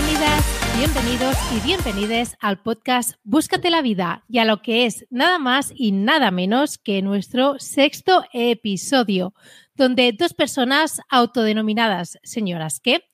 Bienvenidas, 0.00 0.78
bienvenidos 0.78 1.36
y 1.54 1.60
bienvenides 1.60 2.36
al 2.40 2.62
podcast 2.62 3.16
Búscate 3.22 3.68
la 3.68 3.82
vida 3.82 4.24
y 4.28 4.38
a 4.38 4.46
lo 4.46 4.62
que 4.62 4.86
es 4.86 5.04
nada 5.10 5.38
más 5.38 5.74
y 5.76 5.92
nada 5.92 6.30
menos 6.30 6.78
que 6.78 7.02
nuestro 7.02 7.58
sexto 7.58 8.24
episodio, 8.32 9.34
donde 9.74 10.12
dos 10.12 10.32
personas 10.32 11.02
autodenominadas 11.10 12.18
señoras 12.22 12.80
que 12.80 13.04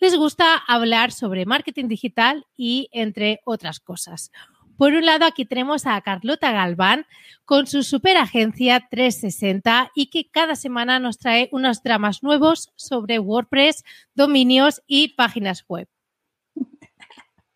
les 0.00 0.16
gusta 0.18 0.56
hablar 0.56 1.12
sobre 1.12 1.46
marketing 1.46 1.88
digital 1.88 2.44
y 2.58 2.90
entre 2.92 3.40
otras 3.46 3.80
cosas. 3.80 4.30
Por 4.76 4.92
un 4.92 5.06
lado, 5.06 5.24
aquí 5.24 5.46
tenemos 5.46 5.86
a 5.86 5.98
Carlota 6.02 6.52
Galván 6.52 7.06
con 7.46 7.66
su 7.66 7.82
superagencia 7.82 8.86
360 8.90 9.92
y 9.94 10.10
que 10.10 10.28
cada 10.30 10.56
semana 10.56 10.98
nos 10.98 11.16
trae 11.16 11.48
unos 11.52 11.82
dramas 11.82 12.22
nuevos 12.22 12.70
sobre 12.76 13.18
WordPress, 13.18 13.82
dominios 14.14 14.82
y 14.86 15.14
páginas 15.14 15.64
web. 15.66 15.88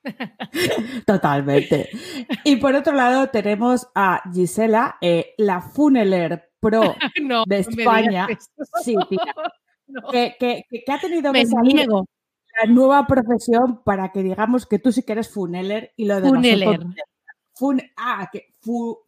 Totalmente. 1.07 1.91
Y 2.45 2.57
por 2.57 2.75
otro 2.75 2.95
lado 2.95 3.29
tenemos 3.29 3.89
a 3.95 4.23
Gisela, 4.33 4.97
eh, 5.01 5.35
la 5.39 5.61
Funeler 5.61 6.51
Pro 6.61 6.95
de 7.47 7.59
España. 7.59 8.27
Sí, 8.83 8.97
que, 10.13 10.65
ha 10.89 11.01
tenido 11.01 11.33
que 11.33 11.47
salir 11.47 11.87
la 11.89 12.67
nueva 12.73 13.07
profesión 13.07 13.83
para 13.85 14.11
que 14.11 14.23
digamos 14.23 14.67
que 14.67 14.79
tú 14.79 14.93
sí 14.93 15.03
que 15.03 15.13
eres 15.13 15.33
funeler 15.33 15.93
y 15.97 16.07
lo 16.07 16.21
de 16.21 16.29
funeler. 16.29 16.81
ah, 17.97 18.29
que 18.33 18.55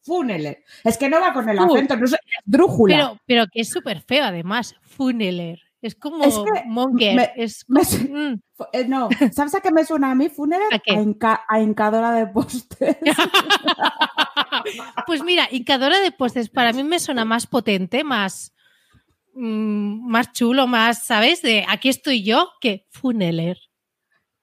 funeler. 0.02 0.64
Es 0.84 0.96
que 0.96 1.08
no 1.08 1.20
va 1.20 1.32
con 1.32 1.48
el 1.48 1.58
acento, 1.58 1.96
no 1.96 2.04
es 2.04 2.16
drújula. 2.44 2.96
Pero, 2.96 3.20
pero 3.26 3.44
que 3.52 3.60
es 3.60 3.70
súper 3.70 4.00
feo 4.02 4.24
además, 4.24 4.76
funeler. 4.82 5.60
Es 5.82 5.94
como 5.94 6.24
es 6.24 6.34
monger. 6.66 7.32
es 7.36 7.64
mm. 7.68 8.34
eh, 8.72 8.84
no, 8.86 9.08
¿sabes 9.32 9.54
a 9.54 9.60
qué 9.60 9.70
me 9.70 9.84
suena 9.84 10.10
a 10.10 10.14
mí, 10.14 10.28
funeler? 10.28 10.68
¿A, 10.72 11.44
a, 11.48 11.60
hincadora 11.60 12.12
de 12.12 12.26
postes. 12.26 12.96
pues 15.06 15.22
mira, 15.22 15.48
hincadora 15.50 16.00
de 16.00 16.12
postes 16.12 16.50
para 16.50 16.72
mí 16.72 16.84
me 16.84 16.98
suena 16.98 17.24
más 17.24 17.46
potente, 17.46 18.04
más 18.04 18.52
Mm, 19.34 20.06
más 20.06 20.32
chulo, 20.32 20.66
más, 20.66 21.06
¿sabes? 21.06 21.42
De 21.42 21.64
aquí 21.68 21.88
estoy 21.88 22.22
yo 22.22 22.48
que 22.60 22.86
Funeler. 22.90 23.56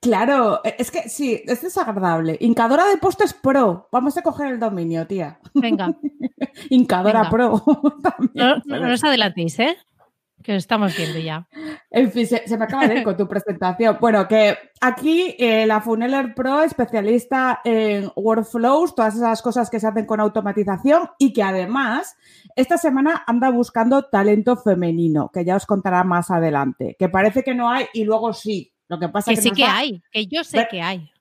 Claro, 0.02 0.62
e, 0.64 0.76
es 0.80 0.92
que 0.92 1.10
sí, 1.10 1.42
es 1.46 1.62
desagradable. 1.62 2.38
Incadora 2.40 2.88
de 2.88 2.98
postes 2.98 3.34
pro. 3.34 3.90
Vamos 3.92 4.18
a 4.18 4.22
coger 4.22 4.48
el 4.48 4.60
dominio, 4.60 5.06
tía. 5.06 5.40
Venga. 5.54 5.94
Incadora 6.70 7.30
pro. 7.30 7.62
no, 8.34 8.62
no, 8.66 8.94
os 8.94 9.04
adelantéis, 9.04 9.60
¿eh? 9.60 9.78
Que 10.44 10.56
estamos 10.56 10.96
viendo 10.96 11.20
ya. 11.20 11.48
En 11.90 12.12
fin, 12.12 12.28
se, 12.28 12.58
me 12.58 12.66
acaba 12.66 12.88
de 12.88 13.00
ir 13.00 13.04
con 13.04 13.18
tu 13.18 13.28
presentación. 13.30 13.98
Bueno, 14.00 14.28
que 14.28 14.58
aquí 14.82 15.36
eh, 15.40 15.66
la 15.66 15.82
Funeler 15.82 16.34
Pro, 16.36 16.62
especialista 16.62 17.62
en 17.64 18.12
workflows, 18.16 18.96
todas 18.96 19.16
esas 19.16 19.42
cosas 19.42 19.70
que 19.70 19.80
se 19.80 19.88
hacen 19.88 20.06
con 20.06 20.20
automatización 20.20 21.10
y 21.18 21.34
que 21.34 21.44
además 21.44 22.16
esta 22.56 22.78
semana 22.78 23.24
anda 23.28 23.50
buscando 23.50 24.04
talento 24.04 24.58
femenino, 24.58 25.30
que 25.34 25.44
ya 25.44 25.56
os 25.56 25.66
contará 25.66 26.04
más 26.04 26.32
adelante. 26.32 26.96
Que 26.98 27.10
parece 27.10 27.44
que 27.44 27.56
no 27.56 27.70
hay 27.70 27.86
y 27.94 28.04
luego 28.04 28.34
sí. 28.34 28.74
Lo 28.88 29.00
que 29.00 29.10
pasa 29.10 29.32
que, 29.32 29.36
que 29.36 29.42
sí 29.42 29.52
que 29.52 29.66
hay, 29.66 30.02
que 30.12 30.28
yo 30.28 30.44
sé 30.44 30.68
que 30.70 30.82
hay. 30.82 31.12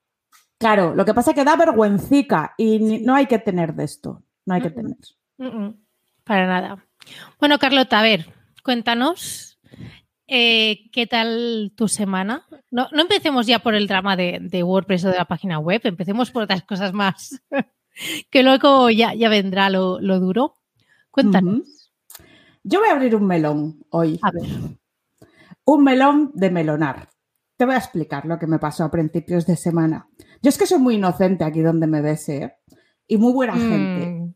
Claro, 0.58 0.94
lo 0.94 1.04
que 1.04 1.12
pasa 1.12 1.32
es 1.32 1.34
que 1.34 1.44
da 1.44 1.56
vergüencica 1.56 2.54
y 2.56 3.00
no 3.00 3.14
hay 3.14 3.26
que 3.26 3.38
tener 3.38 3.74
de 3.74 3.84
esto. 3.84 4.22
No 4.46 4.54
hay 4.54 4.62
que 4.62 4.70
tener. 4.70 4.96
Para 6.24 6.46
nada. 6.46 6.86
Bueno, 7.38 7.58
Carlota, 7.58 7.98
a 7.98 8.02
ver, 8.02 8.26
cuéntanos 8.66 9.60
eh, 10.26 10.90
qué 10.90 11.06
tal 11.06 11.72
tu 11.76 11.86
semana. 11.86 12.44
No, 12.72 12.88
empecemos 12.92 13.46
ya 13.46 13.60
por 13.60 13.76
el 13.76 13.86
drama 13.86 14.16
de, 14.16 14.62
WordPress 14.64 15.04
o 15.04 15.10
de 15.10 15.18
la 15.18 15.24
página 15.24 15.60
web, 15.60 15.80
empecemos 15.84 16.32
por 16.32 16.42
otras 16.42 16.64
cosas 16.64 16.92
más, 16.92 17.40
que 18.30 18.42
luego 18.42 18.90
ya, 18.90 19.14
ya 19.14 19.28
vendrá 19.28 19.70
lo, 19.70 20.00
duro. 20.00 20.56
Cuéntanos. 21.12 21.92
Yo 22.64 22.80
voy 22.80 22.88
a 22.88 22.92
abrir 22.92 23.14
un 23.14 23.24
melón 23.24 23.84
hoy. 23.90 24.18
A 24.20 24.32
ver. 24.32 24.42
Un 25.64 25.84
melón 25.84 26.32
de 26.34 26.50
melonar. 26.50 27.08
Te 27.56 27.64
voy 27.64 27.76
a 27.76 27.78
explicar 27.78 28.26
lo 28.26 28.36
que 28.36 28.48
me 28.48 28.58
pasó 28.58 28.82
a 28.82 28.90
principios 28.90 29.46
de 29.46 29.54
semana. 29.54 30.08
Yo 30.42 30.48
es 30.48 30.58
que 30.58 30.66
soy 30.66 30.80
muy 30.80 30.96
inocente 30.96 31.44
aquí 31.44 31.60
donde 31.60 31.86
me 31.86 32.02
ves, 32.02 32.28
¿eh? 32.28 32.56
Y 33.06 33.16
muy 33.16 33.32
buena 33.32 33.54
gente. 33.54 34.10
Mm, 34.10 34.34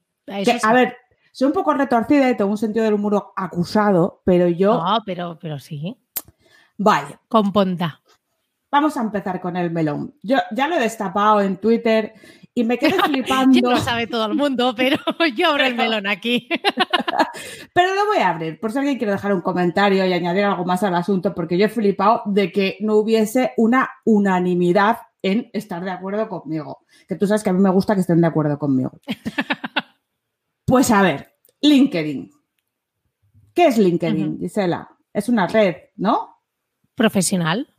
a 0.63 0.73
ver, 0.73 0.97
soy 1.33 1.47
un 1.47 1.53
poco 1.53 1.75
retorcida 1.75 2.31
y 2.31 2.37
tengo 2.37 2.51
un 2.51 2.59
sentido 2.59 2.85
del 2.85 2.95
humor 2.95 3.33
acusado, 3.37 4.23
pero 4.25 4.49
yo. 4.49 4.75
No, 4.75 4.99
pero, 5.05 5.39
pero 5.41 5.59
sí. 5.59 5.97
Vale. 6.77 7.19
Con 7.29 7.53
ponta. 7.53 8.01
Vamos 8.71 8.97
a 8.97 9.03
empezar 9.03 9.41
con 9.41 9.57
el 9.57 9.71
melón. 9.71 10.15
Yo 10.23 10.39
ya 10.53 10.69
lo 10.69 10.77
he 10.77 10.81
destapado 10.81 11.41
en 11.41 11.57
Twitter 11.57 12.15
y 12.55 12.65
me 12.65 12.79
quedé 12.79 12.93
flipando. 13.05 13.61
no 13.61 13.71
lo 13.71 13.77
sabe 13.79 14.07
todo 14.07 14.27
el 14.27 14.35
mundo, 14.35 14.75
pero 14.77 14.97
yo 15.37 15.51
abro 15.51 15.65
el 15.65 15.75
melón 15.75 16.07
aquí. 16.07 16.49
pero 17.75 17.95
lo 17.95 18.07
voy 18.07 18.19
a 18.19 18.31
abrir, 18.31 18.61
por 18.61 18.73
si 18.73 18.79
alguien 18.79 18.99
quiere 18.99 19.13
dejar 19.13 19.35
un 19.35 19.41
comentario 19.41 20.07
y 20.07 20.13
añadir 20.13 20.45
algo 20.45 20.65
más 20.65 20.83
al 20.83 20.95
asunto, 20.95 21.35
porque 21.35 21.59
yo 21.59 21.67
he 21.67 21.69
flipado 21.69 22.23
de 22.27 22.53
que 22.53 22.77
no 22.81 22.97
hubiese 22.97 23.53
una 23.57 23.91
unanimidad 24.05 24.99
en 25.23 25.51
estar 25.53 25.85
de 25.85 25.91
acuerdo 25.91 26.29
conmigo. 26.29 26.85
Que 27.09 27.17
tú 27.17 27.27
sabes 27.27 27.43
que 27.43 27.51
a 27.51 27.53
mí 27.53 27.61
me 27.61 27.71
gusta 27.71 27.95
que 27.95 28.01
estén 28.01 28.21
de 28.21 28.27
acuerdo 28.27 28.59
conmigo. 28.59 28.93
Pues 30.71 30.93
a 30.93 31.03
ver, 31.03 31.35
LinkedIn. 31.63 32.31
¿Qué 33.53 33.67
es 33.67 33.77
LinkedIn, 33.77 34.39
Gisela? 34.39 34.89
Es 35.13 35.29
una 35.29 35.49
red, 35.49 35.75
¿no? 35.97 36.45
Profesional. 36.95 37.75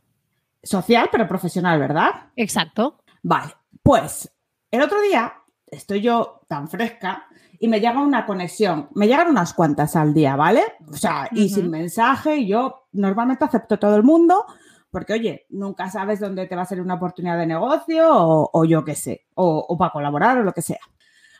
Social, 0.62 1.08
pero 1.10 1.26
profesional, 1.26 1.80
¿verdad? 1.80 2.10
Exacto. 2.36 3.02
Vale, 3.22 3.54
pues 3.82 4.30
el 4.70 4.82
otro 4.82 5.00
día 5.00 5.32
estoy 5.68 6.02
yo 6.02 6.42
tan 6.46 6.68
fresca 6.68 7.28
y 7.58 7.66
me 7.66 7.80
llega 7.80 7.98
una 7.98 8.26
conexión. 8.26 8.90
Me 8.94 9.06
llegan 9.06 9.28
unas 9.28 9.54
cuantas 9.54 9.96
al 9.96 10.12
día, 10.12 10.36
¿vale? 10.36 10.62
O 10.86 10.92
sea, 10.92 11.30
y 11.32 11.48
sin 11.48 11.70
mensaje, 11.70 12.46
yo 12.46 12.88
normalmente 12.92 13.46
acepto 13.46 13.78
todo 13.78 13.96
el 13.96 14.02
mundo 14.02 14.44
porque, 14.90 15.14
oye, 15.14 15.46
nunca 15.48 15.88
sabes 15.88 16.20
dónde 16.20 16.46
te 16.46 16.56
va 16.56 16.60
a 16.60 16.66
ser 16.66 16.82
una 16.82 16.96
oportunidad 16.96 17.38
de 17.38 17.46
negocio 17.46 18.04
o, 18.06 18.64
yo 18.66 18.84
qué 18.84 18.94
sé, 18.94 19.24
o, 19.32 19.64
o, 19.66 19.78
para 19.78 19.92
colaborar 19.92 20.36
o 20.36 20.42
lo 20.42 20.52
que 20.52 20.60
sea. 20.60 20.80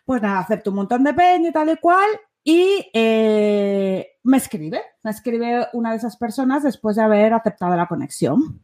Pues 0.05 0.21
nada, 0.23 0.41
acepto 0.41 0.71
un 0.71 0.77
montón 0.77 1.05
de 1.05 1.15
peña 1.15 1.49
y 1.49 1.53
tal 1.53 1.71
y 1.71 1.77
cual. 1.77 2.09
Y 2.45 2.91
eh, 2.93 4.19
me 4.25 4.37
escribe, 4.37 4.81
me 5.03 5.11
escribe 5.11 5.69
una 5.75 5.91
de 5.91 5.97
esas 5.97 6.17
personas 6.17 6.63
después 6.63 6.97
de 6.97 7.03
haber 7.03 7.33
aceptado 7.35 7.77
la 7.77 7.87
conexión. 7.87 8.63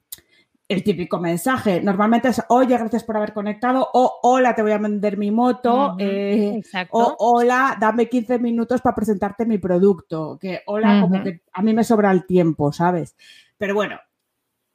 El 0.67 0.83
típico 0.83 1.19
mensaje 1.19 1.81
normalmente 1.81 2.29
es, 2.29 2.43
oye, 2.49 2.77
gracias 2.77 3.03
por 3.03 3.17
haber 3.17 3.33
conectado, 3.33 3.89
o 3.95 4.19
hola, 4.23 4.55
te 4.55 4.61
voy 4.61 4.73
a 4.73 4.79
vender 4.79 5.17
mi 5.17 5.31
moto, 5.31 5.97
eh, 5.99 6.61
o 6.91 7.17
hola, 7.19 7.75
dame 7.81 8.07
15 8.07 8.39
minutos 8.39 8.83
para 8.83 8.95
presentarte 8.95 9.47
mi 9.47 9.57
producto, 9.57 10.37
que 10.39 10.61
hola, 10.67 11.01
como 11.01 11.23
que 11.23 11.41
a 11.53 11.63
mí 11.63 11.73
me 11.73 11.85
sobra 11.85 12.11
el 12.11 12.27
tiempo, 12.27 12.71
¿sabes? 12.71 13.17
Pero 13.57 13.75
bueno, 13.75 13.99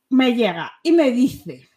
me 0.10 0.34
llega 0.34 0.72
y 0.82 0.94
me 0.94 1.12
dice, 1.12 1.70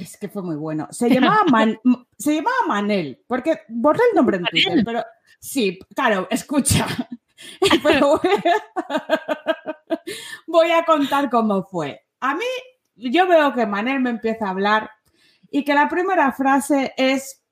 es 0.00 0.16
que 0.16 0.28
fue 0.28 0.42
muy 0.42 0.56
bueno. 0.56 0.88
Se 0.90 1.08
llamaba, 1.08 1.44
se 2.18 2.34
llamaba 2.34 2.56
Manel, 2.66 3.22
porque 3.26 3.60
borré 3.68 4.00
el 4.10 4.16
nombre 4.16 4.38
en 4.38 4.44
Twitter, 4.44 4.82
pero 4.84 5.04
sí, 5.38 5.78
claro, 5.94 6.26
escucha. 6.30 6.86
voy 10.46 10.70
a 10.70 10.84
contar 10.84 11.30
cómo 11.30 11.64
fue. 11.64 12.06
A 12.20 12.34
mí, 12.34 12.44
yo 12.96 13.26
veo 13.26 13.54
que 13.54 13.66
Manel 13.66 14.00
me 14.00 14.10
empieza 14.10 14.46
a 14.46 14.50
hablar 14.50 14.90
y 15.50 15.64
que 15.64 15.74
la 15.74 15.88
primera 15.88 16.32
frase 16.32 16.92
es, 16.96 17.42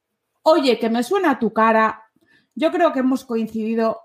oye, 0.43 0.79
que 0.79 0.91
me 0.91 1.03
suena 1.03 1.39
tu 1.39 1.53
cara, 1.53 2.03
yo 2.55 2.71
creo 2.71 2.93
que 2.93 3.01
hemos 3.01 3.25
coincidido, 3.25 4.01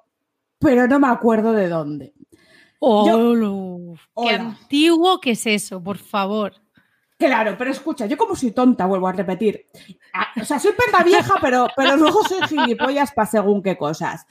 pero 0.59 0.87
no 0.87 0.99
me 0.99 1.07
acuerdo 1.07 1.53
de 1.53 1.69
dónde. 1.69 2.13
Oh, 2.79 3.95
¡Qué 4.21 4.31
antiguo 4.31 5.21
que 5.21 5.31
es 5.31 5.45
eso, 5.47 5.81
por 5.81 5.97
favor! 5.97 6.62
Claro, 7.25 7.55
pero 7.57 7.71
escucha, 7.71 8.05
yo 8.05 8.17
como 8.17 8.35
soy 8.35 8.51
tonta, 8.51 8.85
vuelvo 8.85 9.07
a 9.07 9.13
repetir. 9.13 9.67
O 10.41 10.43
sea, 10.43 10.59
soy 10.59 10.73
perra 10.73 11.05
vieja, 11.05 11.35
pero, 11.39 11.67
pero 11.73 11.95
luego 11.95 12.21
soy 12.27 12.41
gilipollas 12.49 13.13
para 13.13 13.31
según 13.31 13.63
qué 13.63 13.77
cosas. 13.77 14.25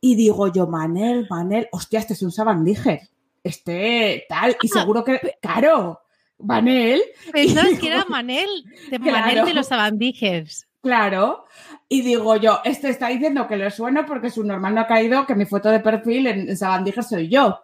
Y 0.00 0.14
digo 0.14 0.46
yo, 0.46 0.68
Manel, 0.68 1.26
Manel, 1.28 1.68
hostia, 1.72 1.98
este 1.98 2.12
es 2.12 2.22
un 2.22 2.30
sabandíger. 2.30 3.00
Este 3.42 4.24
tal, 4.28 4.56
y 4.62 4.68
ah, 4.68 4.80
seguro 4.80 5.02
que, 5.02 5.20
claro, 5.42 6.00
Manel. 6.38 7.02
Pensabas 7.32 7.76
que 7.80 7.88
era 7.88 8.04
Manel, 8.04 8.48
de 8.88 8.98
Manel 9.00 9.44
de 9.44 9.54
los 9.54 9.66
sabandígers. 9.66 10.68
Claro. 10.80 11.44
Y 11.88 12.02
digo 12.02 12.36
yo, 12.36 12.60
este 12.64 12.90
está 12.90 13.08
diciendo 13.08 13.48
que 13.48 13.56
le 13.56 13.70
suena 13.72 14.06
porque 14.06 14.30
su 14.30 14.44
normal 14.44 14.76
no 14.76 14.82
ha 14.82 14.86
caído, 14.86 15.26
que 15.26 15.34
mi 15.34 15.44
foto 15.44 15.70
de 15.70 15.80
perfil 15.80 16.26
en, 16.28 16.56
sabandíger 16.56 17.02
soy 17.02 17.28
yo. 17.28 17.58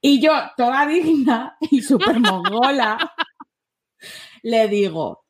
Y 0.00 0.20
yo, 0.20 0.32
toda 0.56 0.86
digna 0.86 1.56
y 1.60 1.82
súper 1.82 2.20
mongola 2.20 2.98
le 4.42 4.68
digo, 4.68 5.24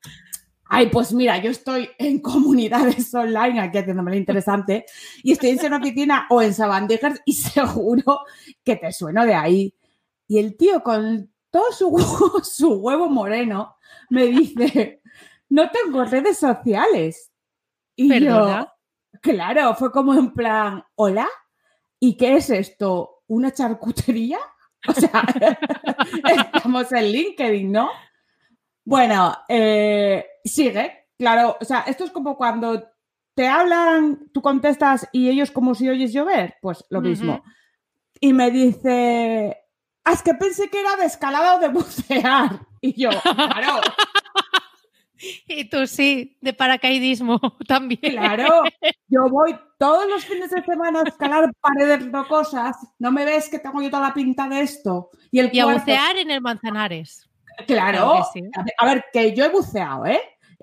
ay, 0.75 0.89
pues 0.89 1.13
mira, 1.13 1.37
yo 1.37 1.51
estoy 1.51 1.91
en 1.99 2.21
comunidades 2.21 3.15
online, 3.15 3.61
aquí 3.61 3.79
haciéndome 3.79 4.13
lo 4.13 4.17
interesante, 4.17 4.87
y 5.23 5.33
estoy 5.33 5.51
en 5.51 5.67
una 5.67 5.77
oficina 5.77 6.27
o 6.31 6.41
en 6.41 6.55
Sabandijas 6.55 7.21
y 7.27 7.35
seguro 7.35 8.21
que 8.65 8.77
te 8.77 8.91
sueno 8.91 9.27
de 9.27 9.35
ahí. 9.35 9.75
Y 10.27 10.39
el 10.39 10.57
tío 10.57 10.83
con 10.83 11.31
todo 11.51 11.71
su, 11.73 12.41
su 12.43 12.73
huevo 12.73 13.11
moreno, 13.11 13.77
me 14.09 14.27
dice, 14.27 15.03
no 15.51 15.71
tengo 15.71 16.05
redes 16.05 16.39
sociales. 16.39 17.31
Y 17.95 18.09
¿Perdona? 18.09 18.73
yo, 19.13 19.21
claro, 19.21 19.75
fue 19.75 19.93
como 19.93 20.15
en 20.15 20.33
plan, 20.33 20.83
hola, 20.95 21.29
¿y 22.01 22.17
qué 22.17 22.37
es 22.37 22.49
esto? 22.49 23.23
¿Una 23.27 23.53
charcutería? 23.53 24.39
O 24.89 24.93
sea, 24.93 25.25
estamos 26.25 26.91
en 26.91 27.13
LinkedIn, 27.13 27.71
¿no? 27.71 27.89
Bueno, 28.85 29.37
eh, 29.49 30.25
sigue, 30.45 31.07
claro, 31.19 31.57
o 31.61 31.65
sea, 31.65 31.81
esto 31.87 32.05
es 32.05 32.11
como 32.11 32.37
cuando 32.37 32.83
te 33.35 33.47
hablan, 33.49 34.31
tú 34.33 34.43
contestas 34.43 35.09
y 35.13 35.29
ellos 35.29 35.51
como 35.51 35.75
si 35.75 35.89
oyes 35.89 36.13
llover, 36.13 36.57
pues 36.61 36.85
lo 36.91 37.01
mismo. 37.01 37.43
Y 38.21 38.33
me 38.33 38.51
dice, 38.51 39.57
"Ah, 40.05 40.13
es 40.13 40.23
que 40.23 40.35
pensé 40.35 40.69
que 40.69 40.81
era 40.81 40.97
de 40.97 41.07
escalada 41.07 41.57
o 41.57 41.59
de 41.59 41.69
bucear. 41.69 42.61
Y 42.81 43.01
yo, 43.01 43.11
claro, 43.11 43.81
Y 45.47 45.69
tú 45.69 45.87
sí, 45.87 46.37
de 46.41 46.53
paracaidismo 46.53 47.39
también. 47.69 48.01
claro, 48.01 48.65
yo 49.07 49.29
voy 49.29 49.55
todos 49.79 50.09
los 50.09 50.25
fines 50.25 50.51
de 50.51 50.63
semana 50.63 51.01
a 51.01 51.09
escalar 51.09 51.53
paredes 51.61 52.11
rocosas, 52.11 52.77
no 52.99 53.13
me 53.13 53.25
ves 53.25 53.49
que 53.49 53.59
tengo 53.59 53.81
yo 53.81 53.91
toda 53.91 54.09
la 54.09 54.15
pinta 54.15 54.49
de 54.49 54.61
esto. 54.63 55.11
Y 55.31 55.39
el 55.39 55.51
Y 55.53 55.61
a 55.61 55.67
bucear 55.67 56.17
en 56.17 56.31
el 56.31 56.41
Manzanares. 56.41 57.29
Claro, 57.67 58.25
sí. 58.33 58.43
a 58.79 58.87
ver- 58.87 59.05
que 59.13 59.35
yo 59.35 59.45
he 59.45 59.49
buceado, 59.49 60.07
¿eh? 60.07 60.21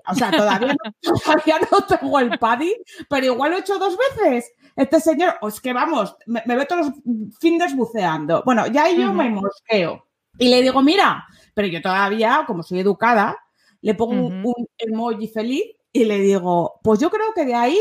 O 0.08 0.14
sea, 0.14 0.30
todavía 0.30 0.74
no, 0.82 0.92
todavía 1.24 1.58
no 1.70 1.82
tengo 1.86 2.18
el 2.20 2.38
paddy, 2.38 2.74
pero 3.08 3.26
igual 3.26 3.50
lo 3.50 3.56
he 3.58 3.60
hecho 3.60 3.78
dos 3.78 3.96
veces. 3.98 4.52
Este 4.76 5.00
señor, 5.00 5.36
es 5.46 5.60
que 5.60 5.72
vamos, 5.72 6.16
me, 6.26 6.42
me 6.46 6.56
ve 6.56 6.64
todos 6.66 6.86
los 6.86 6.94
fines 7.38 7.76
buceando. 7.76 8.42
Bueno, 8.44 8.66
ya 8.68 8.88
yo 8.90 9.12
me 9.12 9.28
mosqueo. 9.28 10.06
Y 10.38 10.48
le 10.48 10.62
digo, 10.62 10.80
mira, 10.80 11.26
pero 11.54 11.68
yo 11.68 11.82
todavía, 11.82 12.44
como 12.46 12.62
soy 12.62 12.80
educada, 12.80 13.36
le 13.82 13.94
pongo 13.94 14.26
un 14.28 14.66
emoji 14.78 15.28
feliz 15.28 15.64
y 15.92 16.04
le 16.04 16.18
digo, 16.20 16.80
pues 16.82 16.98
yo 17.00 17.10
creo 17.10 17.32
que 17.34 17.44
de 17.44 17.54
ahí 17.54 17.78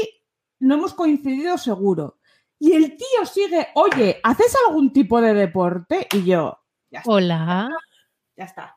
no 0.60 0.76
hemos 0.76 0.94
coincidido 0.94 1.58
seguro. 1.58 2.18
Y 2.58 2.74
el 2.74 2.98
tío 2.98 3.26
sigue, 3.26 3.70
oye, 3.76 4.20
¿haces 4.24 4.54
algún 4.68 4.92
tipo 4.92 5.22
de 5.22 5.34
deporte? 5.34 6.08
Y 6.12 6.26
yo, 6.26 6.60
ya 6.92 7.00
está 7.00 7.12
Hola. 7.12 7.70
ya 8.36 8.44
está. 8.44 8.76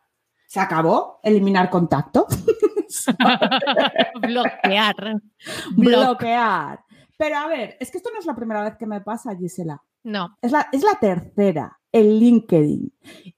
Se 0.53 0.61
acabó. 0.61 1.19
Eliminar 1.23 1.71
contacto. 1.71 2.27
Bloquear. 4.21 5.23
Bloquear. 5.75 6.81
Pero 7.17 7.39
a 7.39 7.47
ver, 7.47 7.79
es 7.81 7.91
que 7.91 7.97
esto 7.97 8.11
no 8.13 8.19
es 8.19 8.27
la 8.27 8.37
primera 8.37 8.63
vez 8.63 8.77
que 8.77 8.85
me 8.85 9.01
pasa, 9.01 9.35
Gisela. 9.35 9.83
No. 10.05 10.37
Es 10.43 10.53
la, 10.53 10.69
es 10.71 10.83
la 10.83 10.97
tercera, 11.01 11.81
el 11.91 12.21
LinkedIn. 12.21 12.93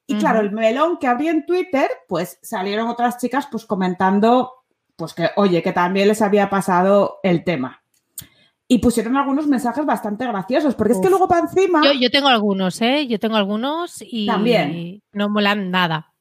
Y 0.09 0.17
claro, 0.17 0.41
el 0.41 0.51
melón 0.51 0.99
que 0.99 1.07
abrí 1.07 1.29
en 1.29 1.47
Twitter, 1.47 1.89
pues 2.09 2.41
salieron 2.43 2.89
otras 2.89 3.19
chicas 3.19 3.47
pues 3.49 3.65
comentando, 3.65 4.51
pues 4.97 5.15
que, 5.15 5.31
oye, 5.37 5.63
que 5.63 5.73
también 5.73 6.09
les 6.09 6.21
había 6.21 6.51
pasado 6.51 7.21
el 7.23 7.45
tema. 7.45 7.81
Y 8.67 8.79
pusieron 8.79 9.17
algunos 9.17 9.47
mensajes 9.47 9.87
bastante 9.87 10.27
graciosos, 10.27 10.75
porque 10.75 10.95
es 10.95 11.01
que 11.01 11.11
luego 11.11 11.29
para 11.29 11.43
encima... 11.43 11.81
Yo, 11.85 11.93
yo 11.93 12.11
tengo 12.11 12.27
algunos, 12.27 12.83
¿eh? 12.83 13.07
Yo 13.07 13.21
tengo 13.21 13.37
algunos 13.37 13.99
y 14.01 14.27
También. 14.27 15.01
no 15.13 15.29
molan 15.29 15.71
nada. 15.71 16.14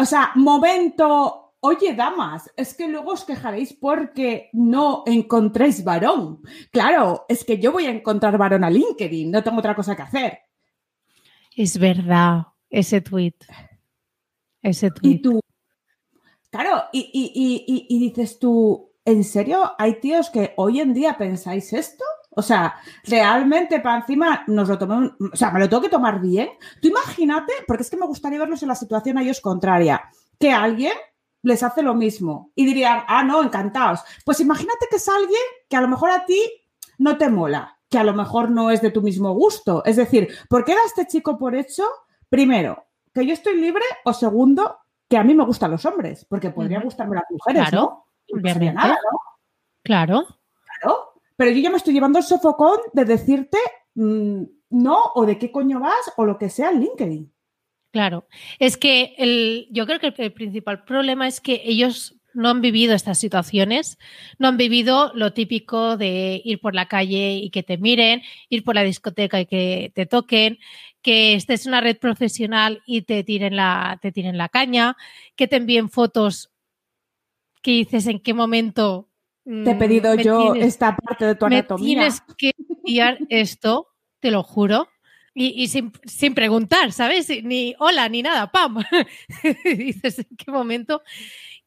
O 0.00 0.04
sea, 0.04 0.30
momento, 0.36 1.54
oye, 1.60 1.92
damas, 1.94 2.50
es 2.56 2.72
que 2.74 2.86
luego 2.86 3.12
os 3.12 3.24
quejaréis 3.24 3.72
porque 3.72 4.48
no 4.52 5.02
encontréis 5.06 5.82
varón. 5.82 6.40
Claro, 6.70 7.24
es 7.28 7.44
que 7.44 7.58
yo 7.58 7.72
voy 7.72 7.86
a 7.86 7.90
encontrar 7.90 8.38
varón 8.38 8.62
a 8.62 8.70
LinkedIn, 8.70 9.30
no 9.30 9.42
tengo 9.42 9.58
otra 9.58 9.74
cosa 9.74 9.96
que 9.96 10.02
hacer. 10.02 10.38
Es 11.56 11.76
verdad, 11.78 12.46
ese 12.70 13.00
tweet. 13.00 13.34
Ese 14.62 14.86
Y 14.86 14.90
tweet. 14.90 15.18
tú, 15.22 15.40
claro, 16.50 16.84
y, 16.92 17.00
y- 17.12 17.32
y- 17.34 17.64
y- 17.66 17.86
y 17.96 17.98
dices 18.08 18.38
tú, 18.38 18.92
¿en 19.04 19.24
serio 19.24 19.72
hay 19.78 19.98
tíos 20.00 20.30
que 20.30 20.52
hoy 20.56 20.80
en 20.80 20.94
día 20.94 21.18
pensáis 21.18 21.72
esto? 21.72 22.04
O 22.30 22.42
sea, 22.42 22.76
realmente 23.04 23.80
para 23.80 23.98
encima 23.98 24.44
nos 24.46 24.68
lo 24.68 24.78
tomamos, 24.78 25.12
o 25.32 25.36
sea, 25.36 25.50
me 25.50 25.60
lo 25.60 25.68
tengo 25.68 25.82
que 25.82 25.88
tomar 25.88 26.20
bien. 26.20 26.50
Tú 26.80 26.88
imagínate, 26.88 27.52
porque 27.66 27.82
es 27.82 27.90
que 27.90 27.96
me 27.96 28.06
gustaría 28.06 28.38
verlos 28.38 28.62
en 28.62 28.68
la 28.68 28.74
situación 28.74 29.18
a 29.18 29.22
ellos 29.22 29.40
contraria, 29.40 30.08
que 30.38 30.52
alguien 30.52 30.92
les 31.42 31.62
hace 31.62 31.82
lo 31.82 31.94
mismo 31.94 32.52
y 32.54 32.66
dirían, 32.66 33.02
ah, 33.06 33.22
no, 33.22 33.42
encantados. 33.42 34.00
Pues 34.24 34.40
imagínate 34.40 34.86
que 34.90 34.96
es 34.96 35.08
alguien 35.08 35.40
que 35.68 35.76
a 35.76 35.80
lo 35.80 35.88
mejor 35.88 36.10
a 36.10 36.24
ti 36.24 36.40
no 36.98 37.16
te 37.16 37.28
mola, 37.28 37.78
que 37.88 37.98
a 37.98 38.04
lo 38.04 38.14
mejor 38.14 38.50
no 38.50 38.70
es 38.70 38.82
de 38.82 38.90
tu 38.90 39.02
mismo 39.02 39.32
gusto. 39.32 39.82
Es 39.84 39.96
decir, 39.96 40.28
¿por 40.48 40.64
qué 40.64 40.74
da 40.74 40.80
este 40.86 41.06
chico 41.06 41.38
por 41.38 41.54
hecho? 41.54 41.84
Primero, 42.28 42.86
que 43.14 43.26
yo 43.26 43.32
estoy 43.32 43.60
libre 43.60 43.84
o 44.04 44.12
segundo, 44.12 44.78
que 45.08 45.16
a 45.16 45.24
mí 45.24 45.34
me 45.34 45.44
gustan 45.44 45.70
los 45.70 45.84
hombres, 45.86 46.26
porque 46.28 46.50
podría 46.50 46.80
gustarme 46.80 47.16
las 47.16 47.24
mujeres, 47.30 47.68
Claro, 47.68 48.04
¿no? 48.28 48.42
Nada, 48.72 48.98
¿no? 49.10 49.18
Claro. 49.82 50.26
Claro. 50.80 51.07
Pero 51.38 51.52
yo 51.52 51.60
ya 51.60 51.70
me 51.70 51.76
estoy 51.76 51.94
llevando 51.94 52.18
el 52.18 52.24
sofocón 52.24 52.80
de 52.92 53.04
decirte 53.04 53.58
mm, 53.94 54.42
no 54.70 54.98
o 55.14 55.24
de 55.24 55.38
qué 55.38 55.52
coño 55.52 55.78
vas 55.78 56.12
o 56.16 56.24
lo 56.24 56.36
que 56.36 56.50
sea 56.50 56.70
en 56.70 56.80
LinkedIn. 56.80 57.32
Claro, 57.92 58.26
es 58.58 58.76
que 58.76 59.14
el, 59.18 59.68
yo 59.70 59.86
creo 59.86 60.00
que 60.00 60.12
el, 60.16 60.32
principal 60.32 60.84
problema 60.84 61.28
es 61.28 61.40
que 61.40 61.62
ellos 61.64 62.16
no 62.34 62.50
han 62.50 62.60
vivido 62.60 62.92
estas 62.92 63.18
situaciones, 63.18 63.98
no 64.38 64.48
han 64.48 64.56
vivido 64.56 65.12
lo 65.14 65.32
típico 65.32 65.96
de 65.96 66.42
ir 66.44 66.60
por 66.60 66.74
la 66.74 66.88
calle 66.88 67.36
y 67.36 67.50
que 67.50 67.62
te 67.62 67.78
miren, 67.78 68.22
ir 68.48 68.64
por 68.64 68.74
la 68.74 68.82
discoteca 68.82 69.40
y 69.40 69.46
que 69.46 69.92
te 69.94 70.06
toquen, 70.06 70.58
que 71.02 71.34
estés 71.34 71.66
en 71.66 71.70
una 71.70 71.80
red 71.80 71.98
profesional 71.98 72.82
y 72.84 73.02
te 73.02 73.22
tiren 73.22 73.54
la, 73.54 73.98
te 74.02 74.10
tiren 74.10 74.38
la 74.38 74.48
caña, 74.48 74.96
que 75.36 75.46
te 75.46 75.56
envíen 75.56 75.88
fotos 75.88 76.50
que 77.62 77.70
dices 77.70 78.08
en 78.08 78.18
qué 78.20 78.34
momento. 78.34 79.07
Te 79.64 79.70
he 79.70 79.74
mm, 79.74 79.78
pedido 79.78 80.14
me 80.14 80.22
yo 80.22 80.52
tienes- 80.52 80.66
esta 80.66 80.94
parte 80.94 81.24
de 81.24 81.34
tu 81.34 81.46
me 81.48 81.56
anatomía. 81.56 81.86
tienes 81.86 82.20
que 82.36 82.52
enviar 82.68 83.18
esto, 83.30 83.88
te 84.20 84.30
lo 84.30 84.42
juro. 84.42 84.88
Y, 85.34 85.54
y 85.62 85.68
sin, 85.68 85.92
sin 86.04 86.34
preguntar, 86.34 86.92
¿sabes? 86.92 87.28
Ni 87.44 87.74
hola, 87.78 88.08
ni 88.08 88.22
nada, 88.22 88.50
¡pam! 88.50 88.78
Dices, 89.64 90.18
¿en 90.18 90.36
qué 90.36 90.50
momento? 90.50 91.00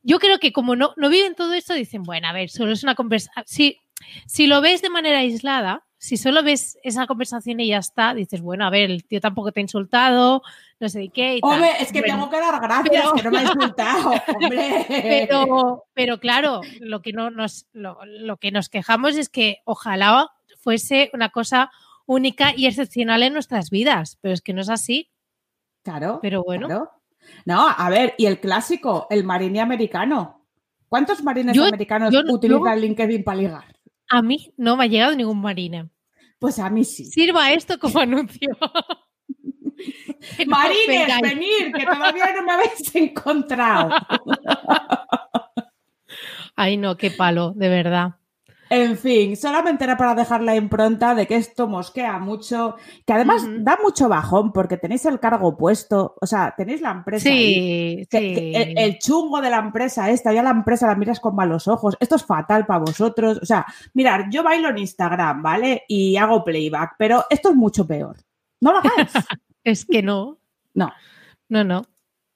Yo 0.04 0.19
creo 0.19 0.39
que 0.39 0.51
como 0.51 0.75
no, 0.75 0.94
no 0.98 1.10
viven 1.10 1.36
todo 1.36 1.54
esto, 1.54 1.74
dicen, 1.74 2.04
bueno, 2.04 2.28
a 2.28 2.33
ver, 2.33 2.50
solo 2.50 2.74
es 2.74 2.83
una 2.83 2.95
conversación. 2.95 3.45
Si, 3.48 3.78
si 4.28 4.45
lo 4.48 4.62
ves 4.62 4.81
de 4.81 4.89
manera 4.89 5.19
aislada, 5.19 5.86
si 6.03 6.18
solo 6.18 6.42
ves 6.42 6.80
esa 6.81 7.06
conversación 7.06 7.59
y 7.59 7.68
ya 7.68 7.77
está, 7.77 8.15
dices, 8.15 8.42
bueno, 8.42 8.65
a 8.65 8.71
ver, 8.71 8.89
el 8.89 9.03
tío 9.06 9.21
tampoco 9.21 9.51
te 9.51 9.59
ha 9.59 9.62
insultado, 9.62 10.42
no 10.80 10.90
sé 10.90 10.97
de 10.97 11.09
qué. 11.09 11.35
y 11.37 11.42
tal. 11.42 11.52
Hombre, 11.52 11.69
es 11.80 11.92
que 11.92 11.99
Bueno, 11.99 12.16
tengo 12.16 12.30
que 12.31 12.40
dar 12.40 12.59
gracias, 12.59 13.04
pero- 13.04 13.14
que 13.14 13.23
no 13.23 13.30
me 13.31 13.37
ha 13.37 13.44
insultado, 13.44 14.11
hombre. 14.35 14.85
pero, 14.90 15.85
pero 15.94 16.19
claro, 16.19 16.61
lo 16.80 17.04
que, 17.04 17.14
no 17.14 17.30
nos, 17.30 17.68
lo, 17.71 17.99
lo 18.04 18.37
que 18.37 18.49
nos 18.52 18.68
quejamos 18.68 19.16
es 19.16 19.30
que 19.30 19.57
ojalá 19.64 20.30
fuese 20.59 21.11
una 21.14 21.30
cosa 21.30 21.69
única 22.07 22.52
y 22.57 22.66
excepcional 22.66 23.21
en 23.21 23.33
nuestras 23.33 23.69
vidas, 23.69 24.18
pero 24.21 24.33
es 24.33 24.42
que 24.42 24.54
no 24.54 24.61
es 24.61 24.69
así. 24.69 25.11
Claro. 25.83 26.18
Pero 26.21 26.44
bueno. 26.44 26.66
claro. 26.66 26.92
No, 27.45 27.68
a 27.69 27.90
ver, 27.92 28.16
y 28.18 28.26
el 28.26 28.40
clásico, 28.40 29.06
el 29.11 29.23
marine 29.23 29.61
americano. 29.61 30.47
¿Cuántos 30.90 31.23
marines 31.23 31.56
Yo- 31.56 31.66
americanos 31.66 32.11
yo- 32.11 32.21
utilizan 32.28 32.76
yo- 32.76 32.81
LinkedIn 32.81 33.23
para 33.23 33.37
ligar? 33.37 33.66
A 34.11 34.21
mí 34.21 34.53
no 34.57 34.75
me 34.75 34.83
ha 34.83 34.87
llegado 34.87 35.15
ningún 35.15 35.39
marine. 35.39 35.89
Pues 36.37 36.59
a 36.59 36.69
mí 36.69 36.83
sí. 36.83 37.06
Sirva 37.06 37.53
esto 37.53 37.80
como 37.80 37.99
anuncio. 37.99 38.49
No 38.59 38.68
Marines, 40.47 41.21
venir, 41.21 41.71
que 41.73 41.85
todavía 41.85 42.33
no 42.35 42.44
me 42.44 42.51
habéis 42.51 42.94
encontrado. 42.94 43.89
Ay, 46.57 46.75
no, 46.75 46.97
qué 46.97 47.09
palo, 47.09 47.53
de 47.56 47.69
verdad. 47.69 48.15
En 48.73 48.97
fin, 48.97 49.35
solamente 49.35 49.83
era 49.83 49.97
para 49.97 50.16
dejar 50.16 50.42
la 50.42 50.56
impronta 50.56 51.13
de 51.13 51.28
que 51.28 51.35
esto 51.35 51.68
mosquea 51.68 52.19
mucho, 52.19 52.78
que 53.06 53.11
además 53.11 53.45
da 53.59 53.78
mucho 53.83 54.07
bajón 54.07 54.54
porque 54.54 54.78
tenéis 54.78 55.06
el 55.06 55.19
cargo 55.19 55.57
puesto, 55.57 56.16
o 56.21 56.25
sea, 56.25 56.54
tenéis 56.56 56.80
la 56.80 56.92
empresa. 56.92 57.28
ahí, 57.28 57.97
Sí, 57.99 58.07
que- 58.09 58.18
sí. 58.19 58.33
que 58.35 58.51
el, 58.61 58.78
el 58.78 58.97
chungo 58.99 59.42
de 59.42 59.49
la 59.49 59.57
empresa 59.59 60.09
esta, 60.09 60.31
ya 60.31 60.42
la 60.42 60.51
empresa 60.51 60.87
la 60.87 60.95
miras 60.95 61.19
con 61.19 61.35
malos 61.35 61.68
ojos, 61.68 61.97
esto 61.99 62.16
es 62.16 62.23
fatal 62.23 62.66
para 62.66 62.80
vosotros. 62.80 63.40
O 63.42 63.45
sea, 63.45 63.66
mirar, 63.94 64.30
yo 64.30 64.42
bailo 64.42 64.69
en 64.69 64.78
Instagram, 64.78 65.42
¿vale? 65.44 65.83
Y 65.90 66.16
hago 66.16 66.42
playback, 66.45 66.95
pero 66.97 67.25
esto 67.30 67.49
es 67.49 67.56
mucho 67.57 67.85
peor. 67.85 68.16
No 68.61 68.71
lo 68.71 68.78
hagáis. 68.78 69.11
Es 69.66 69.85
que 69.85 70.01
no. 70.01 70.37
No. 70.73 70.92
No, 71.49 71.63
no. 71.66 71.83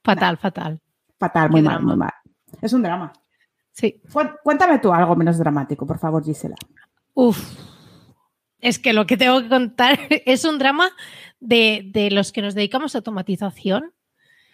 Fatal, 0.03 0.35
fatal. 0.37 0.81
Fatal, 1.17 1.49
muy 1.49 1.61
Qué 1.61 1.65
mal, 1.65 1.73
drama. 1.75 1.87
muy 1.87 1.97
mal. 1.97 2.13
Es 2.61 2.73
un 2.73 2.83
drama. 2.83 3.13
Sí. 3.75 4.01
Cué- 4.11 4.31
Cuéntame 4.41 4.79
tú 4.79 4.93
algo 4.93 5.15
menos 5.17 5.37
dramático, 5.37 5.85
por 5.85 5.99
favor, 5.99 6.23
Gisela. 6.23 6.55
Uf. 7.13 7.37
Es 8.61 8.79
que 8.79 8.93
lo 8.93 9.05
que 9.05 9.17
tengo 9.17 9.41
que 9.41 9.49
contar 9.49 9.99
es 10.25 10.45
un 10.45 10.57
drama 10.57 10.89
de, 11.41 11.83
de 11.91 12.09
los 12.09 12.31
que 12.31 12.41
nos 12.41 12.55
dedicamos 12.55 12.95
a 12.95 12.99
automatización, 12.99 13.91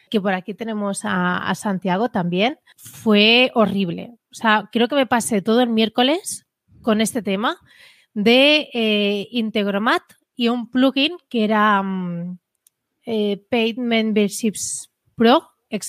que 0.10 0.20
por 0.20 0.34
aquí 0.34 0.54
tenemos 0.56 1.02
a, 1.04 1.54
Santiago 1.56 2.10
también. 2.10 2.58
Fue 2.78 3.52
horrible. 3.54 4.12
O 4.32 4.36
sea, 4.36 4.70
creo 4.72 4.88
que 4.88 4.96
me 4.96 5.06
pasé 5.06 5.42
todo 5.42 5.62
el 5.62 5.70
miércoles 5.70 6.48
con 6.82 7.00
este 7.00 7.22
tema 7.22 7.58
de 8.14 8.70
eh, 8.74 9.28
Integromat 9.32 10.02
y 10.36 10.48
un 10.50 10.70
plugin 10.70 11.14
que 11.30 11.44
era 11.44 11.84
eh, 13.06 13.46
Paid 13.50 13.78
Memberships 13.78 14.90
Pro, 15.16 15.48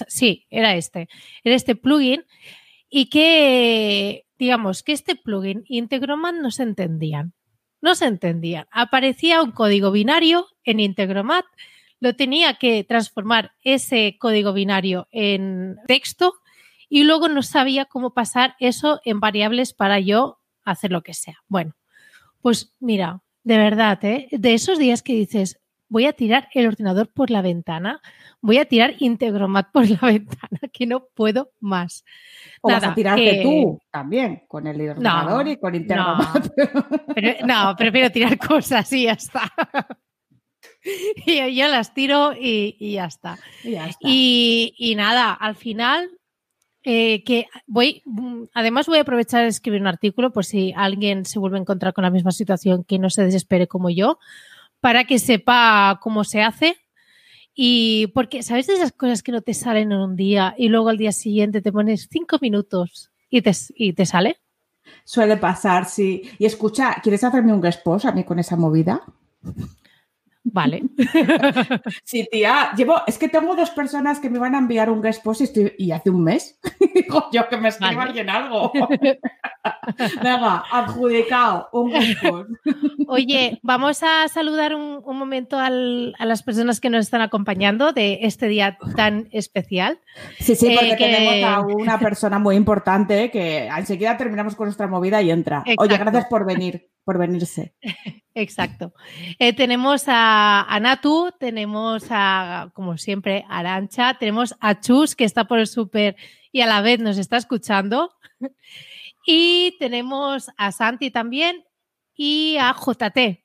sí, 0.08 0.46
era 0.50 0.76
este, 0.76 1.08
era 1.42 1.56
este 1.56 1.74
plugin 1.74 2.24
y 2.94 3.06
que, 3.06 4.26
digamos, 4.38 4.82
que 4.82 4.92
este 4.92 5.16
plugin 5.16 5.64
y 5.66 5.78
Integromat 5.78 6.34
no 6.34 6.50
se 6.50 6.62
entendían, 6.62 7.32
no 7.80 7.94
se 7.94 8.04
entendían. 8.04 8.66
Aparecía 8.70 9.42
un 9.42 9.50
código 9.50 9.90
binario 9.92 10.46
en 10.62 10.78
Integromat, 10.78 11.46
lo 12.00 12.14
tenía 12.14 12.58
que 12.58 12.84
transformar 12.84 13.52
ese 13.64 14.18
código 14.18 14.52
binario 14.52 15.08
en 15.10 15.78
texto 15.86 16.34
y 16.90 17.04
luego 17.04 17.30
no 17.30 17.42
sabía 17.42 17.86
cómo 17.86 18.12
pasar 18.12 18.56
eso 18.60 19.00
en 19.06 19.20
variables 19.20 19.72
para 19.72 19.98
yo 19.98 20.40
hacer 20.62 20.92
lo 20.92 21.02
que 21.02 21.14
sea. 21.14 21.42
Bueno, 21.48 21.74
pues 22.42 22.74
mira, 22.78 23.22
de 23.42 23.56
verdad, 23.56 24.04
¿eh? 24.04 24.28
de 24.32 24.52
esos 24.52 24.78
días 24.78 25.00
que 25.00 25.14
dices, 25.14 25.61
voy 25.92 26.06
a 26.06 26.14
tirar 26.14 26.48
el 26.54 26.66
ordenador 26.66 27.12
por 27.12 27.30
la 27.30 27.42
ventana, 27.42 28.00
voy 28.40 28.56
a 28.56 28.64
tirar 28.64 28.94
Integromat 28.98 29.70
por 29.70 29.88
la 29.88 29.98
ventana, 30.02 30.58
que 30.72 30.86
no 30.86 31.06
puedo 31.14 31.52
más. 31.60 32.04
O 32.62 32.68
vas 32.68 32.82
a 32.82 32.94
tirarte 32.94 33.40
tú 33.42 33.78
también, 33.90 34.44
con 34.48 34.66
el 34.66 34.80
ordenador 34.88 35.46
y 35.48 35.56
con 35.58 35.74
Integromat. 35.74 36.48
No, 37.44 37.74
prefiero 37.76 38.10
tirar 38.10 38.38
cosas 38.38 38.90
y 38.92 39.04
ya 39.04 39.12
está. 39.12 39.52
y 41.26 41.54
yo 41.54 41.68
las 41.68 41.92
tiro 41.92 42.32
y, 42.38 42.94
ya 42.94 43.04
está. 43.04 43.38
Y, 44.00 44.94
nada, 44.96 45.32
al 45.34 45.56
final 45.56 46.08
eh, 46.84 47.22
que 47.24 47.48
voy, 47.66 48.02
además 48.54 48.86
voy 48.86 48.98
a 48.98 49.02
aprovechar 49.02 49.42
de 49.42 49.48
escribir 49.48 49.82
un 49.82 49.88
artículo 49.88 50.32
por 50.32 50.46
si 50.46 50.72
alguien 50.74 51.26
se 51.26 51.38
vuelve 51.38 51.58
a 51.58 51.60
encontrar 51.60 51.92
con 51.92 52.02
la 52.02 52.10
misma 52.10 52.30
situación 52.30 52.82
que 52.82 52.98
no 52.98 53.10
se 53.10 53.24
desespere 53.24 53.68
como 53.68 53.90
yo, 53.90 54.18
para 54.82 55.04
que 55.04 55.20
sepa 55.20 56.00
cómo 56.02 56.24
se 56.24 56.42
hace. 56.42 56.76
Y 57.54 58.08
porque, 58.08 58.42
¿sabes 58.42 58.66
de 58.66 58.74
esas 58.74 58.92
cosas 58.92 59.22
que 59.22 59.30
no 59.30 59.40
te 59.40 59.54
salen 59.54 59.92
en 59.92 59.98
un 59.98 60.16
día 60.16 60.54
y 60.58 60.68
luego 60.68 60.88
al 60.88 60.98
día 60.98 61.12
siguiente 61.12 61.62
te 61.62 61.70
pones 61.70 62.08
cinco 62.10 62.38
minutos 62.40 63.10
y 63.30 63.42
te, 63.42 63.52
y 63.76 63.92
te 63.92 64.04
sale? 64.04 64.38
Suele 65.04 65.36
pasar, 65.36 65.84
sí. 65.84 66.22
Y 66.38 66.46
escucha, 66.46 66.96
¿quieres 67.00 67.22
hacerme 67.22 67.52
un 67.52 67.60
guest 67.60 67.86
a 67.86 68.12
mí 68.12 68.24
con 68.24 68.40
esa 68.40 68.56
movida? 68.56 69.02
Vale. 70.44 70.82
Sí, 72.04 72.28
tía, 72.30 72.72
llevo, 72.76 72.96
es 73.06 73.18
que 73.18 73.28
tengo 73.28 73.54
dos 73.54 73.70
personas 73.70 74.18
que 74.20 74.28
me 74.28 74.38
van 74.38 74.54
a 74.54 74.58
enviar 74.58 74.90
un 74.90 75.00
guest 75.00 75.22
post 75.22 75.56
y, 75.78 75.92
hace 75.92 76.10
un 76.10 76.24
mes. 76.24 76.58
Digo 76.94 77.28
yo 77.32 77.48
que 77.48 77.56
me 77.56 77.68
escriba 77.68 78.02
alguien 78.02 78.28
algo. 78.28 78.72
Venga, 80.22 80.64
adjudicado, 80.70 81.68
un 81.72 81.90
guest 81.90 82.22
post. 82.22 82.50
Oye, 83.08 83.60
vamos 83.62 84.02
a 84.02 84.28
saludar 84.28 84.74
un, 84.74 85.02
momento 85.04 85.58
a 85.58 85.70
las 85.70 86.42
personas 86.42 86.80
que 86.80 86.90
nos 86.90 87.00
están 87.00 87.20
acompañando 87.20 87.92
de 87.92 88.20
este 88.22 88.48
día 88.48 88.78
tan 88.96 89.28
especial. 89.32 90.00
Sí, 90.38 90.54
sí, 90.54 90.74
porque 90.74 90.92
eh, 90.92 90.96
tenemos 90.96 91.50
a 91.50 91.60
una 91.60 91.98
persona 91.98 92.38
muy 92.38 92.56
importante 92.56 93.30
que 93.30 93.66
enseguida 93.66 94.16
terminamos 94.16 94.56
con 94.56 94.66
nuestra 94.66 94.86
movida 94.86 95.22
y 95.22 95.30
entra. 95.30 95.64
Oye, 95.78 95.96
gracias 95.96 96.26
por 96.26 96.44
venir 96.44 96.88
por 97.04 97.18
venirse. 97.18 97.74
Exacto. 98.34 98.94
Eh, 99.38 99.52
tenemos 99.52 100.04
a, 100.06 100.78
Natu, 100.80 101.30
tenemos 101.38 102.04
a, 102.10 102.70
como 102.74 102.96
siempre, 102.96 103.44
a 103.48 103.58
Arancha, 103.58 104.14
tenemos 104.18 104.54
a 104.60 104.80
Chus, 104.80 105.14
que 105.14 105.24
está 105.24 105.44
por 105.44 105.58
el 105.58 105.66
súper 105.66 106.16
y 106.50 106.60
a 106.60 106.66
la 106.66 106.80
vez 106.80 107.00
nos 107.00 107.18
está 107.18 107.36
escuchando. 107.36 108.12
Y 109.24 109.76
tenemos 109.78 110.50
a 110.56 110.72
Santi 110.72 111.12
también 111.12 111.64
y 112.12 112.56
a 112.58 112.74
JT, 112.74 113.44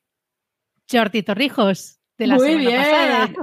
Jordi 0.92 1.22
Torrijos. 1.22 2.00
De 2.18 2.26
la 2.26 2.36
Muy 2.38 2.56
bien, 2.56 2.82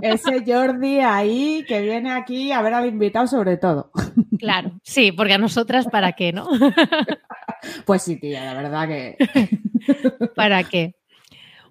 ese 0.02 0.42
Jordi 0.44 0.98
ahí 0.98 1.64
que 1.68 1.80
viene 1.80 2.10
aquí 2.10 2.50
a 2.50 2.60
ver 2.60 2.74
al 2.74 2.88
invitado 2.88 3.28
sobre 3.28 3.56
todo. 3.56 3.92
Claro, 4.38 4.72
sí, 4.82 5.12
porque 5.12 5.34
a 5.34 5.38
nosotras 5.38 5.86
para 5.86 6.12
qué, 6.12 6.32
¿no? 6.32 6.48
Pues 7.86 8.02
sí, 8.02 8.16
tía, 8.16 8.44
la 8.44 8.54
verdad 8.54 8.88
que. 8.88 9.16
¿Para 10.36 10.64
qué? 10.64 10.94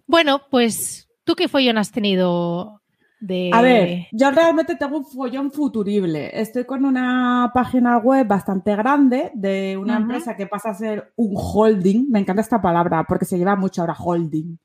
Bueno, 0.08 0.41
pues, 0.50 1.08
¿tú 1.24 1.36
qué 1.36 1.48
follón 1.48 1.77
has 1.77 1.91
tenido 1.91 2.82
de... 3.20 3.51
A 3.53 3.62
ver, 3.62 4.08
yo 4.12 4.32
realmente 4.32 4.75
tengo 4.75 4.98
un 4.98 5.05
follón 5.05 5.51
futurible. 5.51 6.29
Estoy 6.34 6.65
con 6.65 6.84
una 6.84 7.51
página 7.53 7.98
web 7.98 8.27
bastante 8.27 8.75
grande 8.75 9.32
de 9.34 9.77
una 9.77 9.98
empresa 9.98 10.36
que 10.36 10.48
pasa 10.48 10.72
a 10.72 10.74
ser 10.74 11.13
un 11.15 11.34
holding. 11.36 12.10
Me 12.10 12.20
encanta 12.20 12.41
esta 12.41 12.62
palabra 12.62 13.05
porque 13.08 13.25
se 13.25 13.38
lleva 13.38 13.55
mucho 13.55 13.82
ahora 13.82 13.96
holding, 13.98 14.58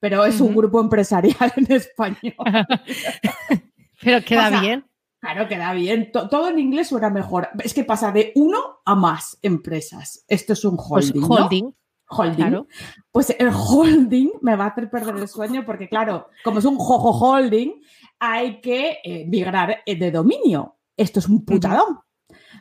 pero 0.00 0.24
es 0.24 0.40
un 0.40 0.54
grupo 0.54 0.80
empresarial 0.80 1.52
en 1.56 1.72
español. 1.72 2.34
pero 4.02 4.24
queda 4.24 4.60
bien. 4.60 4.84
Claro, 5.26 5.48
queda 5.48 5.72
bien. 5.72 6.12
todo 6.12 6.48
en 6.48 6.60
inglés 6.60 6.88
suena 6.88 7.10
mejor. 7.10 7.48
Es 7.64 7.74
que 7.74 7.82
pasa 7.82 8.12
de 8.12 8.30
uno 8.36 8.78
a 8.84 8.94
más 8.94 9.38
empresas. 9.42 10.24
Esto 10.28 10.52
es 10.52 10.64
un 10.64 10.76
pues 10.76 11.10
holding. 11.10 11.24
holding. 11.28 11.74
Holding. 12.08 12.66
Pues 13.10 13.34
el 13.36 13.50
holding 13.52 14.30
me 14.40 14.54
va 14.54 14.66
a 14.66 14.68
hacer 14.68 14.88
perder 14.88 15.16
el 15.16 15.26
sueño 15.26 15.64
porque, 15.66 15.88
claro, 15.88 16.28
como 16.44 16.60
es 16.60 16.64
un 16.64 16.76
jojo 16.76 17.10
holding, 17.10 17.72
hay 18.20 18.60
que 18.60 18.98
eh, 19.02 19.26
migrar 19.26 19.82
eh, 19.84 19.96
de 19.96 20.12
dominio. 20.12 20.76
Esto 20.96 21.18
es 21.18 21.28
un 21.28 21.44
putadón. 21.44 21.98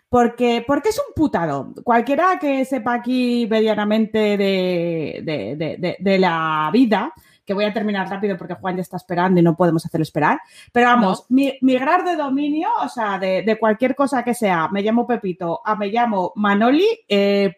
Porque, 0.09 0.63
porque 0.65 0.89
es 0.89 0.97
un 0.97 1.13
putadón. 1.15 1.75
Cualquiera 1.83 2.39
que 2.39 2.65
sepa 2.65 2.95
aquí 2.95 3.47
medianamente 3.47 4.37
de, 4.37 5.97
de 5.99 6.19
la 6.19 6.71
vida 6.73 7.13
que 7.45 7.53
voy 7.53 7.65
a 7.65 7.73
terminar 7.73 8.09
rápido 8.09 8.37
porque 8.37 8.55
Juan 8.55 8.75
ya 8.75 8.81
está 8.81 8.97
esperando 8.97 9.39
y 9.39 9.43
no 9.43 9.55
podemos 9.55 9.85
hacerlo 9.85 10.03
esperar. 10.03 10.39
Pero 10.71 10.87
vamos, 10.87 11.25
migrar 11.29 12.03
de 12.03 12.15
dominio, 12.15 12.69
o 12.83 12.89
sea, 12.89 13.19
de, 13.19 13.57
cualquier 13.59 13.95
cosa 13.95 14.23
que 14.23 14.33
sea, 14.33 14.67
me 14.69 14.81
llamo 14.81 15.07
Pepito 15.07 15.61
a 15.63 15.75
me 15.75 15.87
llamo 15.87 16.33
Manoli.es 16.35 16.97
eh, 17.07 17.55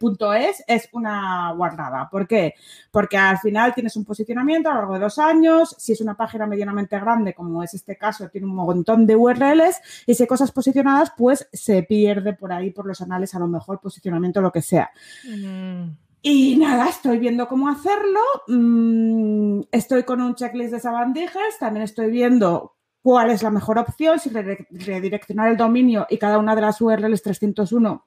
es 0.67 0.89
una 0.91 1.51
guardada. 1.53 2.09
¿Por 2.09 2.27
qué? 2.27 2.53
Porque 2.91 3.17
al 3.17 3.37
final 3.39 3.73
tienes 3.73 3.95
un 3.95 4.05
posicionamiento 4.05 4.69
a 4.69 4.73
lo 4.73 4.79
largo 4.79 4.93
de 4.95 4.99
dos 4.99 5.17
años. 5.17 5.75
Si 5.77 5.93
es 5.93 6.01
una 6.01 6.15
página 6.15 6.45
medianamente 6.45 6.99
grande, 6.99 7.33
como 7.33 7.63
es 7.63 7.73
este 7.73 7.95
caso, 7.95 8.29
tiene 8.29 8.47
un 8.47 8.55
montón 8.55 9.05
de 9.05 9.15
URLs 9.15 9.81
y 10.05 10.13
si 10.13 10.23
hay 10.23 10.27
cosas 10.27 10.51
posicionadas, 10.51 11.11
pues 11.17 11.47
se 11.51 11.83
pierde 11.83 12.33
por 12.33 12.51
ahí, 12.51 12.71
por 12.71 12.85
los 12.85 13.01
anales, 13.01 13.33
a 13.35 13.39
lo 13.39 13.47
mejor 13.47 13.79
posicionamiento, 13.79 14.41
lo 14.41 14.51
que 14.51 14.61
sea. 14.61 14.91
Mm. 15.25 16.06
Y 16.21 16.57
nada, 16.57 16.89
estoy 16.89 17.19
viendo 17.19 17.47
cómo 17.47 17.69
hacerlo. 17.69 18.19
Mm, 18.47 19.61
estoy 19.71 20.03
con 20.03 20.21
un 20.21 20.35
checklist 20.35 20.73
de 20.73 20.79
sabandijas. 20.79 21.57
También 21.59 21.83
estoy 21.83 22.11
viendo 22.11 22.75
cuál 23.01 23.29
es 23.29 23.43
la 23.43 23.51
mejor 23.51 23.77
opción, 23.77 24.19
si 24.19 24.29
redireccionar 24.29 25.49
el 25.49 25.57
dominio 25.57 26.07
y 26.09 26.17
cada 26.17 26.37
una 26.37 26.55
de 26.55 26.61
las 26.61 26.81
URLs 26.81 27.21
301 27.21 28.05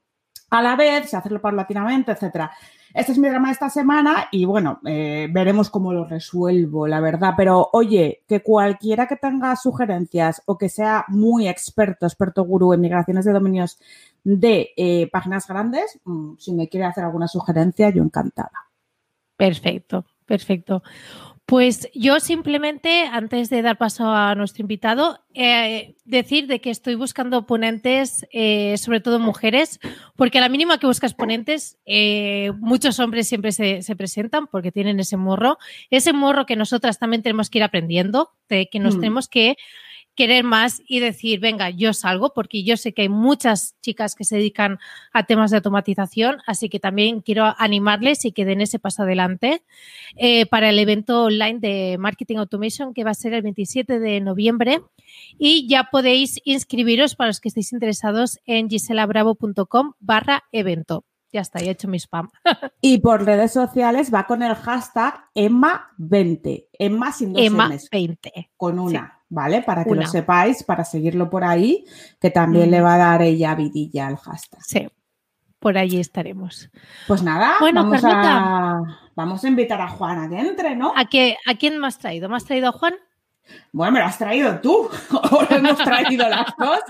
a 0.50 0.62
la 0.62 0.76
vez, 0.76 1.08
si 1.08 1.16
hacerlo 1.16 1.40
paulatinamente, 1.40 2.12
etcétera. 2.12 2.50
Este 2.92 3.12
es 3.12 3.18
mi 3.18 3.28
drama 3.28 3.48
de 3.48 3.52
esta 3.52 3.70
semana 3.70 4.26
y 4.32 4.44
bueno, 4.44 4.80
eh, 4.84 5.28
veremos 5.30 5.70
cómo 5.70 5.92
lo 5.92 6.04
resuelvo, 6.04 6.88
la 6.88 7.00
verdad. 7.00 7.34
Pero 7.36 7.70
oye, 7.72 8.24
que 8.26 8.42
cualquiera 8.42 9.06
que 9.06 9.14
tenga 9.14 9.54
sugerencias 9.54 10.42
o 10.46 10.58
que 10.58 10.68
sea 10.68 11.04
muy 11.06 11.48
experto, 11.48 12.06
experto 12.06 12.42
gurú 12.42 12.72
en 12.72 12.80
migraciones 12.80 13.24
de 13.24 13.32
dominios 13.32 13.78
de 14.24 14.70
eh, 14.76 15.08
páginas 15.10 15.46
grandes, 15.46 16.00
mm, 16.04 16.34
si 16.38 16.52
me 16.52 16.68
quiere 16.68 16.86
hacer 16.86 17.04
alguna 17.04 17.28
sugerencia, 17.28 17.90
yo 17.90 18.02
encantada. 18.02 18.70
Perfecto, 19.36 20.04
perfecto. 20.26 20.82
Pues 21.46 21.88
yo 21.94 22.20
simplemente, 22.20 23.06
antes 23.10 23.50
de 23.50 23.62
dar 23.62 23.76
paso 23.76 24.08
a 24.08 24.36
nuestro 24.36 24.62
invitado, 24.62 25.18
eh, 25.34 25.96
decir 26.04 26.46
de 26.46 26.60
que 26.60 26.70
estoy 26.70 26.94
buscando 26.94 27.44
ponentes, 27.44 28.24
eh, 28.30 28.76
sobre 28.78 29.00
todo 29.00 29.18
mujeres, 29.18 29.80
porque 30.14 30.38
a 30.38 30.42
la 30.42 30.48
mínima 30.48 30.78
que 30.78 30.86
buscas 30.86 31.12
ponentes, 31.12 31.76
muchos 32.60 33.00
hombres 33.00 33.26
siempre 33.26 33.50
se, 33.50 33.82
se, 33.82 33.96
presentan 33.96 34.46
porque 34.46 34.70
tienen 34.70 35.00
ese 35.00 35.16
morro, 35.16 35.58
ese 35.90 36.12
morro 36.12 36.46
que 36.46 36.54
nosotras 36.54 37.00
también 37.00 37.22
tenemos 37.22 37.50
que 37.50 37.58
ir 37.58 37.64
aprendiendo, 37.64 38.30
de 38.48 38.68
que 38.70 38.78
nos 38.78 38.96
mm. 38.96 39.00
tenemos 39.00 39.26
que 39.26 39.56
querer 40.20 40.44
más 40.44 40.82
y 40.86 41.00
decir, 41.00 41.40
venga, 41.40 41.70
yo 41.70 41.94
salgo, 41.94 42.34
porque 42.34 42.62
yo 42.62 42.76
sé 42.76 42.92
que 42.92 43.00
hay 43.00 43.08
muchas 43.08 43.74
chicas 43.80 44.14
que 44.14 44.24
se 44.24 44.36
dedican 44.36 44.78
a 45.14 45.24
temas 45.24 45.50
de 45.50 45.56
automatización, 45.56 46.42
así 46.46 46.68
que 46.68 46.78
también 46.78 47.22
quiero 47.22 47.54
animarles 47.56 48.26
y 48.26 48.32
que 48.32 48.44
den 48.44 48.60
ese 48.60 48.78
paso 48.78 49.04
adelante 49.04 49.62
eh, 50.16 50.44
para 50.44 50.68
el 50.68 50.78
evento 50.78 51.24
online 51.24 51.58
de 51.58 51.96
Marketing 51.98 52.36
Automation 52.36 52.92
que 52.92 53.02
va 53.02 53.12
a 53.12 53.14
ser 53.14 53.32
el 53.32 53.40
27 53.40 53.98
de 53.98 54.20
noviembre 54.20 54.82
y 55.38 55.66
ya 55.66 55.84
podéis 55.90 56.38
inscribiros 56.44 57.16
para 57.16 57.28
los 57.28 57.40
que 57.40 57.48
estéis 57.48 57.72
interesados 57.72 58.40
en 58.44 58.68
giselabravo.com 58.68 59.94
barra 60.00 60.44
evento. 60.52 61.06
Ya 61.32 61.40
está, 61.40 61.60
ya 61.60 61.68
he 61.68 61.70
hecho 61.70 61.88
mi 61.88 61.98
spam. 61.98 62.28
y 62.82 62.98
por 62.98 63.24
redes 63.24 63.52
sociales 63.52 64.12
va 64.12 64.26
con 64.26 64.42
el 64.42 64.54
hashtag 64.54 65.14
Emma20. 65.34 66.66
Emma 66.78 67.10
sin 67.10 67.32
dos 67.32 67.42
Emma20. 67.42 68.50
Con 68.58 68.78
una. 68.78 69.19
¿Vale? 69.30 69.62
Para 69.62 69.84
que 69.84 69.94
lo 69.94 70.06
sepáis, 70.06 70.62
para 70.62 70.84
seguirlo 70.84 71.30
por 71.30 71.44
ahí, 71.44 71.86
que 72.20 72.30
también 72.30 72.70
le 72.70 72.82
va 72.82 72.94
a 72.94 72.98
dar 72.98 73.22
ella 73.22 73.54
vidilla 73.54 74.08
al 74.08 74.16
hashtag. 74.16 74.62
Sí, 74.62 74.88
por 75.58 75.78
allí 75.78 75.98
estaremos. 75.98 76.68
Pues 77.06 77.22
nada, 77.22 77.54
bueno, 77.60 77.84
vamos, 77.84 78.02
a, 78.04 78.82
vamos 79.14 79.44
a 79.44 79.48
invitar 79.48 79.80
a 79.80 79.88
Juan 79.88 80.18
a 80.18 80.28
que 80.28 80.38
entre, 80.38 80.76
¿no? 80.76 80.92
¿A, 80.94 81.06
qué, 81.06 81.36
¿A 81.46 81.54
quién 81.54 81.78
me 81.78 81.86
has 81.86 81.98
traído? 81.98 82.28
¿Me 82.28 82.36
has 82.36 82.44
traído 82.44 82.68
a 82.68 82.72
Juan? 82.72 82.94
Bueno, 83.72 83.92
me 83.92 83.98
lo 84.00 84.06
has 84.06 84.18
traído 84.18 84.60
tú, 84.60 84.88
o 85.32 85.42
lo 85.42 85.56
hemos 85.56 85.78
traído 85.78 86.28
las 86.28 86.54
dos. 86.58 86.80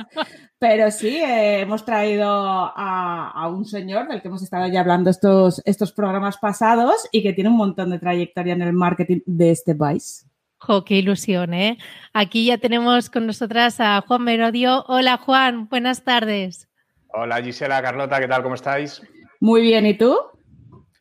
Pero 0.58 0.90
sí, 0.90 1.16
eh, 1.16 1.60
hemos 1.60 1.84
traído 1.84 2.28
a, 2.28 3.48
un 3.48 3.64
señor 3.64 4.08
del 4.08 4.20
que 4.20 4.28
hemos 4.28 4.42
estado 4.42 4.66
ya 4.66 4.80
hablando 4.80 5.10
estos, 5.10 5.62
estos 5.64 5.92
programas 5.92 6.36
pasados 6.38 7.08
y 7.12 7.22
que 7.22 7.32
tiene 7.32 7.50
un 7.50 7.56
montón 7.56 7.90
de 7.90 7.98
trayectoria 7.98 8.54
en 8.54 8.62
el 8.62 8.72
marketing 8.72 9.20
de 9.24 9.50
este 9.50 9.74
país. 9.74 10.29
¡Jo, 10.62 10.84
qué 10.84 10.96
ilusión, 10.96 11.54
¿eh? 11.54 11.78
Aquí 12.12 12.44
ya 12.44 12.58
tenemos 12.58 13.08
con 13.08 13.26
nosotras 13.26 13.80
a 13.80 14.02
Juan 14.02 14.24
Merodio. 14.24 14.84
Hola, 14.88 15.16
Juan, 15.16 15.70
buenas 15.70 16.04
tardes. 16.04 16.68
Hola, 17.08 17.42
Gisela, 17.42 17.80
Carlota, 17.80 18.20
¿qué 18.20 18.28
tal? 18.28 18.42
¿Cómo 18.42 18.56
estáis? 18.56 19.02
Muy 19.40 19.62
bien, 19.62 19.86
¿y 19.86 19.96
tú? 19.96 20.14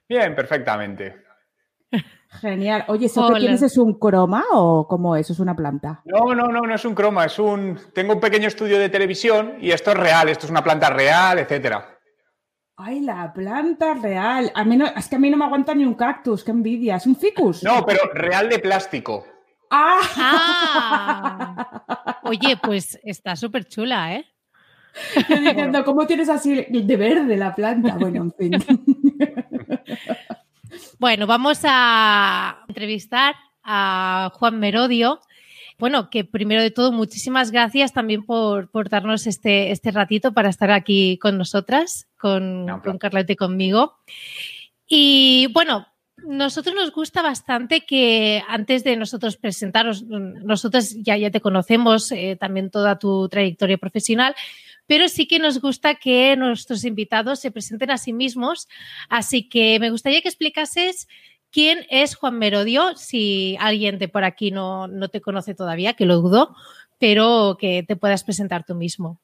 Bien, 0.08 0.34
perfectamente. 0.34 1.24
Genial. 2.40 2.86
Oye, 2.88 3.08
¿eso 3.08 3.28
que 3.34 3.40
tienes 3.42 3.62
es 3.62 3.78
un 3.78 4.00
croma 4.00 4.46
o 4.54 4.88
cómo 4.88 5.18
es? 5.18 5.30
¿Es 5.30 5.40
una 5.42 5.56
planta? 5.56 6.04
No, 6.06 6.34
no, 6.34 6.48
no, 6.48 6.62
no 6.62 6.74
es 6.74 6.86
un 6.86 6.96
croma, 6.96 7.26
es 7.26 7.38
un... 7.38 7.78
Tengo 7.94 8.14
un 8.14 8.20
pequeño 8.22 8.48
estudio 8.48 8.80
de 8.80 8.88
televisión 8.88 9.58
y 9.60 9.72
esto 9.72 9.92
es 9.92 9.98
real, 9.98 10.30
esto 10.30 10.46
es 10.46 10.52
una 10.52 10.64
planta 10.64 10.90
real, 10.90 11.38
etcétera. 11.38 12.00
Ay, 12.78 13.02
la 13.02 13.34
planta 13.34 13.94
real. 13.96 14.54
A 14.56 14.64
mí 14.64 14.78
no, 14.78 14.86
es 14.86 15.10
que 15.10 15.18
a 15.18 15.20
mí 15.20 15.30
no 15.30 15.36
me 15.36 15.44
aguanta 15.44 15.76
ni 15.76 15.84
un 15.84 15.96
cactus, 15.96 16.46
qué 16.46 16.52
envidia. 16.52 16.96
¿Es 16.96 17.06
un 17.06 17.18
ficus? 17.18 17.62
No, 17.62 17.86
pero 17.86 18.00
real 18.14 18.48
de 18.48 18.60
plástico. 18.60 19.26
¡Ah! 19.70 20.00
ah. 20.18 22.20
Oye, 22.24 22.58
pues 22.58 23.00
está 23.04 23.36
súper 23.36 23.66
chula, 23.66 24.16
¿eh? 24.16 24.26
Yo 25.30 25.38
diciendo, 25.38 25.86
¿cómo 25.86 26.08
tienes 26.08 26.30
así 26.30 26.66
de 26.70 26.98
verde 26.98 27.38
la 27.38 27.54
planta? 27.56 27.96
Bueno, 27.96 28.24
en 28.24 28.34
fin. 28.34 28.52
Bueno, 31.00 31.28
vamos 31.28 31.62
a 31.64 32.66
entrevistar 32.68 33.36
a 33.64 34.34
Juan 34.36 34.60
Merodio. 34.60 35.22
Bueno, 35.78 36.10
que 36.10 36.26
primero 36.26 36.62
de 36.62 36.72
todo, 36.72 36.92
muchísimas 36.92 37.52
gracias 37.52 37.94
también 37.94 38.26
por, 38.26 38.70
darnos 38.90 39.26
este, 39.26 39.72
este 39.72 39.92
ratito 39.92 40.34
para 40.34 40.50
estar 40.50 40.72
aquí 40.72 41.18
con 41.18 41.38
nosotras, 41.38 42.10
con, 42.18 42.68
con 42.84 42.98
Carlota 42.98 43.32
y 43.32 43.38
conmigo. 43.38 43.96
Y 44.88 45.48
bueno, 45.54 45.88
nosotros 46.26 46.76
nos 46.76 46.92
gusta 46.92 47.22
bastante 47.22 47.86
que 47.86 48.44
antes 48.48 48.84
de 48.84 48.96
nosotros 48.96 49.38
presentaros, 49.38 50.04
nosotros 50.04 50.96
ya, 51.02 51.18
ya 51.18 51.32
te 51.32 51.42
conocemos 51.42 52.12
eh, 52.12 52.38
también 52.40 52.70
toda 52.70 53.00
tu 53.00 53.28
trayectoria 53.30 53.78
profesional, 53.78 54.36
pero 54.88 55.08
sí 55.08 55.28
que 55.28 55.40
nos 55.40 55.62
gusta 55.62 55.96
que 55.96 56.36
nuestros 56.36 56.84
invitados 56.84 57.40
se 57.40 57.52
presenten 57.52 57.92
a 57.92 57.98
sí 57.98 58.14
mismos. 58.14 58.68
Así 59.08 59.48
que 59.48 59.80
me 59.80 59.92
gustaría 59.92 60.22
que 60.22 60.30
explicases 60.30 61.08
quién 61.52 61.86
es 61.90 62.16
Juan 62.16 62.40
Merodio, 62.40 62.96
si 62.96 63.56
alguien 63.60 64.00
de 64.00 64.08
por 64.08 64.24
aquí 64.24 64.52
no, 64.52 64.88
no 64.88 65.10
te 65.10 65.22
conoce 65.22 65.54
todavía, 65.54 65.94
que 65.94 66.06
lo 66.06 66.18
dudo, 66.22 66.56
pero 66.98 67.58
que 67.60 67.84
te 67.84 67.96
puedas 67.96 68.24
presentar 68.24 68.66
tú 68.66 68.76
mismo. 68.76 69.20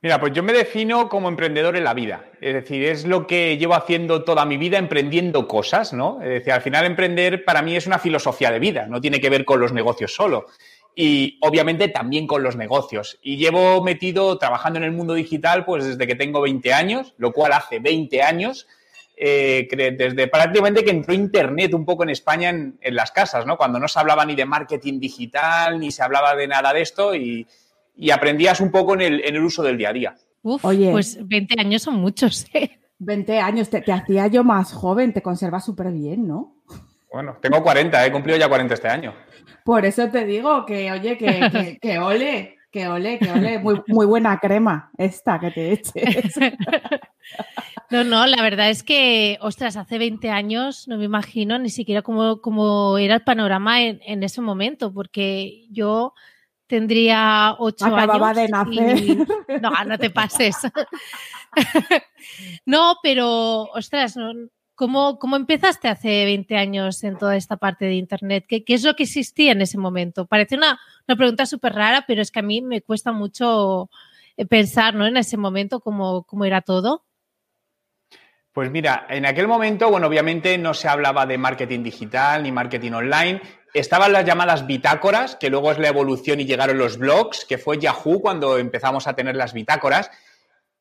Mira, 0.00 0.20
pues 0.20 0.32
yo 0.32 0.44
me 0.44 0.52
defino 0.52 1.08
como 1.08 1.28
emprendedor 1.28 1.76
en 1.76 1.82
la 1.82 1.92
vida. 1.92 2.30
Es 2.40 2.54
decir, 2.54 2.84
es 2.84 3.04
lo 3.04 3.26
que 3.26 3.58
llevo 3.58 3.74
haciendo 3.74 4.22
toda 4.22 4.44
mi 4.44 4.56
vida, 4.56 4.78
emprendiendo 4.78 5.48
cosas, 5.48 5.92
¿no? 5.92 6.22
Es 6.22 6.28
decir, 6.28 6.52
al 6.52 6.62
final 6.62 6.86
emprender 6.86 7.44
para 7.44 7.62
mí 7.62 7.74
es 7.74 7.88
una 7.88 7.98
filosofía 7.98 8.52
de 8.52 8.60
vida, 8.60 8.86
no 8.86 9.00
tiene 9.00 9.20
que 9.20 9.28
ver 9.28 9.44
con 9.44 9.58
los 9.58 9.72
negocios 9.72 10.14
solo 10.14 10.46
y 11.00 11.38
obviamente 11.42 11.86
también 11.88 12.26
con 12.26 12.42
los 12.42 12.56
negocios. 12.56 13.20
Y 13.22 13.36
llevo 13.36 13.82
metido 13.84 14.36
trabajando 14.36 14.80
en 14.80 14.84
el 14.84 14.90
mundo 14.90 15.14
digital 15.14 15.64
pues 15.64 15.84
desde 15.84 16.06
que 16.08 16.16
tengo 16.16 16.40
20 16.40 16.72
años, 16.72 17.14
lo 17.18 17.32
cual 17.32 17.52
hace 17.52 17.78
20 17.78 18.20
años, 18.20 18.66
eh, 19.16 19.68
desde 19.96 20.26
prácticamente 20.26 20.84
que 20.84 20.90
entró 20.90 21.14
Internet 21.14 21.72
un 21.74 21.84
poco 21.84 22.02
en 22.02 22.10
España 22.10 22.50
en, 22.50 22.78
las 22.90 23.12
casas, 23.12 23.46
¿no? 23.46 23.56
Cuando 23.56 23.78
no 23.78 23.86
se 23.86 23.98
hablaba 23.98 24.24
ni 24.24 24.34
de 24.34 24.44
marketing 24.44 24.98
digital, 24.98 25.78
ni 25.78 25.92
se 25.92 26.02
hablaba 26.02 26.34
de 26.34 26.48
nada 26.48 26.72
de 26.72 26.82
esto 26.82 27.14
y, 27.14 27.46
aprendías 28.10 28.60
un 28.60 28.70
poco 28.70 28.94
en 28.94 29.00
el, 29.02 29.42
uso 29.42 29.62
del 29.62 29.76
día 29.76 29.90
a 29.90 29.92
día. 29.92 30.14
Uf, 30.42 30.64
Oye, 30.64 30.90
pues 30.90 31.18
20 31.26 31.60
años 31.60 31.82
son 31.82 31.96
muchos, 31.96 32.46
¿eh? 32.54 32.78
20 32.98 33.40
años, 33.40 33.70
te, 33.70 33.80
te 33.80 33.92
hacía 33.92 34.26
yo 34.26 34.44
más 34.44 34.72
joven, 34.72 35.12
te 35.12 35.22
conservas 35.22 35.64
súper 35.64 35.90
bien, 35.92 36.26
¿no? 36.26 36.56
Bueno, 37.12 37.36
tengo 37.40 37.62
40, 37.62 38.06
he 38.06 38.12
cumplido 38.12 38.38
ya 38.38 38.48
40 38.48 38.74
este 38.74 38.88
año. 38.88 39.14
Por 39.64 39.84
eso 39.84 40.08
te 40.08 40.24
digo 40.24 40.64
que, 40.66 40.90
oye, 40.90 41.16
que, 41.16 41.78
que, 41.80 41.98
ole, 41.98 42.56
que 42.70 42.88
ole, 42.88 43.18
que 43.18 43.30
ole. 43.30 43.58
Muy, 43.58 43.82
muy 43.86 44.06
buena 44.06 44.38
crema 44.38 44.90
esta 44.96 45.38
que 45.38 45.50
te 45.50 45.72
eches. 45.72 46.34
No, 47.90 48.04
no, 48.04 48.26
la 48.26 48.42
verdad 48.42 48.68
es 48.68 48.82
que, 48.82 49.38
ostras, 49.40 49.76
hace 49.76 49.96
20 49.96 50.28
años 50.30 50.88
no 50.88 50.98
me 50.98 51.04
imagino 51.04 51.58
ni 51.58 51.70
siquiera 51.70 52.02
cómo, 52.02 52.98
era 52.98 53.14
el 53.14 53.22
panorama 53.22 53.82
en, 53.82 54.22
ese 54.22 54.42
momento, 54.42 54.92
porque 54.92 55.66
yo 55.70 56.12
tendría 56.68 57.56
8 57.58 57.84
años. 57.86 57.98
Acababa 57.98 58.34
de 58.34 58.48
nacer. 58.48 59.26
No, 59.62 59.70
no 59.84 59.98
te 59.98 60.10
pases. 60.10 60.56
No, 62.66 62.96
pero, 63.02 63.62
ostras, 63.72 64.16
no, 64.16 64.32
¿Cómo, 64.78 65.18
empezaste 65.34 65.88
hace 65.88 66.24
20 66.24 66.56
años 66.56 67.02
en 67.02 67.18
toda 67.18 67.34
esta 67.34 67.56
parte 67.56 67.86
de 67.86 67.94
Internet? 67.94 68.44
¿Qué, 68.46 68.62
es 68.68 68.84
lo 68.84 68.94
que 68.94 69.02
existía 69.02 69.50
en 69.50 69.60
ese 69.60 69.76
momento? 69.76 70.26
Parece 70.26 70.54
una, 70.54 70.78
pregunta 71.04 71.46
súper 71.46 71.72
rara, 71.72 72.04
pero 72.06 72.22
es 72.22 72.30
que 72.30 72.38
a 72.38 72.42
mí 72.42 72.62
me 72.62 72.80
cuesta 72.80 73.10
mucho 73.10 73.90
eh, 74.36 74.46
pensar 74.46 74.94
¿no? 74.94 75.04
en 75.04 75.16
ese 75.16 75.36
momento 75.36 75.80
cómo, 75.80 76.22
cómo 76.22 76.44
era 76.44 76.60
todo. 76.60 77.02
Pues 78.52 78.70
mira, 78.70 79.04
en 79.10 79.26
aquel 79.26 79.48
momento, 79.48 79.90
bueno, 79.90 80.06
obviamente 80.06 80.56
no 80.58 80.74
se 80.74 80.86
hablaba 80.86 81.26
de 81.26 81.38
marketing 81.38 81.82
digital 81.82 82.44
ni 82.44 82.52
marketing 82.52 82.92
online. 82.92 83.42
Estaban 83.74 84.12
las 84.12 84.24
llamadas 84.24 84.66
bitácoras, 84.66 85.36
que 85.36 85.50
luego 85.50 85.70
es 85.70 85.78
la 85.78 85.88
evolución 85.88 86.40
y 86.40 86.46
llegaron 86.46 86.78
los 86.78 86.98
blogs, 86.98 87.44
que 87.44 87.58
fue 87.58 87.78
Yahoo 87.78 88.20
cuando 88.20 88.58
empezamos 88.58 89.06
a 89.06 89.14
tener 89.14 89.36
las 89.36 89.52
bitácoras. 89.52 90.10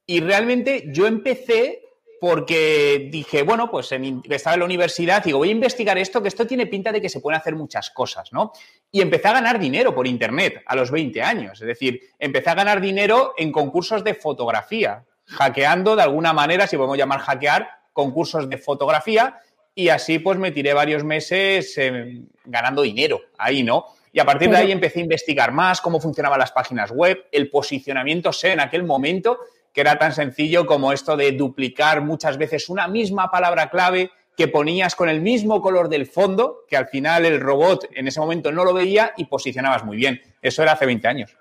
Y 0.06 0.22
realmente 0.22 0.86
yo 0.88 1.06
empecé 1.06 1.84
porque 2.20 3.10
dije, 3.12 3.44
bueno, 3.44 3.70
pues 3.70 3.92
estaba 3.92 4.56
en 4.56 4.60
la 4.60 4.66
universidad, 4.66 5.24
digo, 5.24 5.38
voy 5.38 5.50
a 5.50 5.52
investigar 5.52 5.98
esto, 5.98 6.22
que 6.22 6.30
esto 6.30 6.48
tiene 6.48 6.66
pinta 6.66 6.92
de 6.92 7.02
que 7.02 7.10
se 7.10 7.20
pueden 7.20 7.40
hacer 7.40 7.56
muchas 7.56 7.92
cosas, 7.92 8.34
¿no? 8.34 8.52
Y 8.92 9.02
empecé 9.02 9.28
a 9.28 9.34
ganar 9.34 9.60
dinero 9.60 9.94
por 9.94 10.08
Internet 10.08 10.64
a 10.66 10.76
los 10.76 10.90
20 10.90 11.22
años, 11.22 11.62
es 11.62 11.68
decir, 11.68 12.02
empecé 12.18 12.50
a 12.50 12.56
ganar 12.56 12.82
dinero 12.82 13.34
en 13.38 13.52
concursos 13.52 14.04
de 14.04 14.16
fotografía, 14.16 15.06
hackeando 15.26 15.96
de 15.96 16.04
alguna 16.04 16.34
manera, 16.34 16.66
si 16.66 16.78
podemos 16.78 16.98
llamar 16.98 17.20
hackear, 17.20 17.70
concursos 17.94 18.50
de 18.50 18.58
fotografía, 18.58 19.40
y 19.78 19.90
así 19.90 20.18
pues 20.18 20.40
me 20.40 20.50
tiré 20.50 20.74
varios 20.74 21.04
meses 21.04 21.78
em, 21.78 22.26
ganando 22.46 22.82
dinero 22.82 23.22
ahí, 23.38 23.62
¿no? 23.62 23.86
Y 24.12 24.20
a 24.20 24.26
partir 24.26 24.50
de 24.50 24.58
ahí 24.58 24.72
empecé 24.72 25.00
a 25.00 25.04
investigar 25.04 25.52
más 25.52 25.82
cómo 25.82 26.02
funcionaban 26.02 26.40
las 26.40 26.52
páginas 26.52 26.90
web, 26.90 27.26
el 27.32 27.52
posicionamiento 27.52 28.34
SEO 28.34 28.54
en 28.54 28.60
aquel 28.60 28.84
momento 28.84 29.38
que 29.72 29.82
era 29.82 30.00
tan 30.00 30.14
sencillo 30.14 30.66
como 30.66 30.92
esto 30.92 31.16
de 31.16 31.34
duplicar 31.34 32.02
muchas 32.02 32.40
veces 32.40 32.70
una 32.70 32.88
misma 32.88 33.30
palabra 33.30 33.70
clave 33.70 34.10
que 34.36 34.48
ponías 34.48 34.96
con 34.96 35.10
el 35.10 35.22
mismo 35.22 35.62
color 35.62 35.90
del 35.90 36.08
fondo, 36.08 36.66
que 36.68 36.76
al 36.76 36.88
final 36.88 37.28
el 37.28 37.40
robot 37.40 37.88
en 37.94 38.08
ese 38.08 38.20
momento 38.20 38.52
no 38.52 38.66
lo 38.66 38.74
veía 38.74 39.14
y 39.16 39.26
posicionabas 39.26 39.86
muy 39.86 39.98
bien. 39.98 40.20
Eso 40.42 40.64
era 40.64 40.72
hace 40.72 40.88
20 40.88 41.08
años. 41.08 41.38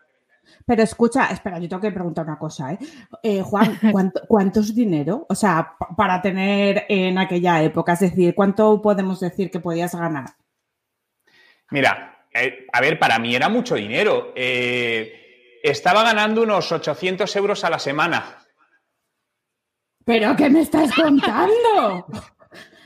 Pero 0.66 0.82
escucha, 0.82 1.26
espera, 1.26 1.60
yo 1.60 1.68
tengo 1.68 1.80
que 1.80 1.92
preguntar 1.92 2.26
una 2.26 2.38
cosa, 2.38 2.72
¿eh? 2.72 2.78
eh 3.22 3.40
Juan, 3.40 3.78
¿cuánto, 4.28 4.60
es 4.60 4.74
dinero? 4.74 5.24
O 5.28 5.34
sea, 5.34 5.76
para 5.96 6.20
tener 6.20 6.86
en 6.88 7.16
aquella 7.18 7.62
época, 7.62 7.92
es 7.92 8.00
decir, 8.00 8.34
¿cuánto 8.34 8.82
podemos 8.82 9.20
decir 9.20 9.48
que 9.48 9.60
podías 9.60 9.94
ganar? 9.94 10.30
Mira, 11.70 12.26
eh, 12.34 12.66
a 12.72 12.80
ver, 12.80 12.98
para 12.98 13.20
mí 13.20 13.34
era 13.36 13.48
mucho 13.48 13.76
dinero. 13.76 14.32
Eh, 14.34 15.60
estaba 15.62 16.02
ganando 16.02 16.42
unos 16.42 16.72
800 16.72 17.34
euros 17.36 17.62
a 17.62 17.70
la 17.70 17.78
semana. 17.78 18.38
¿Pero 20.04 20.34
qué 20.34 20.50
me 20.50 20.62
estás 20.62 20.92
contando? 21.00 22.06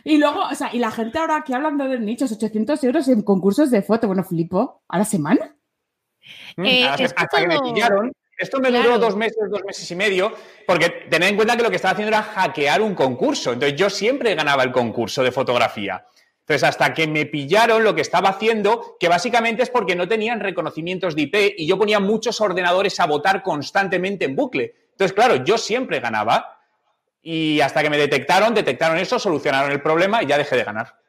y 0.05 0.19
luego, 0.19 0.43
o 0.51 0.55
sea, 0.55 0.69
y 0.75 0.79
la 0.79 0.91
gente 0.91 1.19
ahora 1.19 1.37
aquí 1.37 1.55
hablando 1.55 1.89
de 1.89 1.99
nichos, 1.99 2.31
800 2.31 2.85
euros 2.85 3.09
en 3.09 3.23
concursos 3.23 3.71
de 3.71 3.81
foto, 3.81 4.07
bueno, 4.07 4.23
flipo, 4.23 4.83
¿a 4.87 4.99
la 4.99 5.05
semana? 5.07 5.57
Mm, 6.61 6.67
eh, 6.67 6.85
hasta, 6.87 7.27
que 7.27 7.47
me 7.47 7.59
pillaron. 7.59 8.13
Esto 8.37 8.59
me 8.59 8.71
duró 8.71 8.99
dos 8.99 9.17
meses, 9.17 9.39
dos 9.51 9.63
meses 9.67 9.91
y 9.91 9.95
medio, 9.95 10.33
porque 10.67 10.89
tened 11.11 11.29
en 11.29 11.37
cuenta 11.37 11.57
que 11.57 11.63
lo 11.63 11.69
que 11.69 11.77
estaba 11.77 11.93
haciendo 11.93 12.09
era 12.09 12.23
hackear 12.23 12.81
un 12.81 12.95
concurso. 12.95 13.53
Entonces 13.53 13.79
yo 13.79 13.91
siempre 13.91 14.35
ganaba 14.35 14.63
el 14.63 14.73
concurso 14.73 15.23
de 15.23 15.31
fotografía. 15.31 16.07
Entonces, 16.41 16.69
hasta 16.69 16.93
que 16.93 17.07
me 17.07 17.27
pillaron 17.27 17.85
lo 17.85 17.95
que 17.95 18.01
estaba 18.01 18.31
haciendo, 18.31 18.97
que 18.99 19.09
básicamente 19.09 19.63
es 19.63 19.71
porque 19.71 19.95
no 19.95 20.09
tenían 20.09 20.41
reconocimientos 20.41 21.15
de 21.15 21.23
IP 21.23 21.37
y 21.59 21.67
yo 21.67 21.79
ponía 21.79 22.01
muchos 22.01 22.41
ordenadores 22.41 22.99
a 22.99 23.07
votar 23.07 23.43
constantemente 23.43 24.25
en 24.25 24.35
bucle. 24.35 24.75
Entonces, 24.91 25.13
claro, 25.13 25.37
yo 25.45 25.57
siempre 25.57 26.01
ganaba 26.01 26.59
y 27.23 27.61
hasta 27.61 27.83
que 27.83 27.91
me 27.91 27.99
detectaron, 27.99 28.53
detectaron 28.53 28.99
eso, 28.99 29.19
solucionaron 29.19 29.71
el 29.71 29.81
problema 29.81 30.23
y 30.23 30.27
ya 30.27 30.39
dejé 30.39 30.57
de 30.57 30.65
ganar. 30.65 31.00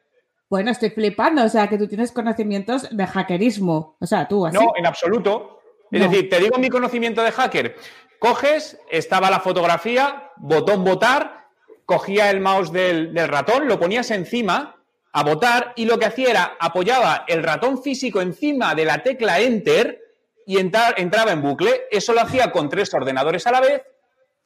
Bueno, 0.52 0.70
estoy 0.70 0.90
flipando, 0.90 1.46
o 1.46 1.48
sea, 1.48 1.70
que 1.70 1.78
tú 1.78 1.88
tienes 1.88 2.12
conocimientos 2.12 2.90
de 2.92 3.08
hackerismo, 3.08 3.96
o 4.02 4.06
sea, 4.06 4.28
tú 4.28 4.46
así. 4.46 4.58
No, 4.58 4.74
en 4.76 4.86
absoluto. 4.86 5.62
Es 5.90 6.02
decir, 6.02 6.30
te 6.30 6.42
digo 6.42 6.58
mi 6.58 6.68
conocimiento 6.68 7.24
de 7.24 7.32
hacker. 7.32 7.78
Coges, 8.20 8.78
estaba 8.90 9.30
la 9.30 9.40
fotografía, 9.40 10.30
botón 10.36 10.84
votar, 10.84 11.48
cogía 11.86 12.30
el 12.30 12.42
mouse 12.42 12.74
del, 12.74 13.14
del 13.14 13.30
ratón, 13.30 13.70
lo 13.70 13.80
ponías 13.80 14.12
encima 14.12 14.76
a 15.14 15.24
votar 15.24 15.72
y 15.78 15.86
lo 15.86 15.98
que 15.98 16.08
hacía 16.08 16.32
era 16.32 16.58
apoyaba 16.60 17.24
el 17.30 17.44
ratón 17.44 17.82
físico 17.82 18.20
encima 18.20 18.76
de 18.76 18.84
la 18.84 19.02
tecla 19.04 19.40
Enter 19.40 20.02
y 20.46 20.58
entraba 20.58 21.32
en 21.32 21.42
bucle. 21.42 21.84
Eso 21.90 22.12
lo 22.12 22.20
hacía 22.20 22.52
con 22.52 22.68
tres 22.68 22.94
ordenadores 22.94 23.48
a 23.48 23.52
la 23.54 23.62
vez 23.62 23.84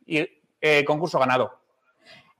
y 0.06 0.24
eh, 0.62 0.86
concurso 0.86 1.18
ganado. 1.18 1.62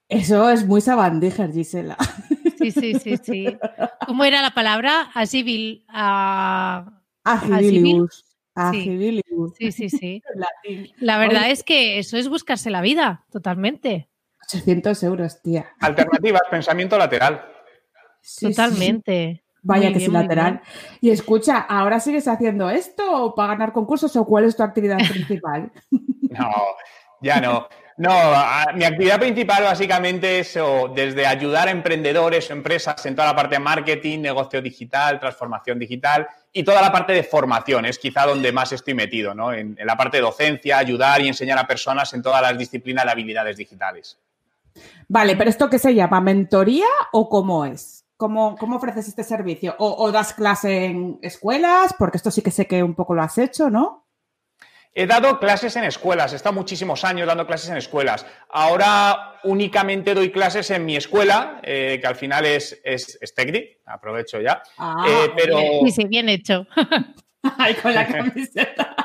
Eso 0.08 0.52
es 0.52 0.68
muy 0.68 0.82
sabandíger, 0.82 1.52
Gisela. 1.52 1.98
Sí, 2.58 2.72
sí, 2.72 2.96
sí, 2.96 3.18
sí. 3.18 3.58
¿Cómo 4.06 4.24
era 4.24 4.42
la 4.42 4.52
palabra? 4.52 5.10
Agibil. 5.14 5.86
A... 5.90 7.02
Agibilius. 7.24 8.26
Sí, 9.58 9.72
sí, 9.72 9.90
sí. 9.90 10.24
La 11.00 11.18
verdad 11.18 11.50
es 11.50 11.64
que 11.64 12.00
eso 12.00 12.18
es 12.18 12.30
buscarse 12.30 12.70
la 12.70 12.82
vida, 12.82 13.26
totalmente. 13.30 14.10
800 14.48 15.04
euros, 15.04 15.42
tía. 15.42 15.74
Alternativas, 15.80 16.42
pensamiento 16.52 16.98
lateral. 16.98 17.44
Totalmente. 18.40 19.44
Vaya 19.62 19.92
que 19.92 19.98
es 19.98 20.08
lateral. 20.10 20.62
Y 21.02 21.10
escucha, 21.10 21.58
¿ahora 21.58 22.00
sigues 22.00 22.28
haciendo 22.28 22.70
esto 22.70 23.34
para 23.36 23.54
ganar 23.54 23.74
concursos 23.74 24.16
o 24.16 24.26
cuál 24.26 24.46
es 24.46 24.56
tu 24.56 24.62
actividad 24.64 24.98
principal? 25.10 25.72
No, 25.90 26.52
ya 27.22 27.42
no. 27.42 27.68
No, 27.98 28.12
mi 28.74 28.84
actividad 28.84 29.20
principal 29.20 29.64
básicamente 29.64 30.40
es 30.40 30.60
desde 30.94 31.26
ayudar 31.26 31.70
a 31.70 31.72
emprendedores 31.72 32.50
o 32.50 32.54
empresas 32.54 33.06
en 33.06 33.16
toda 33.16 33.30
la 33.30 33.36
parte 33.36 33.56
de 33.56 33.60
marketing, 33.60 34.20
negocio 34.20 34.62
digital, 34.62 35.18
transformación 35.18 35.80
digital 35.80 36.28
y 36.52 36.64
toda 36.64 36.82
la 36.82 36.92
parte 36.92 37.14
de 37.14 37.24
formación. 37.24 37.86
Es 37.86 37.98
quizá 37.98 38.26
donde 38.26 38.52
más 38.52 38.74
estoy 38.74 38.96
metido, 38.96 39.34
¿no? 39.34 39.54
En, 39.54 39.78
la 39.82 39.96
parte 39.96 40.18
de 40.18 40.24
docencia, 40.24 40.78
ayudar 40.78 41.22
y 41.22 41.30
enseñar 41.30 41.58
a 41.58 41.68
personas 41.68 42.14
en 42.14 42.22
todas 42.22 42.42
las 42.42 42.58
disciplinas 42.58 43.06
de 43.06 43.12
habilidades 43.12 43.56
digitales. 43.56 44.20
Vale, 45.08 45.38
pero 45.38 45.50
¿esto 45.50 45.70
qué 45.70 45.80
se 45.80 45.96
llama? 45.96 46.20
¿Mentoría 46.20 46.88
o 47.14 47.30
cómo 47.30 47.64
es? 47.64 48.04
¿Cómo, 48.18 48.58
cómo 48.58 48.76
ofreces 48.76 49.08
este 49.08 49.24
servicio? 49.24 49.74
¿O, 49.80 50.04
¿O 50.04 50.12
das 50.12 50.34
clase 50.34 50.86
en 50.86 51.20
escuelas? 51.22 51.94
Porque 51.98 52.18
esto 52.18 52.30
sí 52.30 52.42
que 52.42 52.52
sé 52.52 52.68
que 52.68 52.84
un 52.84 52.94
poco 52.94 53.14
lo 53.14 53.22
has 53.22 53.38
hecho, 53.38 53.70
¿no? 53.70 54.05
He 54.98 55.06
dado 55.06 55.42
clases 55.42 55.76
en 55.76 55.84
escuelas, 55.84 56.32
he 56.32 56.38
estado 56.38 56.56
muchísimos 56.56 57.04
años 57.04 57.28
dando 57.28 57.46
clases 57.46 57.70
en 57.70 57.76
escuelas. 57.76 58.26
Ahora 58.50 59.42
únicamente 59.44 60.14
doy 60.14 60.32
clases 60.32 60.72
en 60.72 60.86
mi 60.86 60.96
escuela, 60.96 61.60
eh, 61.64 61.98
que 62.00 62.08
al 62.08 62.16
final 62.16 62.46
es, 62.46 62.80
es, 62.82 63.20
aprovecho 63.86 64.40
ya. 64.40 64.64
Ah, 64.78 65.06
eh, 65.06 65.32
pero... 65.36 65.60
Sí, 65.84 65.92
sí, 65.92 66.06
bien 66.06 66.30
hecho. 66.30 66.66
Ay, 67.58 67.74
con 67.76 67.94
la 67.94 68.08
camiseta. 68.12 68.96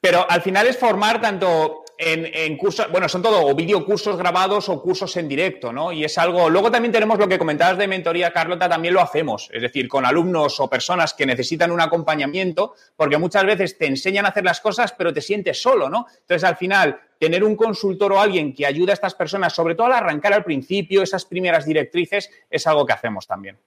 Pero 0.00 0.24
al 0.30 0.40
final 0.40 0.68
es 0.68 0.78
formar 0.78 1.20
tanto 1.20 1.81
en, 1.98 2.56
cursos, 2.56 2.90
bueno, 2.90 3.08
son 3.08 3.22
todo 3.22 3.46
o 3.46 3.54
videocursos 3.54 4.16
grabados 4.16 4.68
o 4.68 4.82
cursos 4.82 5.16
en 5.16 5.28
directo, 5.28 5.72
¿no? 5.72 5.92
Y 5.92 6.04
es 6.04 6.18
algo. 6.18 6.50
Luego 6.50 6.70
también 6.70 6.92
tenemos 6.92 7.18
lo 7.18 7.28
que 7.28 7.38
comentabas 7.38 7.78
de 7.78 7.86
mentoría, 7.86 8.32
Carlota, 8.32 8.68
también 8.68 8.94
lo 8.94 9.00
hacemos, 9.00 9.48
es 9.52 9.62
decir, 9.62 9.88
con 9.88 10.04
alumnos 10.04 10.58
o 10.60 10.68
personas 10.68 11.14
que 11.14 11.26
necesitan 11.26 11.70
un 11.70 11.80
acompañamiento, 11.80 12.74
porque 12.96 13.18
muchas 13.18 13.44
veces 13.44 13.78
te 13.78 13.86
enseñan 13.86 14.26
a 14.26 14.30
hacer 14.30 14.44
las 14.44 14.60
cosas, 14.60 14.92
pero 14.92 15.12
te 15.12 15.20
sientes 15.20 15.60
solo, 15.60 15.88
¿no? 15.88 16.06
Entonces, 16.20 16.44
al 16.44 16.56
final, 16.56 17.00
tener 17.18 17.44
un 17.44 17.56
consultor 17.56 18.12
o 18.12 18.20
alguien 18.20 18.52
que 18.54 18.66
ayude 18.66 18.90
a 18.90 18.94
estas 18.94 19.14
personas, 19.14 19.52
sobre 19.52 19.74
todo 19.74 19.86
al 19.86 19.92
arrancar 19.92 20.32
al 20.32 20.44
principio, 20.44 21.02
esas 21.02 21.24
primeras 21.24 21.64
directrices, 21.64 22.30
es 22.50 22.66
algo 22.66 22.84
que 22.84 22.92
hacemos 22.92 23.26
también. 23.26 23.58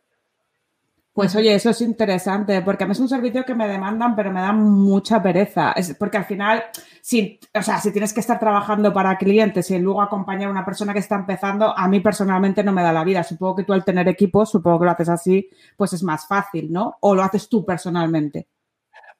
Pues 1.15 1.33
oye, 1.33 1.55
eso 1.55 1.69
es 1.69 1.79
interesante, 1.79 2.61
porque 2.61 2.83
a 2.83 2.87
mí 2.87 2.91
es 2.91 2.99
un 2.99 3.07
servicio 3.07 3.45
que 3.45 3.55
me 3.55 3.69
demandan, 3.69 4.17
pero 4.17 4.33
me 4.33 4.41
da 4.41 4.51
mucha 4.51 5.23
pereza. 5.23 5.71
Es 5.71 5.95
porque 5.95 6.17
al 6.17 6.25
final, 6.25 6.63
si, 7.01 7.39
o 7.53 7.61
sea, 7.61 7.79
si 7.79 7.93
tienes 7.93 8.11
que 8.11 8.19
estar 8.19 8.37
trabajando 8.37 8.91
para 8.91 9.17
clientes 9.17 9.71
y 9.71 9.79
luego 9.79 10.01
acompañar 10.01 10.49
a 10.49 10.51
una 10.51 10.65
persona 10.65 10.91
que 10.91 10.99
está 10.99 11.15
empezando, 11.15 11.73
a 11.77 11.87
mí 11.87 12.01
personalmente 12.01 12.65
no 12.65 12.73
me 12.73 12.83
da 12.83 12.91
la 12.91 13.05
vida. 13.05 13.23
Supongo 13.23 13.55
que 13.55 13.63
tú 13.63 13.71
al 13.71 13.85
tener 13.85 14.09
equipo, 14.09 14.45
supongo 14.45 14.79
que 14.79 14.85
lo 14.85 14.91
haces 14.91 15.07
así, 15.07 15.49
pues 15.77 15.93
es 15.93 16.03
más 16.03 16.27
fácil, 16.27 16.69
¿no? 16.69 16.97
O 16.99 17.15
lo 17.15 17.23
haces 17.23 17.47
tú 17.47 17.65
personalmente. 17.65 18.47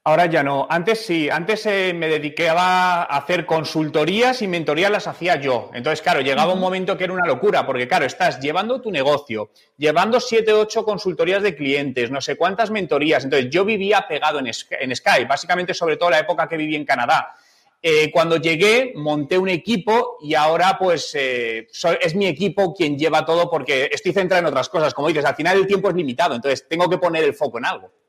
Ahora 0.07 0.27
ya 0.27 0.43
no. 0.43 0.67
Antes 0.69 1.03
sí, 1.03 1.31
antes 1.31 1.65
eh, 1.65 1.91
me 1.95 2.07
dedicaba 2.07 3.05
a 3.05 3.17
hacer 3.17 3.43
consultorías 3.43 4.43
y 4.43 4.47
mentorías 4.47 4.91
las 4.91 5.07
hacía 5.07 5.37
yo. 5.37 5.71
Entonces, 5.73 6.03
claro, 6.03 6.21
llegaba 6.21 6.53
un 6.53 6.59
momento 6.59 6.95
que 6.95 7.05
era 7.05 7.13
una 7.13 7.25
locura, 7.25 7.65
porque 7.65 7.87
claro, 7.87 8.05
estás 8.05 8.39
llevando 8.39 8.79
tu 8.79 8.91
negocio, 8.91 9.49
llevando 9.77 10.19
siete, 10.19 10.53
ocho 10.53 10.85
consultorías 10.85 11.41
de 11.41 11.55
clientes, 11.55 12.11
no 12.11 12.21
sé 12.21 12.35
cuántas 12.35 12.69
mentorías. 12.69 13.23
Entonces, 13.23 13.49
yo 13.49 13.65
vivía 13.65 14.05
pegado 14.07 14.37
en, 14.37 14.53
Skype, 14.53 15.25
básicamente 15.25 15.73
sobre 15.73 15.97
todo 15.97 16.11
la 16.11 16.19
época 16.19 16.47
que 16.47 16.57
viví 16.57 16.75
en 16.75 16.85
Canadá. 16.85 17.33
Eh, 17.81 18.11
cuando 18.11 18.37
llegué, 18.37 18.93
monté 18.95 19.39
un 19.39 19.49
equipo 19.49 20.19
y 20.21 20.35
ahora 20.35 20.77
pues 20.77 21.15
eh, 21.15 21.67
es 21.99 22.13
mi 22.13 22.27
equipo 22.27 22.75
quien 22.75 22.95
lleva 22.95 23.25
todo 23.25 23.49
porque 23.49 23.89
estoy 23.91 24.13
centrado 24.13 24.41
en 24.41 24.45
otras 24.45 24.69
cosas. 24.69 24.93
Como 24.93 25.07
dices, 25.07 25.25
al 25.25 25.35
final 25.35 25.57
el 25.57 25.65
tiempo 25.65 25.89
es 25.89 25.95
limitado, 25.95 26.35
entonces 26.35 26.67
tengo 26.69 26.87
que 26.87 26.99
poner 26.99 27.23
el 27.23 27.33
foco 27.33 27.57
en 27.57 27.65
algo. 27.65 28.04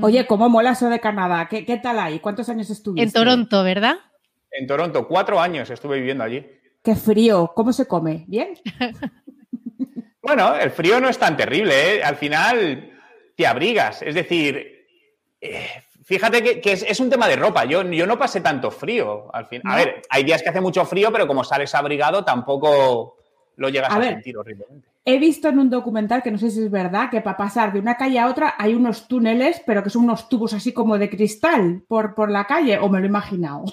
Oye, 0.00 0.26
¿cómo 0.26 0.48
mola 0.48 0.72
eso 0.72 0.88
de 0.88 1.00
Canadá? 1.00 1.48
¿Qué, 1.48 1.80
tal 1.82 1.98
ahí? 1.98 2.20
¿Cuántos 2.20 2.48
años 2.48 2.70
estuviste? 2.70 3.04
En 3.04 3.12
Toronto, 3.12 3.62
¿verdad? 3.62 3.96
En 4.50 4.66
Toronto, 4.66 5.06
cuatro 5.08 5.40
años 5.40 5.70
estuve 5.70 5.98
viviendo 5.98 6.24
allí. 6.24 6.44
Qué 6.82 6.94
frío. 6.94 7.52
¿Cómo 7.54 7.72
se 7.72 7.86
come? 7.86 8.24
¿Bien? 8.28 8.54
bueno, 10.22 10.54
el 10.56 10.70
frío 10.70 11.00
no 11.00 11.08
es 11.08 11.18
tan 11.18 11.36
terrible, 11.36 11.96
¿eh? 11.96 12.04
Al 12.04 12.16
final 12.16 12.92
te 13.36 13.46
abrigas. 13.46 14.02
Es 14.02 14.14
decir, 14.14 14.86
eh, 15.40 15.68
fíjate 16.04 16.60
que, 16.60 16.72
es, 16.72 17.00
un 17.00 17.10
tema 17.10 17.28
de 17.28 17.36
ropa. 17.36 17.64
Yo, 17.64 17.82
yo 17.82 18.06
no 18.06 18.18
pasé 18.18 18.40
tanto 18.40 18.70
frío. 18.70 19.34
Al 19.34 19.46
fin. 19.46 19.62
A 19.64 19.76
ver, 19.76 20.02
hay 20.10 20.24
días 20.24 20.42
que 20.42 20.48
hace 20.48 20.60
mucho 20.60 20.84
frío, 20.84 21.12
pero 21.12 21.26
como 21.26 21.44
sales 21.44 21.74
abrigado 21.74 22.24
tampoco 22.24 23.21
lo 23.56 23.68
llegas 23.68 23.94
a, 23.94 24.02
sentir 24.02 24.36
horriblemente. 24.36 24.88
He 25.04 25.18
visto 25.18 25.48
en 25.48 25.58
un 25.58 25.70
documental, 25.70 26.22
que 26.22 26.30
no 26.30 26.38
sé 26.38 26.50
si 26.50 26.60
es 26.60 26.70
verdad, 26.70 27.10
que 27.10 27.20
para 27.20 27.36
pasar 27.36 27.72
de 27.72 27.80
una 27.80 27.96
calle 27.96 28.18
a 28.18 28.28
otra 28.28 28.54
hay 28.58 28.74
unos 28.74 29.08
túneles, 29.08 29.60
pero 29.66 29.82
que 29.82 29.90
son 29.90 30.04
unos 30.04 30.28
tubos 30.28 30.52
así 30.52 30.72
como 30.72 30.96
de 30.98 31.10
cristal 31.10 31.82
por, 31.88 32.14
por 32.14 32.30
la 32.30 32.46
calle, 32.46 32.78
o 32.78 32.88
me 32.88 32.98
lo 32.98 33.06
he 33.06 33.08
imaginado. 33.08 33.64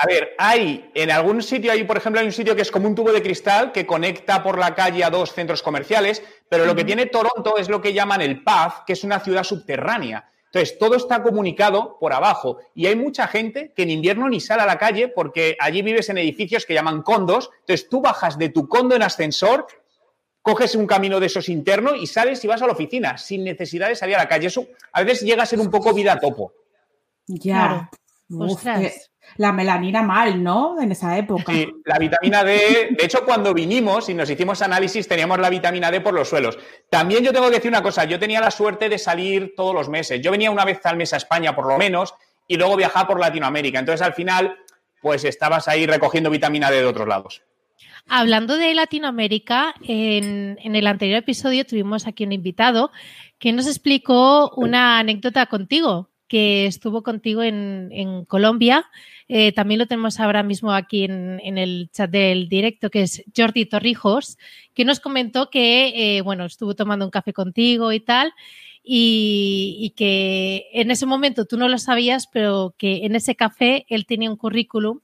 A 0.00 0.06
ver, 0.06 0.30
hay 0.38 0.90
en 0.94 1.10
algún 1.10 1.42
sitio, 1.42 1.72
hay, 1.72 1.82
por 1.82 1.96
ejemplo, 1.96 2.20
hay 2.20 2.26
un 2.26 2.32
sitio 2.32 2.54
que 2.54 2.62
es 2.62 2.70
como 2.70 2.86
un 2.86 2.94
tubo 2.94 3.10
de 3.10 3.20
cristal 3.20 3.72
que 3.72 3.84
conecta 3.84 4.44
por 4.44 4.56
la 4.56 4.72
calle 4.72 5.02
a 5.02 5.10
dos 5.10 5.32
centros 5.32 5.60
comerciales, 5.60 6.22
pero 6.48 6.66
lo 6.66 6.76
que 6.76 6.84
tiene 6.84 7.06
Toronto 7.06 7.56
es 7.58 7.68
lo 7.68 7.80
que 7.80 7.92
llaman 7.92 8.20
el 8.20 8.44
PAF, 8.44 8.84
que 8.86 8.92
es 8.92 9.02
una 9.02 9.18
ciudad 9.18 9.42
subterránea. 9.42 10.30
Entonces, 10.52 10.78
todo 10.78 10.96
está 10.96 11.22
comunicado 11.22 11.98
por 12.00 12.12
abajo 12.12 12.58
y 12.74 12.86
hay 12.86 12.96
mucha 12.96 13.28
gente 13.28 13.72
que 13.76 13.82
en 13.82 13.90
invierno 13.90 14.28
ni 14.28 14.40
sale 14.40 14.62
a 14.62 14.66
la 14.66 14.78
calle 14.78 15.08
porque 15.08 15.56
allí 15.60 15.82
vives 15.82 16.08
en 16.08 16.18
edificios 16.18 16.64
que 16.64 16.74
llaman 16.74 17.02
condos. 17.02 17.50
Entonces, 17.60 17.88
tú 17.88 18.00
bajas 18.00 18.38
de 18.38 18.48
tu 18.48 18.66
condo 18.66 18.96
en 18.96 19.02
ascensor 19.02 19.66
coges 20.42 20.74
un 20.74 20.86
camino 20.86 21.20
de 21.20 21.26
esos 21.26 21.50
internos 21.50 21.94
y 22.00 22.06
sales 22.06 22.42
y 22.42 22.48
vas 22.48 22.62
a 22.62 22.66
la 22.66 22.72
oficina 22.72 23.18
sin 23.18 23.44
necesidad 23.44 23.88
de 23.88 23.96
salir 23.96 24.16
a 24.16 24.20
la 24.20 24.28
calle. 24.28 24.46
Eso 24.46 24.66
a 24.92 25.02
veces 25.02 25.22
llega 25.22 25.42
a 25.42 25.46
ser 25.46 25.60
un 25.60 25.70
poco 25.70 25.92
vida 25.92 26.18
topo. 26.18 26.54
Ya. 27.26 27.90
La 29.36 29.52
melanina 29.52 30.02
mal, 30.02 30.42
¿no? 30.42 30.80
En 30.80 30.92
esa 30.92 31.16
época. 31.18 31.52
Sí, 31.52 31.68
la 31.84 31.98
vitamina 31.98 32.44
D. 32.44 32.88
De 32.98 33.04
hecho, 33.04 33.24
cuando 33.24 33.54
vinimos 33.54 34.08
y 34.08 34.14
nos 34.14 34.30
hicimos 34.30 34.62
análisis, 34.62 35.06
teníamos 35.06 35.38
la 35.38 35.50
vitamina 35.50 35.90
D 35.90 36.00
por 36.00 36.14
los 36.14 36.28
suelos. 36.28 36.58
También 36.90 37.24
yo 37.24 37.32
tengo 37.32 37.48
que 37.48 37.56
decir 37.56 37.70
una 37.70 37.82
cosa: 37.82 38.04
yo 38.04 38.18
tenía 38.18 38.40
la 38.40 38.50
suerte 38.50 38.88
de 38.88 38.98
salir 38.98 39.54
todos 39.56 39.74
los 39.74 39.88
meses. 39.88 40.20
Yo 40.20 40.30
venía 40.30 40.50
una 40.50 40.64
vez 40.64 40.84
al 40.84 40.96
mes 40.96 41.12
a 41.12 41.18
España, 41.18 41.54
por 41.54 41.66
lo 41.66 41.78
menos, 41.78 42.14
y 42.46 42.56
luego 42.56 42.76
viajaba 42.76 43.06
por 43.06 43.20
Latinoamérica. 43.20 43.78
Entonces, 43.78 44.04
al 44.04 44.14
final, 44.14 44.56
pues 45.00 45.24
estabas 45.24 45.68
ahí 45.68 45.86
recogiendo 45.86 46.30
vitamina 46.30 46.70
D 46.70 46.78
de 46.78 46.86
otros 46.86 47.06
lados. 47.06 47.42
Hablando 48.08 48.56
de 48.56 48.74
Latinoamérica, 48.74 49.74
en, 49.82 50.58
el 50.62 50.86
anterior 50.86 51.18
episodio 51.18 51.66
tuvimos 51.66 52.06
aquí 52.06 52.24
un 52.24 52.32
invitado 52.32 52.90
que 53.38 53.52
nos 53.52 53.66
explicó 53.66 54.50
una 54.56 54.98
anécdota 54.98 55.44
contigo, 55.46 56.08
que 56.26 56.64
estuvo 56.64 57.02
contigo 57.02 57.42
en, 57.42 58.24
Colombia. 58.26 58.86
Eh, 59.28 59.52
también 59.52 59.78
lo 59.78 59.86
tenemos 59.86 60.20
ahora 60.20 60.42
mismo 60.42 60.72
aquí 60.72 61.04
en, 61.04 61.58
el 61.58 61.90
chat 61.92 62.10
del 62.10 62.48
directo, 62.48 62.88
que 62.90 63.02
es 63.02 63.22
Jordi 63.36 63.66
Torrijos, 63.66 64.38
que 64.74 64.86
nos 64.86 65.00
comentó 65.00 65.50
que, 65.50 66.16
eh, 66.16 66.22
bueno, 66.22 66.46
estuvo 66.46 66.74
tomando 66.74 67.04
un 67.04 67.10
café 67.10 67.34
contigo 67.34 67.92
y 67.92 68.00
tal, 68.00 68.32
y, 68.82 69.92
que 69.96 70.68
en 70.72 70.90
ese 70.90 71.04
momento 71.04 71.44
tú 71.44 71.58
no 71.58 71.68
lo 71.68 71.76
sabías, 71.78 72.26
pero 72.26 72.74
que 72.78 73.04
en 73.04 73.16
ese 73.16 73.36
café 73.36 73.84
él 73.88 74.06
tenía 74.06 74.30
un 74.30 74.36
currículum 74.36 75.00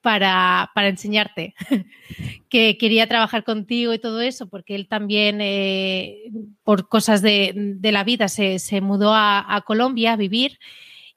para, 0.00 0.72
para 0.74 0.88
enseñarte, 0.88 1.54
que 2.48 2.76
quería 2.76 3.06
trabajar 3.06 3.44
contigo 3.44 3.94
y 3.94 4.00
todo 4.00 4.20
eso, 4.20 4.48
porque 4.48 4.74
él 4.74 4.88
también, 4.88 5.40
eh, 5.40 6.32
por 6.64 6.88
cosas 6.88 7.22
de, 7.22 7.52
de, 7.54 7.92
la 7.92 8.02
vida, 8.02 8.26
se, 8.26 8.58
se 8.58 8.80
mudó 8.80 9.12
a, 9.14 9.62
Colombia 9.64 10.14
a 10.14 10.16
vivir 10.16 10.58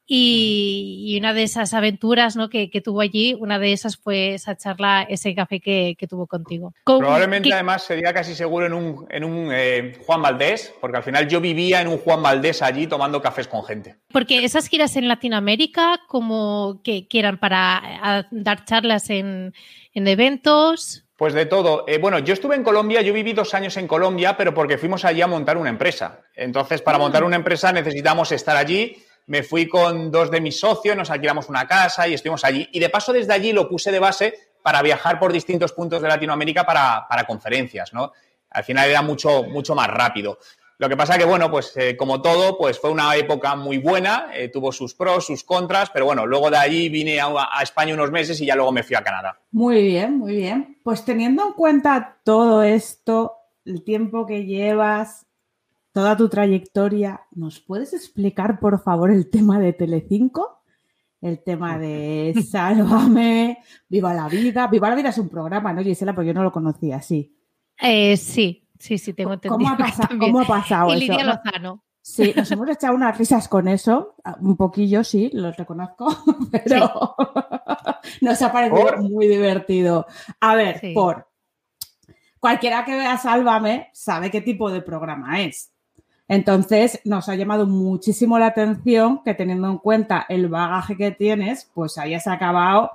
y, 0.08 1.18
una 1.18 1.34
de 1.34 1.44
esas 1.44 1.74
aventuras 1.74 2.36
¿no? 2.36 2.50
que, 2.50 2.70
tuvo 2.84 3.02
allí, 3.02 3.36
una 3.39 3.58
de 3.58 3.74
esas 3.74 3.98
fue 3.98 4.36
esa 4.36 4.56
charla, 4.56 5.06
ese 5.10 5.34
café 5.34 5.60
que, 5.60 5.98
tuvo 6.08 6.28
contigo. 6.28 6.74
Probablemente 6.84 7.52
además 7.52 7.84
sería 7.84 8.13
casi 8.13 8.36
seguro 8.36 8.68
en 8.68 8.74
un, 8.74 9.08
en 9.10 9.24
un 9.24 9.50
eh, 9.52 9.98
Juan 10.06 10.22
Valdés, 10.22 10.74
porque 10.80 10.98
al 10.98 11.04
final 11.04 11.28
yo 11.28 11.41
vivía 11.41 11.82
en 11.82 11.88
un 11.88 11.98
Juan 11.98 12.22
Valdés 12.22 12.62
allí 12.62 12.86
tomando 12.86 13.22
cafés 13.22 13.48
con 13.48 13.63
gente. 13.63 13.96
Porque 14.12 14.46
esas 14.46 14.68
giras 14.68 14.96
en 14.96 15.08
Latinoamérica, 15.08 16.02
como 16.08 16.82
que 16.84 17.08
quieran 17.08 17.39
para 17.39 18.28
dar 18.30 18.65
charlas 18.65 19.10
en, 19.10 19.54
eventos. 19.94 21.04
Pues 21.18 21.34
de 21.34 21.46
todo. 21.46 21.86
Eh, 21.88 21.98
bueno, 21.98 22.20
yo 22.20 22.34
estuve 22.34 22.56
en 22.56 22.63
Colombia, 22.63 23.02
yo 23.02 23.13
viví 23.13 23.34
dos 23.34 23.54
años 23.54 23.78
en 23.78 23.88
Colombia, 23.88 24.36
pero 24.38 24.54
porque 24.54 24.78
fuimos 24.78 25.06
allí 25.06 25.22
a 25.22 25.28
montar 25.28 25.58
una 25.58 25.70
empresa. 25.70 26.22
Entonces, 26.36 26.82
para 26.82 26.98
ah. 26.98 27.00
montar 27.00 27.24
una 27.24 27.38
empresa 27.38 27.72
necesitamos 27.72 28.32
estar 28.32 28.58
allí 28.58 28.98
me 29.28 29.44
fui 29.44 29.68
con 29.68 30.12
dos 30.12 30.30
de 30.30 30.42
mis 30.42 30.60
socios, 30.60 30.96
nos 30.96 31.10
alquilamos 31.10 31.50
una 31.50 31.68
casa 31.68 32.08
y 32.08 32.14
estuvimos 32.14 32.44
allí. 32.44 32.68
Y 32.72 32.80
de 32.80 32.90
paso, 32.90 33.14
desde 33.14 33.34
allí 33.34 33.52
lo 33.52 33.68
puse 33.68 33.92
de 33.92 34.00
base 34.00 34.34
para 34.62 34.82
viajar 34.82 35.20
por 35.20 35.32
distintos 35.32 35.74
puntos 35.74 36.02
de 36.02 36.08
Latinoamérica 36.08 36.66
para, 36.66 37.24
conferencias, 37.28 37.94
¿no? 37.94 38.12
Al 38.50 38.64
final 38.64 38.90
era 38.90 39.02
mucho, 39.02 39.44
mucho 39.44 39.76
más 39.76 39.88
rápido. 39.88 40.40
Lo 40.78 40.90
que 40.90 40.98
pasa 40.98 41.18
que, 41.18 41.24
bueno, 41.24 41.50
pues 41.50 41.72
eh, 41.78 41.96
como 41.96 42.22
todo, 42.22 42.58
pues 42.58 42.80
fue 42.80 42.90
una 42.90 43.16
época 43.16 43.56
muy 43.56 43.78
buena, 43.78 44.28
eh, 44.34 44.50
tuvo 44.50 44.74
sus 44.74 44.94
pros, 44.94 45.26
sus 45.26 45.44
contras, 45.44 45.90
pero 45.90 46.06
bueno, 46.06 46.26
luego 46.26 46.50
de 46.50 46.58
allí 46.58 46.90
vine 46.90 47.20
a, 47.22 47.62
España 47.62 47.94
unos 47.94 48.12
meses 48.12 48.42
y 48.42 48.46
ya 48.46 48.56
luego 48.56 48.74
me 48.74 48.84
fui 48.84 48.96
a 48.96 49.02
Canadá. 49.02 49.40
Muy 49.52 49.82
bien, 49.82 50.18
muy 50.18 50.36
bien. 50.36 50.78
Pues 50.84 51.06
teniendo 51.06 51.48
en 51.48 51.54
cuenta 51.54 52.18
todo 52.24 52.62
esto, 52.62 53.38
el 53.64 53.84
tiempo 53.84 54.26
que 54.26 54.46
llevas, 54.46 55.25
toda 55.95 56.17
tu 56.17 56.27
trayectoria, 56.27 57.21
¿nos 57.31 57.62
puedes 57.62 57.93
explicar, 57.93 58.60
por 58.60 58.84
favor, 58.84 59.12
el 59.12 59.29
tema 59.29 59.60
de 59.60 59.71
Telecinco? 59.71 60.62
El 61.21 61.41
tema 61.41 61.79
de 61.79 62.34
Sálvame, 62.51 63.60
Viva 63.88 64.13
la 64.13 64.27
Vida. 64.27 64.67
Viva 64.67 64.89
la 64.89 64.95
Vida 64.95 65.10
es 65.10 65.17
un 65.19 65.29
programa, 65.29 65.71
¿no, 65.71 65.81
Gisela? 65.81 66.13
Porque 66.13 66.27
yo 66.27 66.34
no 66.34 66.43
lo 66.43 66.51
conocía 66.51 66.97
así. 66.97 67.34
Eh, 67.81 68.17
sí, 68.17 68.67
sí, 68.77 68.97
sí, 68.97 69.13
tengo 69.13 69.31
entendido. 69.31 69.58
¿Cómo 69.58 69.69
ha, 69.69 69.77
pasado, 69.77 70.19
¿cómo 70.19 70.41
ha 70.41 70.45
pasado 70.45 70.93
y 70.93 70.99
Lidia 70.99 71.23
Lozano. 71.23 71.81
Sí, 72.01 72.34
nos 72.36 72.51
hemos 72.51 72.69
echado 72.69 72.93
unas 72.93 73.17
risas 73.17 73.47
con 73.47 73.69
eso, 73.69 74.17
un 74.41 74.58
poquillo, 74.58 75.01
sí, 75.01 75.29
lo 75.31 75.53
reconozco, 75.53 76.10
pero 76.51 77.15
nos 78.21 78.41
ha 78.41 78.51
parecido 78.51 78.97
muy 78.97 79.29
divertido. 79.29 80.05
A 80.41 80.55
ver, 80.55 80.81
por 80.93 81.29
cualquiera 82.38 82.84
que 82.84 82.97
vea 82.97 83.17
Sálvame 83.17 83.91
sabe 83.93 84.29
qué 84.29 84.41
tipo 84.41 84.69
de 84.69 84.81
programa 84.81 85.41
es. 85.41 85.71
Entonces, 86.28 87.00
nos 87.04 87.30
ha 87.30 87.36
llamado 87.36 87.68
muchísimo 87.68 88.40
la 88.40 88.48
atención 88.48 89.22
que 89.24 89.36
teniendo 89.36 89.70
en 89.70 89.78
cuenta 89.78 90.26
el 90.28 90.48
bagaje 90.48 90.98
que 90.98 91.12
tienes, 91.12 91.70
pues 91.74 91.98
hayas 91.98 92.28
acabado 92.28 92.92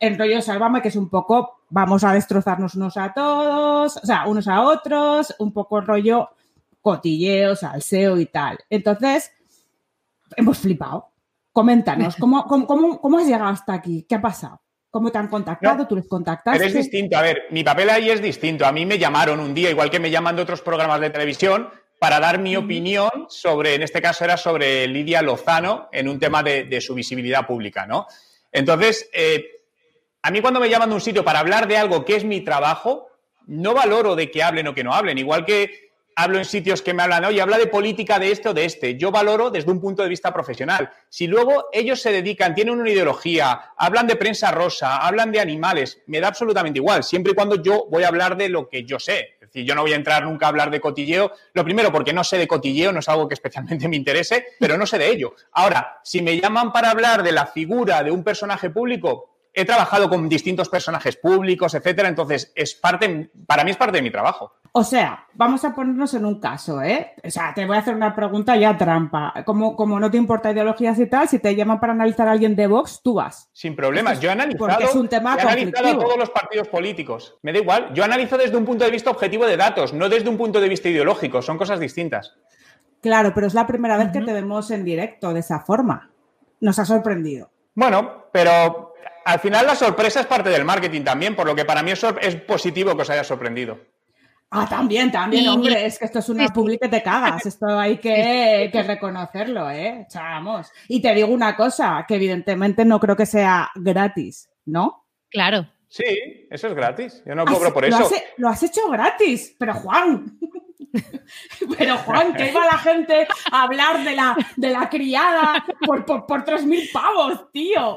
en 0.00 0.18
rollo 0.18 0.42
Sálvame, 0.42 0.82
que 0.82 0.88
es 0.88 0.96
un 0.96 1.08
poco, 1.08 1.60
vamos 1.68 2.02
a 2.02 2.12
destrozarnos 2.12 2.74
unos 2.74 2.96
a 2.96 3.12
todos, 3.12 3.96
o 3.96 4.06
sea, 4.06 4.26
unos 4.26 4.48
a 4.48 4.62
otros, 4.62 5.32
un 5.38 5.52
poco 5.52 5.80
rollo 5.80 6.30
cotilleo, 6.80 7.54
salseo 7.54 8.18
y 8.18 8.26
tal. 8.26 8.58
Entonces, 8.68 9.32
hemos 10.36 10.58
flipado. 10.58 11.08
Coméntanos, 11.52 12.16
¿cómo, 12.20 12.46
cómo, 12.46 13.18
has 13.18 13.26
llegado 13.26 13.50
hasta 13.50 13.74
aquí? 13.74 14.04
¿Qué 14.08 14.16
ha 14.16 14.20
pasado? 14.20 14.60
¿Cómo 14.90 15.12
te 15.12 15.18
han 15.18 15.28
contactado? 15.28 15.86
¿Tú 15.86 15.94
les 15.94 16.08
contactaste? 16.08 16.58
Pero 16.58 16.68
es 16.68 16.74
distinto. 16.74 17.16
A 17.16 17.22
ver, 17.22 17.44
mi 17.50 17.62
papel 17.62 17.88
ahí 17.88 18.10
es 18.10 18.20
distinto. 18.20 18.66
A 18.66 18.72
mí 18.72 18.84
me 18.84 18.98
llamaron 18.98 19.38
un 19.38 19.54
día, 19.54 19.70
igual 19.70 19.88
que 19.88 20.00
me 20.00 20.10
llaman 20.10 20.36
de 20.36 20.42
otros 20.42 20.60
programas 20.60 21.00
de 21.00 21.10
televisión, 21.10 21.68
para 22.02 22.18
dar 22.18 22.40
mi 22.40 22.56
opinión 22.56 23.26
sobre, 23.28 23.76
en 23.76 23.82
este 23.84 24.02
caso 24.02 24.24
era 24.24 24.36
sobre 24.36 24.88
Lidia 24.88 25.22
Lozano, 25.22 25.88
en 25.92 26.08
un 26.08 26.18
tema 26.18 26.42
de, 26.42 26.80
su 26.80 26.96
visibilidad 26.96 27.46
pública, 27.46 27.86
¿no? 27.86 28.08
Entonces, 28.50 29.08
eh, 29.12 29.62
a 30.20 30.32
mí 30.32 30.40
cuando 30.40 30.58
me 30.58 30.68
llaman 30.68 30.88
de 30.88 30.96
un 30.96 31.00
sitio 31.00 31.24
para 31.24 31.38
hablar 31.38 31.68
de 31.68 31.76
algo 31.76 32.04
que 32.04 32.16
es 32.16 32.24
mi 32.24 32.40
trabajo, 32.40 33.06
no 33.46 33.72
valoro 33.72 34.16
de 34.16 34.32
que 34.32 34.42
hablen 34.42 34.66
o 34.66 34.74
que 34.74 34.82
no 34.82 34.92
hablen. 34.92 35.16
Igual 35.16 35.44
que 35.44 35.92
hablo 36.16 36.38
en 36.38 36.44
sitios 36.44 36.82
que 36.82 36.92
me 36.92 37.04
hablan, 37.04 37.24
oye, 37.24 37.40
habla 37.40 37.56
de 37.56 37.68
política 37.68 38.18
de 38.18 38.32
este 38.32 38.48
o 38.48 38.52
de 38.52 38.64
este. 38.64 38.96
Yo 38.96 39.12
valoro 39.12 39.50
desde 39.50 39.70
un 39.70 39.80
punto 39.80 40.02
de 40.02 40.08
vista 40.08 40.34
profesional. 40.34 40.90
Si 41.08 41.28
luego 41.28 41.68
ellos 41.72 42.00
se 42.00 42.10
dedican, 42.10 42.52
tienen 42.52 42.80
una 42.80 42.90
ideología, 42.90 43.74
hablan 43.76 44.08
de 44.08 44.16
prensa 44.16 44.50
rosa, 44.50 44.96
hablan 45.06 45.30
de 45.30 45.38
animales, 45.38 46.02
me 46.08 46.18
da 46.18 46.26
absolutamente 46.26 46.80
igual, 46.80 47.04
siempre 47.04 47.30
y 47.30 47.36
cuando 47.36 47.62
yo 47.62 47.86
voy 47.88 48.02
a 48.02 48.08
hablar 48.08 48.36
de 48.36 48.48
lo 48.48 48.68
que 48.68 48.82
yo 48.82 48.98
sé. 48.98 49.36
Yo 49.52 49.74
no 49.74 49.82
voy 49.82 49.92
a 49.92 49.96
entrar 49.96 50.24
nunca 50.24 50.46
a 50.46 50.48
hablar 50.48 50.70
de 50.70 50.80
cotilleo. 50.80 51.32
Lo 51.52 51.64
primero, 51.64 51.92
porque 51.92 52.12
no 52.12 52.24
sé 52.24 52.38
de 52.38 52.48
cotilleo, 52.48 52.92
no 52.92 53.00
es 53.00 53.08
algo 53.08 53.28
que 53.28 53.34
especialmente 53.34 53.88
me 53.88 53.96
interese, 53.96 54.46
pero 54.58 54.78
no 54.78 54.86
sé 54.86 54.98
de 54.98 55.10
ello. 55.10 55.34
Ahora, 55.52 56.00
si 56.02 56.22
me 56.22 56.40
llaman 56.40 56.72
para 56.72 56.90
hablar 56.90 57.22
de 57.22 57.32
la 57.32 57.46
figura 57.46 58.02
de 58.02 58.10
un 58.10 58.24
personaje 58.24 58.70
público, 58.70 59.31
he 59.54 59.64
trabajado 59.64 60.08
con 60.08 60.28
distintos 60.28 60.68
personajes 60.68 61.16
públicos, 61.16 61.74
etcétera, 61.74 62.08
entonces 62.08 62.52
es 62.54 62.74
parte, 62.74 63.30
para 63.46 63.64
mí 63.64 63.70
es 63.70 63.76
parte 63.76 63.98
de 63.98 64.02
mi 64.02 64.10
trabajo. 64.10 64.54
O 64.74 64.84
sea, 64.84 65.26
vamos 65.34 65.62
a 65.66 65.74
ponernos 65.74 66.14
en 66.14 66.24
un 66.24 66.40
caso, 66.40 66.80
¿eh? 66.80 67.12
O 67.22 67.30
sea, 67.30 67.52
te 67.54 67.66
voy 67.66 67.76
a 67.76 67.80
hacer 67.80 67.94
una 67.94 68.16
pregunta 68.16 68.56
ya 68.56 68.74
trampa. 68.78 69.34
Como, 69.44 69.76
como 69.76 70.00
no 70.00 70.10
te 70.10 70.16
importa 70.16 70.50
ideologías 70.50 70.98
y 70.98 71.06
tal, 71.06 71.28
si 71.28 71.38
te 71.38 71.54
llaman 71.54 71.78
para 71.78 71.92
analizar 71.92 72.26
a 72.26 72.32
alguien 72.32 72.56
de 72.56 72.66
Vox, 72.66 73.02
tú 73.04 73.14
vas. 73.14 73.50
Sin 73.52 73.76
problemas. 73.76 74.18
Yo 74.20 74.30
he 74.30 74.32
analizado, 74.32 74.80
es 74.80 74.94
un 74.94 75.08
tema 75.08 75.36
he 75.36 75.42
analizado 75.42 75.98
todos 75.98 76.16
los 76.16 76.30
partidos 76.30 76.68
políticos. 76.68 77.36
Me 77.42 77.52
da 77.52 77.58
igual. 77.58 77.92
Yo 77.92 78.02
analizo 78.02 78.38
desde 78.38 78.56
un 78.56 78.64
punto 78.64 78.86
de 78.86 78.90
vista 78.90 79.10
objetivo 79.10 79.44
de 79.44 79.58
datos, 79.58 79.92
no 79.92 80.08
desde 80.08 80.30
un 80.30 80.38
punto 80.38 80.58
de 80.58 80.70
vista 80.70 80.88
ideológico. 80.88 81.42
Son 81.42 81.58
cosas 81.58 81.78
distintas. 81.78 82.34
Claro, 83.02 83.32
pero 83.34 83.48
es 83.48 83.54
la 83.54 83.66
primera 83.66 83.98
vez 83.98 84.10
que 84.10 84.22
te 84.22 84.32
vemos 84.32 84.70
en 84.70 84.86
directo 84.86 85.34
de 85.34 85.40
esa 85.40 85.60
forma. 85.60 86.10
Nos 86.60 86.78
ha 86.78 86.86
sorprendido. 86.86 87.50
Bueno, 87.74 88.26
pero 88.32 88.91
al 89.24 89.40
final 89.40 89.66
la 89.66 89.74
sorpresa 89.74 90.20
es 90.20 90.26
parte 90.26 90.50
del 90.50 90.64
marketing 90.64 91.02
también, 91.02 91.36
por 91.36 91.46
lo 91.46 91.54
que 91.54 91.64
para 91.64 91.82
mí 91.82 91.90
es, 91.92 92.36
positivo 92.46 92.94
que 92.94 93.02
os 93.02 93.10
haya 93.10 93.24
sorprendido. 93.24 93.78
Ah, 94.50 94.66
también, 94.68 95.10
también, 95.10 95.48
hombre, 95.48 95.86
es 95.86 95.98
que 95.98 96.04
esto 96.04 96.18
es 96.18 96.28
una 96.28 96.48
publi 96.48 96.78
que 96.78 96.88
te 96.88 97.02
cagas, 97.02 97.46
esto 97.46 97.66
hay 97.78 97.96
que, 97.96 98.70
reconocerlo, 98.86 99.70
¿eh? 99.70 100.06
Chamos. 100.10 100.70
Y 100.88 101.00
te 101.00 101.14
digo 101.14 101.28
una 101.28 101.56
cosa, 101.56 102.04
que 102.06 102.16
evidentemente 102.16 102.84
no 102.84 103.00
creo 103.00 103.16
que 103.16 103.24
sea 103.24 103.70
gratis, 103.74 104.50
¿no? 104.66 105.06
Claro. 105.30 105.66
Sí, 105.88 106.46
eso 106.50 106.68
es 106.68 106.74
gratis, 106.74 107.22
yo 107.26 107.34
no 107.34 107.44
cobro 107.46 107.72
por 107.72 107.84
eso. 107.84 107.98
Lo 107.98 108.06
has, 108.06 108.24
lo 108.36 108.48
has 108.48 108.62
hecho 108.62 108.88
gratis, 108.90 109.54
pero 109.58 109.74
Juan, 109.74 110.38
pero 111.78 111.96
Juan, 111.98 112.34
que 112.34 112.50
iba 112.50 112.64
la 112.64 112.78
gente 112.78 113.26
a 113.50 113.62
hablar 113.62 114.04
de 114.04 114.14
la, 114.14 114.36
de 114.56 114.70
la 114.70 114.88
criada 114.88 115.64
por, 115.86 116.04
por, 116.04 116.26
por 116.26 116.44
3.000 116.44 116.92
pavos, 116.92 117.50
tío. 117.52 117.96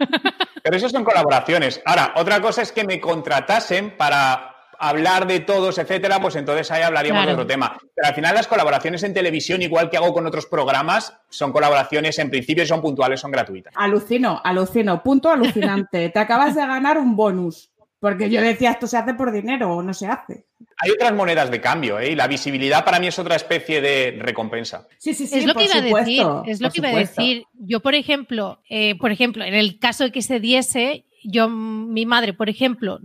Pero 0.62 0.76
eso 0.76 0.88
son 0.88 1.04
colaboraciones. 1.04 1.80
Ahora, 1.84 2.14
otra 2.16 2.40
cosa 2.40 2.62
es 2.62 2.72
que 2.72 2.84
me 2.84 3.00
contratasen 3.00 3.96
para 3.96 4.50
hablar 4.80 5.26
de 5.26 5.40
todos, 5.40 5.76
etcétera, 5.78 6.20
pues 6.20 6.36
entonces 6.36 6.70
ahí 6.70 6.82
hablaríamos 6.82 7.26
de 7.26 7.32
otro 7.32 7.46
tema. 7.46 7.76
Pero 7.94 8.08
al 8.08 8.14
final 8.14 8.34
las 8.34 8.46
colaboraciones 8.46 9.02
en 9.02 9.12
televisión, 9.12 9.60
igual 9.60 9.90
que 9.90 9.98
hago 9.98 10.12
con 10.14 10.26
otros 10.26 10.46
programas, 10.46 11.14
son 11.28 11.52
colaboraciones 11.52 12.18
en 12.18 12.30
principio 12.30 12.64
son 12.64 12.80
puntuales, 12.80 13.20
son 13.20 13.30
gratuitas. 13.30 13.74
Alucino, 13.76 14.40
alucino, 14.42 15.02
punto 15.02 15.28
alucinante. 15.30 16.08
Te 16.08 16.18
acabas 16.18 16.54
de 16.54 16.66
ganar 16.66 16.96
un 16.96 17.14
bonus. 17.14 17.70
Porque 18.00 18.30
yo 18.30 18.40
decía, 18.40 18.70
esto 18.70 18.86
se 18.86 18.96
hace 18.96 19.12
por 19.12 19.30
dinero 19.30 19.74
o 19.74 19.82
no 19.82 19.92
se 19.92 20.06
hace. 20.06 20.46
Hay 20.78 20.90
otras 20.90 21.12
monedas 21.12 21.50
de 21.50 21.60
cambio, 21.60 22.00
¿eh? 22.00 22.12
Y 22.12 22.14
la 22.14 22.26
visibilidad 22.26 22.82
para 22.82 22.98
mí 22.98 23.08
es 23.08 23.18
otra 23.18 23.36
especie 23.36 23.82
de 23.82 24.16
recompensa. 24.18 24.88
Sí, 24.98 25.12
sí, 25.12 25.26
sí. 25.26 25.38
Es 25.38 25.44
lo 25.44 25.54
que 25.54 25.64
iba 25.64 25.76
a 25.76 25.80
decir. 25.82 26.26
Es 26.46 26.60
lo 26.62 26.70
que 26.70 26.78
iba 26.78 26.88
a 26.88 26.96
decir. 26.96 27.44
Yo, 27.52 27.80
por 27.80 27.94
ejemplo, 27.94 28.62
eh, 28.70 28.96
por 28.96 29.12
ejemplo, 29.12 29.44
en 29.44 29.52
el 29.52 29.78
caso 29.78 30.04
de 30.04 30.12
que 30.12 30.22
se 30.22 30.40
diese, 30.40 31.04
yo, 31.22 31.50
mi 31.50 32.06
madre, 32.06 32.32
por 32.32 32.48
ejemplo, 32.48 32.98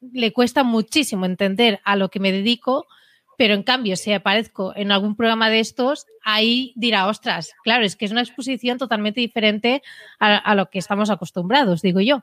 le 0.00 0.32
cuesta 0.32 0.64
muchísimo 0.64 1.26
entender 1.26 1.80
a 1.84 1.96
lo 1.96 2.08
que 2.08 2.20
me 2.20 2.32
dedico, 2.32 2.86
pero 3.36 3.52
en 3.52 3.62
cambio, 3.62 3.96
si 3.96 4.10
aparezco 4.14 4.72
en 4.74 4.90
algún 4.90 5.16
programa 5.16 5.50
de 5.50 5.60
estos, 5.60 6.06
ahí 6.24 6.72
dirá, 6.76 7.08
ostras, 7.08 7.52
claro, 7.62 7.84
es 7.84 7.94
que 7.94 8.06
es 8.06 8.10
una 8.10 8.22
exposición 8.22 8.78
totalmente 8.78 9.20
diferente 9.20 9.82
a 10.18 10.54
lo 10.54 10.70
que 10.70 10.78
estamos 10.78 11.10
acostumbrados, 11.10 11.82
digo 11.82 12.00
yo. 12.00 12.22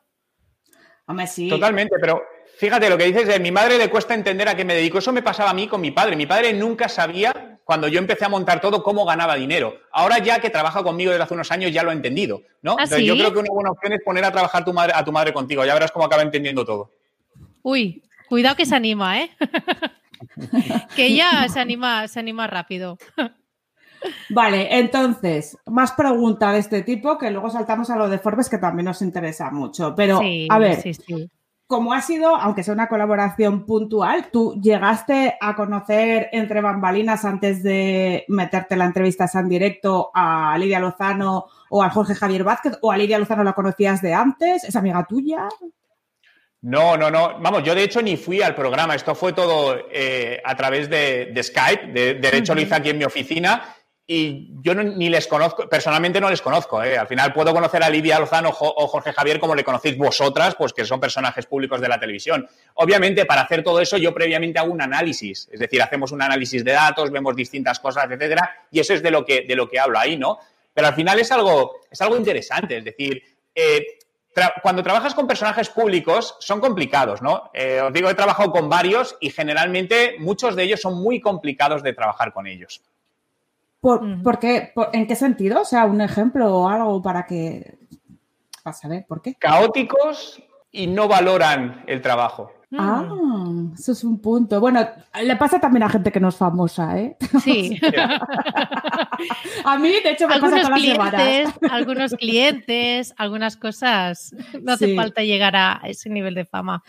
Totalmente, 1.49 1.95
pero 1.99 2.21
fíjate 2.57 2.89
lo 2.89 2.97
que 2.97 3.05
dices 3.05 3.27
de 3.27 3.39
mi 3.39 3.51
madre 3.51 3.77
le 3.77 3.89
cuesta 3.89 4.13
entender 4.13 4.47
a 4.49 4.55
qué 4.55 4.65
me 4.65 4.75
dedico. 4.75 4.97
Eso 4.97 5.13
me 5.13 5.23
pasaba 5.23 5.51
a 5.51 5.53
mí 5.53 5.67
con 5.67 5.79
mi 5.79 5.91
padre. 5.91 6.15
Mi 6.17 6.25
padre 6.25 6.51
nunca 6.53 6.89
sabía, 6.89 7.59
cuando 7.63 7.87
yo 7.87 7.99
empecé 7.99 8.25
a 8.25 8.29
montar 8.29 8.59
todo, 8.59 8.83
cómo 8.83 9.05
ganaba 9.05 9.35
dinero. 9.35 9.79
Ahora 9.91 10.19
ya 10.19 10.39
que 10.39 10.49
trabaja 10.49 10.83
conmigo 10.83 11.11
desde 11.11 11.23
hace 11.23 11.33
unos 11.33 11.51
años, 11.51 11.71
ya 11.71 11.83
lo 11.83 11.91
ha 11.91 11.93
entendido, 11.93 12.41
¿no? 12.61 12.75
¿Ah, 12.77 12.85
yo 12.97 13.15
creo 13.15 13.31
que 13.31 13.39
una 13.39 13.51
buena 13.51 13.71
opción 13.71 13.93
es 13.93 14.01
poner 14.03 14.25
a 14.25 14.31
trabajar 14.31 14.65
tu 14.65 14.73
madre, 14.73 14.93
a 14.95 15.05
tu 15.05 15.11
madre 15.13 15.33
contigo. 15.33 15.63
Ya 15.65 15.73
verás 15.73 15.91
cómo 15.91 16.05
acaba 16.05 16.23
entendiendo 16.23 16.65
todo. 16.65 16.91
Uy, 17.61 18.03
cuidado 18.27 18.55
que 18.57 18.65
se 18.65 18.75
anima, 18.75 19.21
¿eh? 19.21 19.31
que 20.95 21.05
ella 21.05 21.47
se 21.47 21.59
anima, 21.59 22.07
se 22.07 22.19
anima 22.19 22.47
rápido. 22.47 22.97
Vale, 24.29 24.77
entonces, 24.77 25.57
más 25.65 25.91
pregunta 25.93 26.51
de 26.51 26.59
este 26.59 26.81
tipo, 26.81 27.17
que 27.17 27.31
luego 27.31 27.49
saltamos 27.49 27.89
a 27.89 27.95
lo 27.95 28.09
de 28.09 28.19
Forbes, 28.19 28.49
que 28.49 28.57
también 28.57 28.85
nos 28.85 29.01
interesa 29.01 29.49
mucho. 29.51 29.93
Pero, 29.95 30.19
a 30.49 30.59
ver, 30.59 30.83
como 31.67 31.93
ha 31.93 32.01
sido, 32.01 32.33
aunque 32.35 32.63
sea 32.63 32.73
una 32.73 32.87
colaboración 32.87 33.65
puntual, 33.65 34.29
tú 34.31 34.59
llegaste 34.61 35.37
a 35.41 35.55
conocer 35.55 36.29
entre 36.31 36.61
bambalinas 36.61 37.25
antes 37.25 37.61
de 37.61 38.23
meterte 38.29 38.77
la 38.77 38.85
entrevista 38.85 39.29
en 39.33 39.49
directo 39.49 40.09
a 40.13 40.57
Lidia 40.57 40.79
Lozano 40.79 41.47
o 41.69 41.83
a 41.83 41.89
Jorge 41.89 42.15
Javier 42.15 42.45
Vázquez, 42.45 42.77
o 42.81 42.91
a 42.91 42.97
Lidia 42.97 43.19
Lozano 43.19 43.43
la 43.43 43.51
conocías 43.51 44.01
de 44.01 44.13
antes, 44.13 44.63
es 44.63 44.75
amiga 44.77 45.05
tuya. 45.07 45.49
No, 46.61 46.97
no, 46.97 47.11
no. 47.11 47.39
Vamos, 47.39 47.63
yo 47.63 47.75
de 47.75 47.83
hecho 47.83 48.01
ni 48.01 48.17
fui 48.17 48.41
al 48.41 48.55
programa. 48.55 48.95
Esto 48.95 49.13
fue 49.13 49.33
todo 49.33 49.77
eh, 49.91 50.41
a 50.43 50.55
través 50.55 50.89
de, 50.89 51.31
Skype. 51.41 51.93
De, 51.93 52.29
hecho, 52.33 52.55
lo 52.55 52.61
hice 52.61 52.75
aquí 52.75 52.89
en 52.89 52.97
mi 52.97 53.03
oficina 53.03 53.61
y 54.09 54.47
yo 54.61 54.73
ni 54.73 55.09
les 55.09 55.27
conozco, 55.27 55.67
personalmente 55.67 56.21
no 56.21 56.29
les 56.29 56.41
conozco. 56.41 56.81
¿eh? 56.81 56.97
Al 56.97 57.07
final 57.07 57.33
puedo 57.33 57.53
conocer 57.53 57.83
a 57.83 57.89
Lidia 57.89 58.17
Lozano 58.17 58.49
o 58.57 58.87
Jorge 58.87 59.11
Javier 59.11 59.37
como 59.37 59.53
le 59.53 59.65
conocéis 59.65 59.97
vosotras, 59.97 60.55
pues 60.55 60.71
que 60.71 60.85
son 60.85 61.01
personajes 61.01 61.45
públicos 61.45 61.81
de 61.81 61.89
la 61.89 61.99
televisión. 61.99 62.47
Obviamente, 62.75 63.25
para 63.25 63.41
hacer 63.41 63.63
todo 63.63 63.81
eso, 63.81 63.97
yo 63.97 64.13
previamente 64.13 64.59
hago 64.59 64.71
un 64.71 64.81
análisis, 64.81 65.49
es 65.51 65.59
decir, 65.59 65.81
hacemos 65.81 66.13
un 66.13 66.21
análisis 66.21 66.63
de 66.63 66.71
datos, 66.71 67.11
vemos 67.11 67.35
distintas 67.35 67.79
cosas, 67.79 68.05
etcétera, 68.05 68.49
y 68.71 68.79
eso 68.79 68.93
es 68.93 69.03
de 69.03 69.11
lo 69.11 69.25
que, 69.25 69.41
de 69.41 69.55
lo 69.57 69.67
que 69.67 69.77
hablo 69.77 69.99
ahí, 69.99 70.15
¿no? 70.15 70.39
Pero 70.73 70.87
al 70.87 70.95
final 70.95 71.19
es 71.19 71.29
algo, 71.33 71.81
es 71.91 71.99
algo 72.01 72.15
interesante, 72.15 72.77
es 72.77 72.85
decir, 72.85 73.21
eh, 73.53 73.97
cuando 74.61 74.83
trabajas 74.83 75.15
con 75.15 75.27
personajes 75.27 75.67
públicos 75.67 76.37
son 76.39 76.61
complicados, 76.61 77.21
¿no? 77.21 77.49
Eh, 77.53 77.81
os 77.81 77.91
digo, 77.91 78.09
he 78.09 78.15
trabajado 78.15 78.51
con 78.51 78.69
varios 78.69 79.17
y 79.19 79.31
generalmente 79.31 80.15
muchos 80.19 80.55
de 80.55 80.63
ellos 80.63 80.79
son 80.79 81.01
muy 81.01 81.19
complicados 81.19 81.83
de 81.83 81.91
trabajar 81.91 82.31
con 82.31 82.47
ellos. 82.47 82.81
¿Por, 83.79 84.39
qué? 84.39 84.73
¿En 84.93 85.07
qué 85.07 85.15
sentido? 85.15 85.61
O 85.61 85.65
sea, 85.65 85.85
un 85.85 86.01
ejemplo 86.01 86.53
o 86.53 86.67
algo 86.67 87.01
para 87.01 87.25
que... 87.25 87.77
Para 88.63 88.73
saber 88.73 89.05
por 89.07 89.21
qué. 89.21 89.35
Caóticos 89.35 90.41
y 90.71 90.87
no 90.87 91.07
valoran 91.07 91.83
el 91.87 92.01
trabajo. 92.01 92.51
Ah, 92.73 93.07
eso 93.77 93.93
es 93.93 94.03
un 94.03 94.19
punto. 94.19 94.59
Bueno, 94.59 94.85
le 95.23 95.35
pasa 95.37 95.59
también 95.59 95.83
a 95.83 95.89
gente 95.89 96.11
que 96.11 96.19
no 96.19 96.27
es 96.29 96.35
famosa, 96.35 96.99
¿eh? 96.99 97.15
Sí. 97.41 97.79
a 99.63 99.77
mí, 99.79 99.89
de 100.03 100.11
hecho, 100.11 100.27
me 100.27 100.33
algunos 100.33 100.61
pasa 100.61 100.73
clientes, 100.73 101.49
algunos 101.71 102.13
clientes, 102.15 103.13
algunas 103.17 103.55
cosas. 103.55 104.35
No 104.61 104.73
hace 104.73 104.95
falta 104.95 105.23
llegar 105.23 105.55
a 105.55 105.79
ese 105.85 106.09
nivel 106.09 106.35
de 106.35 106.45
fama. 106.45 106.83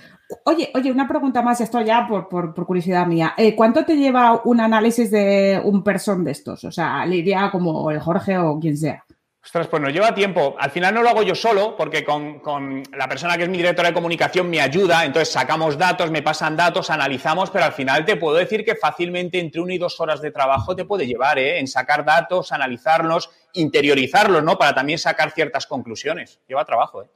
Oye, 0.45 0.71
oye, 0.75 0.91
una 0.91 1.07
pregunta 1.07 1.43
más, 1.43 1.61
esto 1.61 1.81
ya 1.81 2.09
por, 2.09 2.55
curiosidad 2.67 3.07
mía. 3.07 3.35
Eh, 3.37 3.55
¿Cuánto 3.55 3.85
te 3.85 3.97
lleva 3.97 4.43
un 4.45 4.61
análisis 4.61 5.11
de 5.13 5.61
un 5.65 5.85
person 5.85 6.25
de 6.25 6.33
estos? 6.33 6.65
O 6.65 6.73
sea, 6.73 7.07
Lidia 7.07 7.51
como 7.53 7.91
el 7.93 8.01
Jorge 8.01 8.37
o 8.37 8.59
quien 8.59 8.77
sea. 8.77 9.05
Ostras, 9.49 9.69
pues 9.69 9.83
nos 9.83 9.95
lleva 9.95 10.15
tiempo. 10.15 10.57
Al 10.59 10.71
final 10.71 10.93
no 10.93 11.03
lo 11.03 11.09
hago 11.09 11.23
yo 11.23 11.35
solo, 11.35 11.75
porque 11.75 12.05
con, 12.05 12.83
la 12.93 13.09
persona 13.09 13.39
que 13.39 13.45
es 13.45 13.49
mi 13.49 13.57
directora 13.57 13.89
de 13.89 13.95
comunicación 13.95 14.51
me 14.51 14.61
ayuda, 14.61 15.07
entonces 15.07 15.33
sacamos 15.33 15.79
datos, 15.79 16.11
me 16.11 16.21
pasan 16.21 16.55
datos, 16.55 16.91
analizamos, 16.91 17.49
pero 17.49 17.65
al 17.65 17.73
final 17.73 18.05
te 18.05 18.17
puedo 18.17 18.37
decir 18.37 18.63
que 18.63 18.75
fácilmente 18.75 19.41
entre 19.41 19.63
una 19.63 19.73
y 19.73 19.79
dos 19.79 19.99
horas 20.01 20.21
de 20.21 20.33
trabajo 20.33 20.77
te 20.77 20.85
puede 20.85 21.07
llevar, 21.07 21.39
¿eh? 21.39 21.59
En 21.59 21.67
sacar 21.67 22.05
datos, 22.05 22.53
analizarlos, 22.53 23.31
interiorizarlos, 23.55 24.45
¿no? 24.45 24.59
Para 24.59 24.75
también 24.75 24.99
sacar 24.99 25.31
ciertas 25.31 25.67
conclusiones. 25.67 26.41
Lleva 26.47 26.67
trabajo, 26.67 27.05
¿eh? 27.05 27.09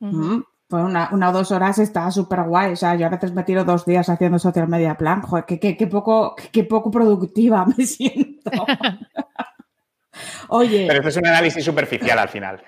Pues 0.00 0.82
una, 0.82 1.10
o 1.12 1.32
dos 1.32 1.52
horas 1.52 1.78
está 1.78 2.10
súper 2.10 2.44
guay. 2.44 2.72
O 2.72 2.76
sea, 2.76 2.94
yo 2.94 3.04
a 3.04 3.10
veces 3.10 3.34
me 3.34 3.42
tiro 3.42 3.64
dos 3.64 3.84
días 3.84 4.08
haciendo 4.08 4.38
social 4.38 4.66
media 4.66 4.96
plan. 4.96 5.20
Joder, 5.20 5.44
qué, 5.44 5.88
poco, 5.90 6.34
qué 6.52 6.64
poco 6.64 6.90
productiva 6.90 7.66
me 7.66 7.84
siento. 7.84 8.50
Oye. 10.48 10.86
Pero 10.86 11.00
esto 11.00 11.08
es 11.08 11.16
un 11.16 11.26
análisis 11.26 11.64
superficial 11.64 12.18
al 12.18 12.28
final. 12.28 12.62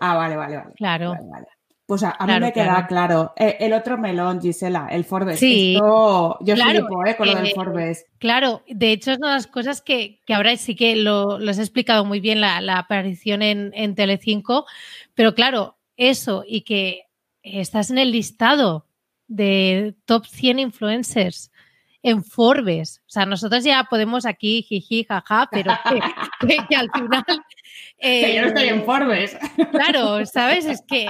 Ah, 0.00 0.14
vale, 0.14 0.36
vale, 0.36 0.56
vale. 0.56 0.72
Claro. 0.76 1.14
Pues 1.88 2.02
a, 2.02 2.14
mí 2.26 2.38
me 2.38 2.52
queda 2.52 2.86
claro. 2.86 3.32
Eh, 3.34 3.56
el 3.60 3.72
otro 3.72 3.96
melón, 3.96 4.42
Gisela, 4.42 4.88
el 4.90 5.04
Forbes. 5.04 5.38
Sí. 5.38 5.74
yo 5.74 6.36
flipo, 6.40 7.06
¿eh? 7.06 7.16
Con 7.16 7.28
lo 7.28 7.34
del 7.34 7.46
eh, 7.46 7.52
Forbes. 7.54 8.04
Claro, 8.18 8.62
de 8.68 8.92
hecho 8.92 9.12
es 9.12 9.18
una 9.18 9.28
de 9.28 9.34
las 9.36 9.46
cosas 9.46 9.80
que, 9.80 10.20
ahora 10.28 10.54
sí 10.56 10.76
que 10.76 10.96
lo, 10.96 11.36
has 11.48 11.58
explicado 11.58 12.04
muy 12.04 12.20
bien 12.20 12.42
la, 12.42 12.58
aparición 12.78 13.40
en, 13.40 13.72
en 13.74 13.94
Telecinco, 13.94 14.66
pero 15.14 15.34
claro, 15.34 15.78
eso 15.96 16.44
y 16.46 16.60
que 16.60 17.04
estás 17.42 17.90
en 17.90 17.96
el 17.96 18.12
listado 18.12 18.84
de 19.26 19.94
top 20.04 20.26
100 20.26 20.58
influencers 20.58 21.50
en 22.02 22.24
Forbes. 22.24 23.00
O 23.06 23.10
sea, 23.10 23.26
nosotros 23.26 23.64
ya 23.64 23.84
podemos 23.90 24.26
aquí 24.26 24.62
jiji, 24.62 25.04
jaja, 25.04 25.48
pero 25.50 25.72
que, 26.40 26.76
al 26.76 26.90
final... 26.90 27.24
que 27.98 28.34
yo 28.34 28.42
no 28.42 28.48
estoy 28.48 28.68
en 28.68 28.80
eh, 28.80 28.84
Forbes. 28.84 29.36
Claro, 29.70 30.24
¿sabes? 30.26 30.64
Es 30.66 30.82
que 30.82 31.08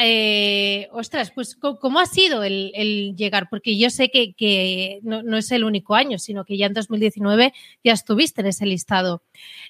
eh, 0.00 0.88
ostras, 0.92 1.32
pues 1.32 1.56
¿cómo 1.56 1.98
ha 1.98 2.06
sido 2.06 2.44
el, 2.44 3.16
llegar? 3.16 3.48
Porque 3.50 3.76
yo 3.76 3.90
sé 3.90 4.10
que, 4.10 5.00
no, 5.02 5.36
es 5.36 5.50
el 5.50 5.64
único 5.64 5.96
año, 5.96 6.18
sino 6.18 6.44
que 6.44 6.56
ya 6.56 6.66
en 6.66 6.74
2019 6.74 7.52
ya 7.82 7.92
estuviste 7.92 8.40
en 8.40 8.46
ese 8.46 8.64
listado. 8.64 9.24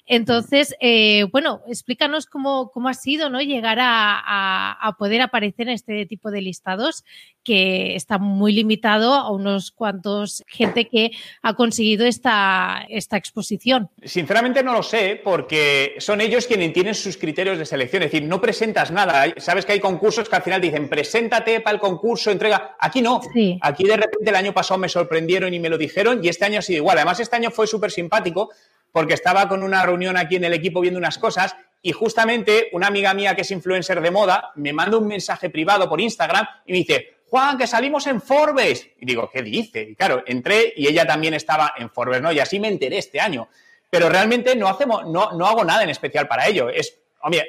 Entonces, 0.05 0.75
eh, 0.81 1.25
bueno, 1.31 1.61
explícanos 1.67 2.27
cómo, 2.27 2.69
cómo, 2.69 2.89
ha 2.89 2.93
sido 2.93 3.31
¿no? 3.31 3.41
llegar 3.41 3.79
a, 3.81 4.95
poder 4.99 5.21
aparecer 5.21 5.67
en 5.67 5.73
este 5.73 6.05
tipo 6.05 6.29
de 6.29 6.41
listados 6.41 7.03
que 7.49 7.95
está 7.95 8.19
muy 8.19 8.53
limitado 8.53 9.15
a 9.15 9.31
unos 9.31 9.71
cuantos 9.71 10.43
gente 10.45 10.87
que 10.87 11.09
ha 11.41 11.55
conseguido 11.55 12.05
esta, 12.05 12.85
esta 12.89 13.17
exposición. 13.17 13.89
Sinceramente 14.03 14.61
no 14.61 14.71
lo 14.71 14.83
sé 14.83 15.19
porque 15.23 15.95
son 15.97 16.21
ellos 16.21 16.45
quienes 16.45 16.73
tienen 16.73 16.93
sus 16.93 17.17
criterios 17.17 17.57
de 17.57 17.65
selección. 17.65 18.03
Es 18.03 18.11
decir, 18.11 18.27
no 18.27 18.39
presentas 18.39 18.91
nada. 18.91 19.33
Sabes 19.37 19.65
que 19.65 19.71
hay 19.71 19.79
concursos 19.79 20.29
que 20.29 20.35
al 20.35 20.43
final 20.43 20.61
dicen, 20.61 20.87
preséntate 20.87 21.59
para 21.61 21.73
el 21.73 21.81
concurso, 21.81 22.29
entrega. 22.29 22.75
Aquí 22.79 23.01
no. 23.01 23.19
Aquí 23.61 23.83
de 23.83 23.97
repente 23.97 24.29
el 24.29 24.35
año 24.35 24.53
pasado 24.53 24.77
me 24.77 24.87
sorprendieron 24.87 25.51
y 25.51 25.59
me 25.59 25.69
lo 25.69 25.79
dijeron 25.79 26.23
y 26.23 26.27
este 26.27 26.45
año 26.45 26.59
ha 26.59 26.61
sido 26.61 26.77
igual. 26.77 26.99
Además, 26.99 27.19
este 27.19 27.35
año 27.35 27.49
fue 27.49 27.65
súper 27.65 27.89
simpático 27.89 28.51
porque 28.91 29.15
estaba 29.15 29.49
con 29.49 29.63
una 29.63 29.83
reunión 29.83 30.17
aquí 30.17 30.35
en 30.35 30.43
el 30.43 30.53
equipo 30.53 30.81
viendo 30.81 30.99
unas 30.99 31.17
cosas 31.17 31.55
y 31.81 31.93
justamente 31.93 32.69
una 32.73 32.87
amiga 32.87 33.13
mía 33.15 33.35
que 33.35 33.41
es 33.41 33.51
influencer 33.51 34.01
de 34.01 34.11
moda 34.11 34.51
me 34.55 34.71
manda 34.71 34.97
un 34.97 35.07
mensaje 35.07 35.49
privado 35.49 35.87
por 35.89 35.99
Instagram 35.99 36.45
y 36.67 36.73
me 36.73 36.77
dice, 36.79 37.18
Juan, 37.29 37.57
que 37.57 37.67
salimos 37.67 38.07
en 38.07 38.21
Forbes. 38.21 38.89
Y 38.99 39.05
digo, 39.05 39.29
¿qué 39.31 39.41
dice? 39.41 39.81
Y 39.81 39.95
claro, 39.95 40.23
entré 40.25 40.73
y 40.75 40.87
ella 40.87 41.05
también 41.05 41.33
estaba 41.33 41.73
en 41.77 41.89
Forbes, 41.89 42.21
¿no? 42.21 42.31
Y 42.31 42.39
así 42.39 42.59
me 42.59 42.67
enteré 42.67 42.97
este 42.97 43.19
año. 43.19 43.49
Pero 43.89 44.09
realmente 44.09 44.55
no, 44.55 44.67
hacemos, 44.67 45.05
no, 45.07 45.31
no 45.31 45.47
hago 45.47 45.63
nada 45.63 45.83
en 45.83 45.89
especial 45.89 46.27
para 46.27 46.47
ello. 46.47 46.69
Es 46.69 46.99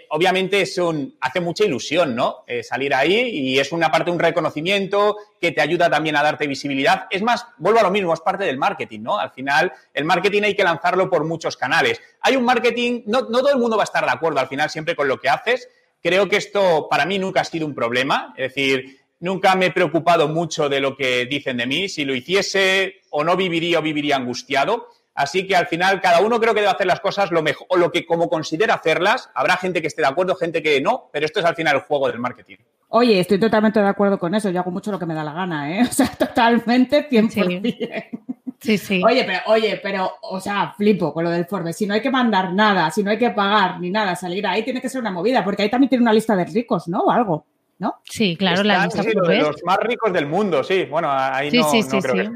obviamente 0.08 0.62
es 0.62 0.78
un, 0.78 1.16
hace 1.20 1.40
mucha 1.40 1.64
ilusión, 1.64 2.14
¿no? 2.14 2.44
Eh, 2.46 2.62
salir 2.62 2.94
ahí 2.94 3.14
y 3.14 3.58
es 3.58 3.72
una 3.72 3.90
parte, 3.90 4.10
un 4.10 4.18
reconocimiento 4.18 5.16
que 5.40 5.52
te 5.52 5.60
ayuda 5.60 5.88
también 5.88 6.16
a 6.16 6.22
darte 6.22 6.46
visibilidad. 6.46 7.06
Es 7.10 7.22
más, 7.22 7.46
vuelvo 7.58 7.80
a 7.80 7.84
lo 7.84 7.90
mismo, 7.90 8.12
es 8.12 8.20
parte 8.20 8.44
del 8.44 8.58
marketing, 8.58 9.00
¿no? 9.00 9.18
Al 9.18 9.30
final, 9.30 9.72
el 9.94 10.04
marketing 10.04 10.42
hay 10.42 10.56
que 10.56 10.64
lanzarlo 10.64 11.08
por 11.08 11.24
muchos 11.24 11.56
canales. 11.56 12.00
Hay 12.20 12.36
un 12.36 12.44
marketing, 12.44 13.02
no, 13.06 13.22
no 13.22 13.38
todo 13.38 13.52
el 13.52 13.58
mundo 13.58 13.76
va 13.76 13.84
a 13.84 13.84
estar 13.84 14.04
de 14.04 14.10
acuerdo 14.10 14.40
al 14.40 14.48
final 14.48 14.70
siempre 14.70 14.96
con 14.96 15.06
lo 15.06 15.20
que 15.20 15.28
haces. 15.28 15.68
Creo 16.02 16.28
que 16.28 16.36
esto 16.36 16.88
para 16.88 17.06
mí 17.06 17.18
nunca 17.18 17.42
ha 17.42 17.44
sido 17.44 17.66
un 17.66 17.74
problema. 17.74 18.34
Es 18.36 18.54
decir, 18.54 19.00
nunca 19.20 19.54
me 19.54 19.66
he 19.66 19.70
preocupado 19.70 20.28
mucho 20.28 20.68
de 20.68 20.80
lo 20.80 20.96
que 20.96 21.26
dicen 21.26 21.56
de 21.56 21.66
mí. 21.66 21.88
Si 21.88 22.04
lo 22.04 22.14
hiciese 22.14 23.02
o 23.10 23.24
no 23.24 23.36
viviría 23.36 23.78
o 23.78 23.82
viviría 23.82 24.16
angustiado 24.16 24.88
Así 25.20 25.46
que 25.46 25.54
al 25.54 25.66
final 25.66 26.00
cada 26.00 26.22
uno 26.22 26.40
creo 26.40 26.54
que 26.54 26.60
debe 26.60 26.72
hacer 26.72 26.86
las 26.86 27.00
cosas 27.00 27.30
lo 27.30 27.42
mejor 27.42 27.66
o 27.68 27.76
lo 27.76 27.92
que 27.92 28.06
como 28.06 28.30
considera 28.30 28.74
hacerlas. 28.74 29.28
Habrá 29.34 29.58
gente 29.58 29.80
que 29.80 29.88
esté 29.88 30.00
de 30.00 30.08
acuerdo, 30.08 30.34
gente 30.34 30.62
que 30.62 30.80
no, 30.80 31.10
pero 31.12 31.26
esto 31.26 31.40
es 31.40 31.46
al 31.46 31.54
final 31.54 31.76
el 31.76 31.82
juego 31.82 32.08
del 32.08 32.18
marketing. 32.18 32.56
Oye, 32.88 33.20
estoy 33.20 33.38
totalmente 33.38 33.80
de 33.80 33.88
acuerdo 33.88 34.18
con 34.18 34.34
eso. 34.34 34.50
Yo 34.50 34.60
hago 34.60 34.70
mucho 34.70 34.90
lo 34.90 34.98
que 34.98 35.04
me 35.06 35.14
da 35.14 35.22
la 35.22 35.34
gana, 35.34 35.76
¿eh? 35.76 35.82
O 35.88 35.92
sea, 35.92 36.06
totalmente 36.06 37.08
100%. 37.08 38.20
Sí, 38.60 38.78
sí. 38.78 39.02
Oye, 39.06 39.24
pero, 39.24 39.40
oye, 39.46 39.80
pero, 39.82 40.10
o 40.22 40.40
sea, 40.40 40.74
flipo 40.76 41.12
con 41.12 41.24
lo 41.24 41.30
del 41.30 41.46
Forbes. 41.46 41.76
Si 41.76 41.86
no 41.86 41.94
hay 41.94 42.02
que 42.02 42.10
mandar 42.10 42.52
nada, 42.52 42.90
si 42.90 43.02
no 43.02 43.10
hay 43.10 43.18
que 43.18 43.30
pagar 43.30 43.80
ni 43.80 43.90
nada, 43.90 44.16
salir 44.16 44.46
ahí 44.46 44.62
tiene 44.62 44.80
que 44.80 44.88
ser 44.88 45.00
una 45.00 45.10
movida, 45.10 45.42
porque 45.44 45.62
ahí 45.62 45.70
también 45.70 45.88
tiene 45.88 46.02
una 46.02 46.12
lista 46.12 46.36
de 46.36 46.44
ricos, 46.44 46.88
¿no? 46.88 47.00
O 47.00 47.10
algo, 47.10 47.46
¿no? 47.80 47.96
Sí, 48.04 48.36
claro, 48.36 48.62
la 48.62 48.84
lista 48.84 49.02
de 49.02 49.38
los 49.38 49.64
más 49.64 49.78
ricos 49.78 50.12
del 50.12 50.26
mundo, 50.26 50.62
sí. 50.62 50.84
Bueno, 50.84 51.08
ahí 51.10 51.50
no, 51.50 51.62
no 51.62 51.70
creo 51.70 52.14
que 52.14 52.20
esté. 52.20 52.20
¿eh? 52.20 52.30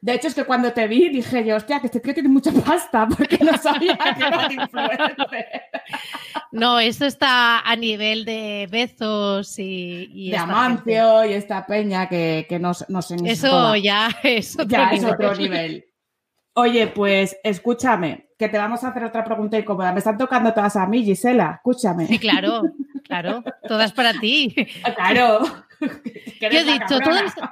De 0.00 0.14
hecho, 0.14 0.28
es 0.28 0.34
que 0.36 0.44
cuando 0.44 0.72
te 0.72 0.86
vi 0.86 1.08
dije 1.08 1.44
yo, 1.44 1.56
hostia, 1.56 1.80
que 1.80 1.88
este 1.88 1.98
tío 1.98 2.14
tiene 2.14 2.28
mucha 2.28 2.52
pasta, 2.52 3.08
porque 3.16 3.38
no 3.38 3.58
sabía 3.58 3.96
que 3.96 4.24
era 4.24 4.52
influencer. 4.52 5.16
No, 6.52 6.78
eso 6.78 7.04
está 7.04 7.60
a 7.60 7.74
nivel 7.74 8.24
de 8.24 8.68
Bezos 8.70 9.58
y. 9.58 10.30
de 10.30 10.36
Amancio 10.36 11.24
y 11.24 11.32
esta 11.32 11.66
peña 11.66 12.08
que, 12.08 12.46
que 12.48 12.60
nos, 12.60 12.88
nos 12.88 13.10
Eso 13.10 13.74
ya 13.74 14.08
es 14.22 14.54
otro 14.54 14.68
ya 14.68 14.92
nivel. 14.92 15.04
es 15.04 15.12
otro 15.12 15.34
nivel. 15.34 15.84
Oye, 16.54 16.86
pues 16.86 17.36
escúchame, 17.42 18.28
que 18.38 18.48
te 18.48 18.58
vamos 18.58 18.84
a 18.84 18.88
hacer 18.88 19.04
otra 19.04 19.24
pregunta 19.24 19.58
incómoda. 19.58 19.92
Me 19.92 19.98
están 19.98 20.16
tocando 20.16 20.54
todas 20.54 20.76
a 20.76 20.86
mí, 20.86 21.04
Gisela, 21.04 21.54
escúchame. 21.56 22.06
Sí, 22.06 22.18
claro, 22.18 22.62
claro, 23.06 23.42
todas 23.66 23.92
para 23.92 24.12
ti. 24.14 24.54
Claro. 24.94 25.40
Yo 26.40 26.48
he 26.48 26.64
dicho, 26.64 26.98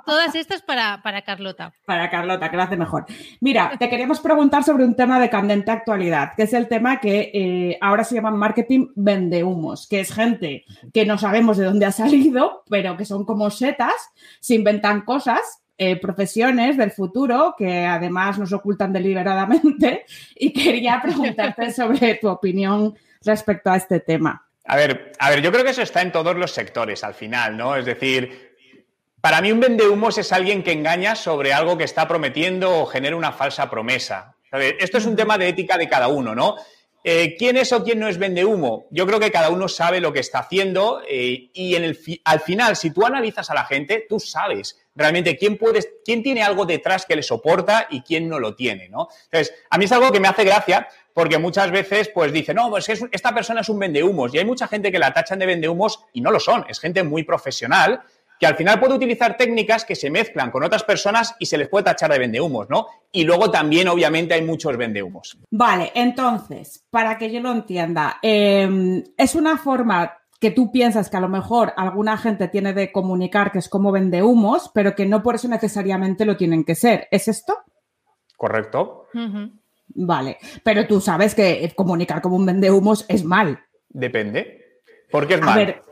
todas, 0.07 0.35
estas 0.35 0.63
para, 0.63 1.01
Carlota. 1.23 1.73
Para 1.85 2.11
Carlota, 2.11 2.51
que 2.51 2.57
lo 2.57 2.63
hace 2.63 2.77
mejor. 2.77 3.07
Mira, 3.41 3.77
te 3.79 3.89
queríamos 3.89 4.21
preguntar 4.21 4.65
sobre 4.65 4.85
un 4.85 4.95
tema 4.95 5.21
de 5.21 5.31
candente 5.31 5.71
actualidad, 5.71 6.33
que 6.37 6.45
es 6.45 6.53
el 6.53 6.69
tema 6.69 7.01
que 7.01 7.31
eh, 7.35 7.79
ahora 7.81 8.05
se 8.05 8.15
llama 8.15 8.31
marketing 8.31 8.89
vende 8.95 9.45
humos, 9.45 9.87
que 9.89 10.01
es 10.01 10.13
gente 10.13 10.65
que 10.93 11.07
no 11.07 11.19
sabemos 11.19 11.57
de 11.57 11.65
dónde 11.65 11.87
ha 11.87 11.93
salido, 11.93 12.65
pero 12.69 12.97
que 12.97 13.05
son 13.05 13.25
como 13.25 13.51
setas, 13.51 13.95
se 14.41 14.55
inventan 14.55 15.03
cosas 15.03 15.65
eh, 15.77 15.97
profesiones 15.97 16.77
del 16.77 16.93
futuro 16.93 17.57
que 17.59 17.85
además 17.85 18.39
nos 18.39 18.53
ocultan 18.53 18.93
deliberadamente 18.93 20.05
y 20.37 20.53
quería 20.53 21.01
preguntarte 21.03 21.73
sobre 21.73 22.15
tu 22.15 22.29
opinión 22.29 22.95
respecto 23.25 23.71
a 23.71 23.77
este 23.77 23.99
tema. 23.99 24.44
A 24.65 24.77
ver, 24.77 25.13
a 25.19 25.31
ver, 25.31 25.43
yo 25.43 25.53
creo 25.53 25.65
que 25.65 25.71
eso 25.71 25.83
está 25.83 26.01
en 26.01 26.13
todos 26.13 26.37
los 26.37 26.53
sectores 26.53 27.05
al 27.05 27.15
final, 27.15 27.57
¿no? 27.57 27.77
Es 27.77 27.85
decir, 27.85 28.57
para 29.21 29.41
mí 29.41 29.53
un 29.53 29.61
vendehumos 29.61 30.19
es 30.19 30.33
alguien 30.33 30.63
que 30.63 30.73
engaña 30.73 31.17
sobre 31.17 31.53
algo 31.53 31.77
que 31.77 31.85
está 31.85 32.09
prometiendo 32.09 32.81
o 32.81 32.87
genera 32.87 33.17
una 33.17 33.33
falsa 33.33 33.69
promesa. 33.71 34.37
Esto 34.53 34.99
es 34.99 35.07
un 35.07 35.17
tema 35.17 35.37
de 35.37 35.49
ética 35.49 35.77
de 35.77 35.89
cada 35.89 36.09
uno, 36.09 36.35
¿no? 36.35 36.57
Eh, 37.07 37.37
¿Quién 37.37 37.59
es 37.59 37.71
o 37.73 37.85
quién 37.85 37.99
no 37.99 38.09
es 38.09 38.17
vendehumo? 38.17 38.87
Yo 38.91 39.07
creo 39.07 39.21
que 39.21 39.31
cada 39.31 39.51
uno 39.51 39.69
sabe 39.69 40.01
lo 40.01 40.13
que 40.13 40.21
está 40.21 40.39
haciendo 40.39 41.03
eh, 41.07 41.51
y 41.53 41.75
en 41.75 41.85
el 41.85 41.99
al 42.25 42.41
final, 42.41 42.77
si 42.77 42.93
tú 42.93 43.05
analizas 43.05 43.51
a 43.51 43.55
la 43.55 43.67
gente, 43.67 44.07
tú 44.09 44.19
sabes 44.19 44.81
realmente 44.95 45.37
quién, 45.37 45.59
quién 46.03 46.23
tiene 46.23 46.43
algo 46.43 46.65
detrás 46.65 47.05
que 47.05 47.17
le 47.17 47.23
soporta 47.23 47.89
y 47.91 48.01
quién 48.01 48.27
no 48.27 48.39
lo 48.39 48.55
tiene, 48.55 48.89
¿no? 48.89 49.09
Entonces, 49.25 49.55
a 49.69 49.77
mí 49.77 49.85
es 49.85 49.93
algo 49.93 50.13
que 50.13 50.21
me 50.21 50.29
hace 50.29 50.45
gracia 50.45 50.89
porque 51.15 51.39
muchas 51.39 51.71
veces 51.71 52.11
pues 52.13 52.33
dicen, 52.33 52.57
no, 52.57 52.69
pues 52.69 52.89
esta 52.89 53.33
persona 53.33 53.63
es 53.63 53.69
un 53.71 53.79
vendehumos 53.79 54.35
y 54.35 54.39
hay 54.39 54.45
mucha 54.45 54.69
gente 54.69 54.93
que 54.93 54.99
la 54.99 55.15
tachan 55.15 55.39
de 55.39 55.47
vendehumos 55.47 56.05
y 56.13 56.21
no 56.21 56.31
lo 56.31 56.41
son, 56.41 56.67
es 56.69 56.81
gente 56.81 57.03
muy 57.03 57.23
profesional 57.23 58.03
que 58.39 58.47
al 58.47 58.57
final 58.57 58.81
puede 58.81 58.95
utilizar 58.95 59.37
técnicas 59.37 59.85
que 59.85 59.95
se 59.95 60.11
mezclan 60.11 60.51
con 60.51 60.65
otras 60.65 60.83
personas 60.83 61.37
y 61.39 61.47
se 61.47 61.57
les 61.57 61.69
puede 61.69 61.85
tachar 61.85 62.11
de 62.11 62.19
vendehumos, 62.19 62.69
¿no? 62.69 62.89
Y 63.13 63.23
luego 63.23 63.51
también, 63.51 63.87
obviamente, 63.87 64.35
hay 64.35 64.43
muchos 64.43 64.77
vendehumos. 64.77 65.39
Vale, 65.53 65.93
entonces, 65.95 66.85
para 66.91 67.17
que 67.17 67.31
yo 67.31 67.41
lo 67.41 67.53
entienda, 67.53 68.19
em, 68.23 69.05
es 69.17 69.37
una 69.37 69.57
forma 69.57 70.19
que 70.41 70.51
tú 70.51 70.71
piensas 70.73 71.09
que 71.09 71.17
a 71.17 71.21
lo 71.21 71.29
mejor 71.29 71.73
alguna 71.77 72.17
gente 72.19 72.49
tiene 72.49 72.75
de 72.75 72.93
comunicar 72.93 73.53
que 73.53 73.61
es 73.61 73.69
como 73.69 73.93
vendehumos, 73.93 74.71
pero 74.75 74.95
que 74.95 75.07
no 75.07 75.23
por 75.23 75.37
eso 75.37 75.49
necesariamente 75.49 76.25
lo 76.25 76.37
tienen 76.37 76.65
que 76.65 76.75
ser. 76.75 77.09
¿Es 77.11 77.29
esto? 77.29 77.57
Correcto. 78.37 79.07
Vale, 79.89 80.39
pero 80.63 80.87
tú 80.87 81.01
sabes 81.01 81.35
que 81.35 81.73
comunicar 81.77 82.21
como 82.21 82.37
un 82.37 82.47
vendehumos 82.47 83.05
es 83.09 83.25
mal. 83.25 83.61
Depende. 83.89 84.81
¿Por 85.11 85.27
qué 85.27 85.35
es 85.35 85.41
mal? 85.41 85.51
A 85.51 85.57
ver, 85.57 85.83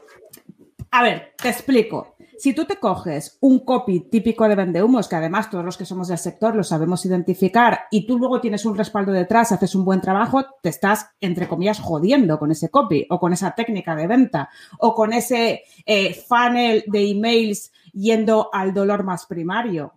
a 0.90 1.02
ver, 1.02 1.32
te 1.40 1.48
explico. 1.48 2.16
Si 2.42 2.54
tú 2.54 2.64
te 2.64 2.76
coges 2.76 3.38
un 3.40 3.60
copy 3.60 4.00
típico 4.10 4.48
de 4.48 4.56
vendehumos, 4.56 5.06
que 5.06 5.14
además 5.14 5.48
todos 5.48 5.64
los 5.64 5.76
que 5.78 5.84
somos 5.84 6.08
del 6.08 6.18
sector 6.18 6.56
lo 6.56 6.64
sabemos 6.64 7.06
identificar, 7.06 7.82
y 7.88 8.04
tú 8.04 8.18
luego 8.18 8.40
tienes 8.40 8.64
un 8.64 8.76
respaldo 8.76 9.12
detrás, 9.12 9.52
haces 9.52 9.76
un 9.76 9.84
buen 9.84 10.00
trabajo, 10.00 10.44
te 10.60 10.70
estás, 10.70 11.10
entre 11.20 11.46
comillas, 11.46 11.78
jodiendo 11.78 12.40
con 12.40 12.50
ese 12.50 12.68
copy 12.68 13.06
o 13.10 13.20
con 13.20 13.32
esa 13.32 13.54
técnica 13.54 13.94
de 13.94 14.08
venta 14.08 14.50
o 14.80 14.92
con 14.92 15.12
ese 15.12 15.62
eh, 15.86 16.14
funnel 16.14 16.82
de 16.88 17.10
emails 17.10 17.70
yendo 17.92 18.50
al 18.52 18.74
dolor 18.74 19.04
más 19.04 19.26
primario. 19.26 19.94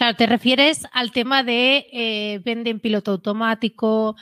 Claro, 0.00 0.16
te 0.16 0.24
refieres 0.24 0.86
al 0.92 1.12
tema 1.12 1.42
de 1.42 1.86
eh, 1.92 2.40
venden 2.42 2.80
piloto 2.80 3.10
automático, 3.10 4.16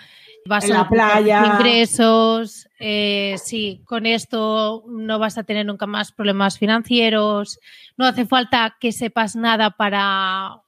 vas 0.45 0.65
en 0.65 0.73
la 0.73 0.89
playa. 0.89 1.55
Ingresos, 1.55 2.69
eh, 2.81 3.37
sí, 3.41 3.81
con 3.85 4.05
esto 4.05 4.83
no 4.89 5.21
vas 5.21 5.39
a 5.39 5.45
tener 5.45 5.65
nunca 5.65 5.87
más 5.87 6.11
problemas 6.11 6.59
financieros, 6.59 7.61
no 7.97 8.07
hace 8.07 8.27
falta 8.27 8.77
que 8.81 8.91
sepas 8.91 9.37
nada 9.37 9.71
para 9.71 10.63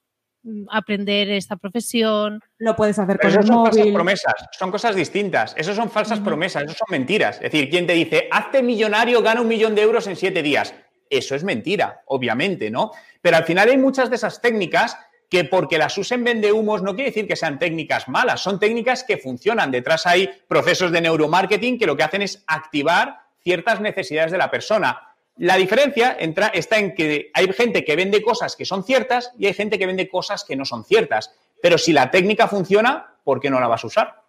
mm, 0.45 0.67
aprender 0.71 1.29
esta 1.31 1.57
profesión. 1.57 2.41
Lo 2.59 2.77
puedes 2.77 2.97
hacer 2.97 3.19
con 3.19 3.33
el 3.33 3.45
son 3.45 3.65
falsas 3.65 3.87
promesas, 3.89 4.35
son 4.57 4.71
cosas 4.71 4.95
distintas. 4.95 5.55
Eso 5.59 5.75
son 5.75 5.91
falsas 5.91 6.21
promesas, 6.21 6.63
eso 6.63 6.75
son 6.75 6.87
mentiras. 6.89 7.35
Es 7.43 7.51
decir, 7.51 7.69
quien 7.69 7.89
te 7.89 7.95
dice, 7.95 8.29
hazte 8.31 8.63
millonario, 8.63 9.23
gana 9.23 9.41
un 9.41 9.49
millón 9.49 9.75
de 9.75 9.83
euros 9.83 10.07
en 10.07 10.15
siete 10.15 10.41
días. 10.41 10.73
Eso 11.11 11.35
es 11.35 11.45
mentira, 11.45 12.03
obviamente, 12.07 12.71
¿no? 12.71 12.93
Pero 13.21 13.37
al 13.37 13.45
final 13.45 13.69
hay 13.69 13.77
muchas 13.77 14.09
de 14.09 14.17
esas 14.17 14.41
técnicas 14.41 14.97
que 15.29 15.45
porque 15.45 15.79
las 15.79 15.97
usen 15.99 16.25
vendehumos 16.25 16.83
no 16.83 16.95
quiere 16.95 17.11
decir 17.11 17.29
que 17.29 17.37
sean 17.37 17.59
técnicas 17.59 18.09
malas, 18.09 18.41
son 18.41 18.59
técnicas 18.59 19.05
que 19.05 19.17
funcionan. 19.17 19.71
Detrás 19.71 20.07
hay 20.07 20.29
procesos 20.49 20.91
de 20.91 21.01
neuromarketing 21.01 21.79
que 21.79 21.87
lo 21.87 21.97
que 21.97 22.03
hacen 22.03 22.23
es 22.23 22.43
activar 22.47 23.21
ciertas 23.43 23.81
necesidades 23.81 24.33
de 24.33 24.39
la 24.39 24.51
persona. 24.51 25.15
La 25.37 25.57
diferencia 25.57 26.17
está 26.53 26.79
en 26.79 26.95
que 26.95 27.31
hay 27.33 27.53
gente 27.53 27.85
que 27.85 27.97
vende 27.97 28.23
cosas 28.23 28.57
que 28.57 28.65
son 28.65 28.85
ciertas 28.85 29.33
y 29.39 29.47
hay 29.47 29.55
gente 29.55 29.79
que 29.79 29.87
vende 29.87 30.09
cosas 30.09 30.45
que 30.45 30.57
no 30.57 30.65
son 30.65 30.85
ciertas. 30.85 31.33
Pero 31.63 31.79
si 31.79 31.93
la 31.93 32.11
técnica 32.11 32.49
funciona, 32.49 33.15
¿por 33.25 33.41
qué 33.41 33.51
no 33.51 33.61
la 33.61 33.69
vas 33.69 33.85
a 33.85 33.87
usar? 33.87 34.23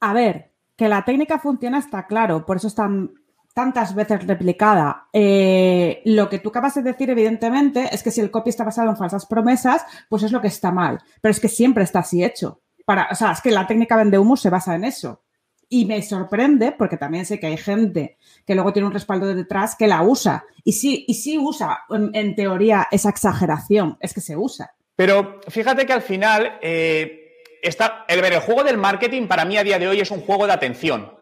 A 0.00 0.12
ver, 0.12 0.50
que 0.76 0.88
la 0.88 1.04
técnica 1.04 1.38
funciona 1.38 1.78
está 1.78 2.06
claro, 2.06 2.44
por 2.44 2.58
eso 2.58 2.68
están 2.68 3.14
tantas 3.56 3.94
veces 3.94 4.26
replicada. 4.26 5.08
Eh, 5.14 6.02
lo 6.04 6.28
que 6.28 6.40
tú 6.40 6.50
acabas 6.50 6.74
de 6.74 6.82
decir, 6.82 7.08
evidentemente, 7.08 7.88
es 7.90 8.02
que 8.02 8.10
si 8.10 8.20
el 8.20 8.30
copy 8.30 8.50
está 8.50 8.64
basado 8.64 8.90
en 8.90 8.98
falsas 8.98 9.24
promesas, 9.24 9.82
pues 10.10 10.24
es 10.24 10.30
lo 10.30 10.42
que 10.42 10.48
está 10.48 10.72
mal. 10.72 10.98
Pero 11.22 11.30
es 11.30 11.40
que 11.40 11.48
siempre 11.48 11.82
está 11.82 12.00
así 12.00 12.22
hecho. 12.22 12.60
Para, 12.84 13.08
o 13.10 13.14
sea, 13.14 13.32
es 13.32 13.40
que 13.40 13.50
la 13.50 13.66
técnica 13.66 13.96
vende 13.96 14.18
humo 14.18 14.36
se 14.36 14.50
basa 14.50 14.74
en 14.74 14.84
eso. 14.84 15.22
Y 15.70 15.86
me 15.86 16.02
sorprende, 16.02 16.72
porque 16.72 16.98
también 16.98 17.24
sé 17.24 17.40
que 17.40 17.46
hay 17.46 17.56
gente 17.56 18.18
que 18.46 18.54
luego 18.54 18.74
tiene 18.74 18.88
un 18.88 18.92
respaldo 18.92 19.26
de 19.26 19.34
detrás 19.34 19.74
que 19.74 19.88
la 19.88 20.02
usa. 20.02 20.44
Y 20.62 20.72
sí, 20.72 21.06
y 21.08 21.14
sí 21.14 21.38
usa, 21.38 21.78
en, 21.88 22.34
teoría, 22.34 22.88
esa 22.90 23.08
exageración. 23.08 23.96
Es 24.00 24.12
que 24.12 24.20
se 24.20 24.36
usa. 24.36 24.74
Pero 24.96 25.40
fíjate 25.48 25.86
que 25.86 25.94
al 25.94 26.02
final, 26.02 26.58
eh, 26.60 27.32
está, 27.62 28.04
el, 28.06 28.22
el 28.22 28.40
juego 28.40 28.64
del 28.64 28.76
marketing 28.76 29.28
para 29.28 29.46
mí 29.46 29.56
a 29.56 29.64
día 29.64 29.78
de 29.78 29.88
hoy 29.88 30.00
es 30.00 30.10
un 30.10 30.20
juego 30.20 30.46
de 30.46 30.52
atención. 30.52 31.15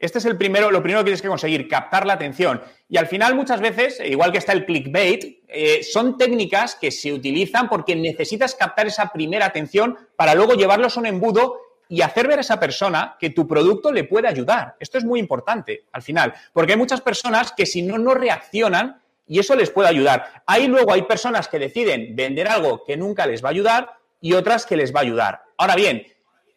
Este 0.00 0.18
es 0.18 0.24
el 0.24 0.38
primero, 0.38 0.70
lo 0.70 0.82
primero 0.82 1.00
que 1.00 1.04
tienes 1.04 1.20
que 1.20 1.28
conseguir, 1.28 1.68
captar 1.68 2.06
la 2.06 2.14
atención. 2.14 2.62
Y 2.88 2.96
al 2.96 3.06
final, 3.06 3.34
muchas 3.34 3.60
veces, 3.60 4.00
igual 4.04 4.32
que 4.32 4.38
está 4.38 4.52
el 4.52 4.64
clickbait, 4.64 5.42
eh, 5.46 5.82
son 5.82 6.16
técnicas 6.16 6.74
que 6.74 6.90
se 6.90 7.12
utilizan 7.12 7.68
porque 7.68 7.94
necesitas 7.94 8.54
captar 8.54 8.86
esa 8.86 9.12
primera 9.12 9.44
atención 9.44 9.98
para 10.16 10.34
luego 10.34 10.54
llevarlos 10.54 10.96
a 10.96 11.00
un 11.00 11.06
embudo 11.06 11.60
y 11.86 12.00
hacer 12.00 12.28
ver 12.28 12.38
a 12.38 12.40
esa 12.40 12.58
persona 12.58 13.16
que 13.20 13.28
tu 13.28 13.46
producto 13.46 13.92
le 13.92 14.04
puede 14.04 14.26
ayudar. 14.26 14.76
Esto 14.80 14.96
es 14.96 15.04
muy 15.04 15.20
importante 15.20 15.84
al 15.92 16.00
final, 16.00 16.32
porque 16.54 16.72
hay 16.72 16.78
muchas 16.78 17.02
personas 17.02 17.52
que 17.52 17.66
si 17.66 17.82
no, 17.82 17.98
no 17.98 18.14
reaccionan 18.14 19.02
y 19.26 19.38
eso 19.38 19.54
les 19.54 19.70
puede 19.70 19.88
ayudar. 19.88 20.42
Ahí 20.46 20.66
luego 20.66 20.92
hay 20.92 21.02
personas 21.02 21.48
que 21.48 21.58
deciden 21.58 22.16
vender 22.16 22.48
algo 22.48 22.84
que 22.84 22.96
nunca 22.96 23.26
les 23.26 23.44
va 23.44 23.48
a 23.48 23.52
ayudar 23.52 23.90
y 24.20 24.32
otras 24.32 24.64
que 24.64 24.76
les 24.76 24.94
va 24.94 25.00
a 25.00 25.02
ayudar. 25.02 25.42
Ahora 25.58 25.74
bien, 25.74 26.06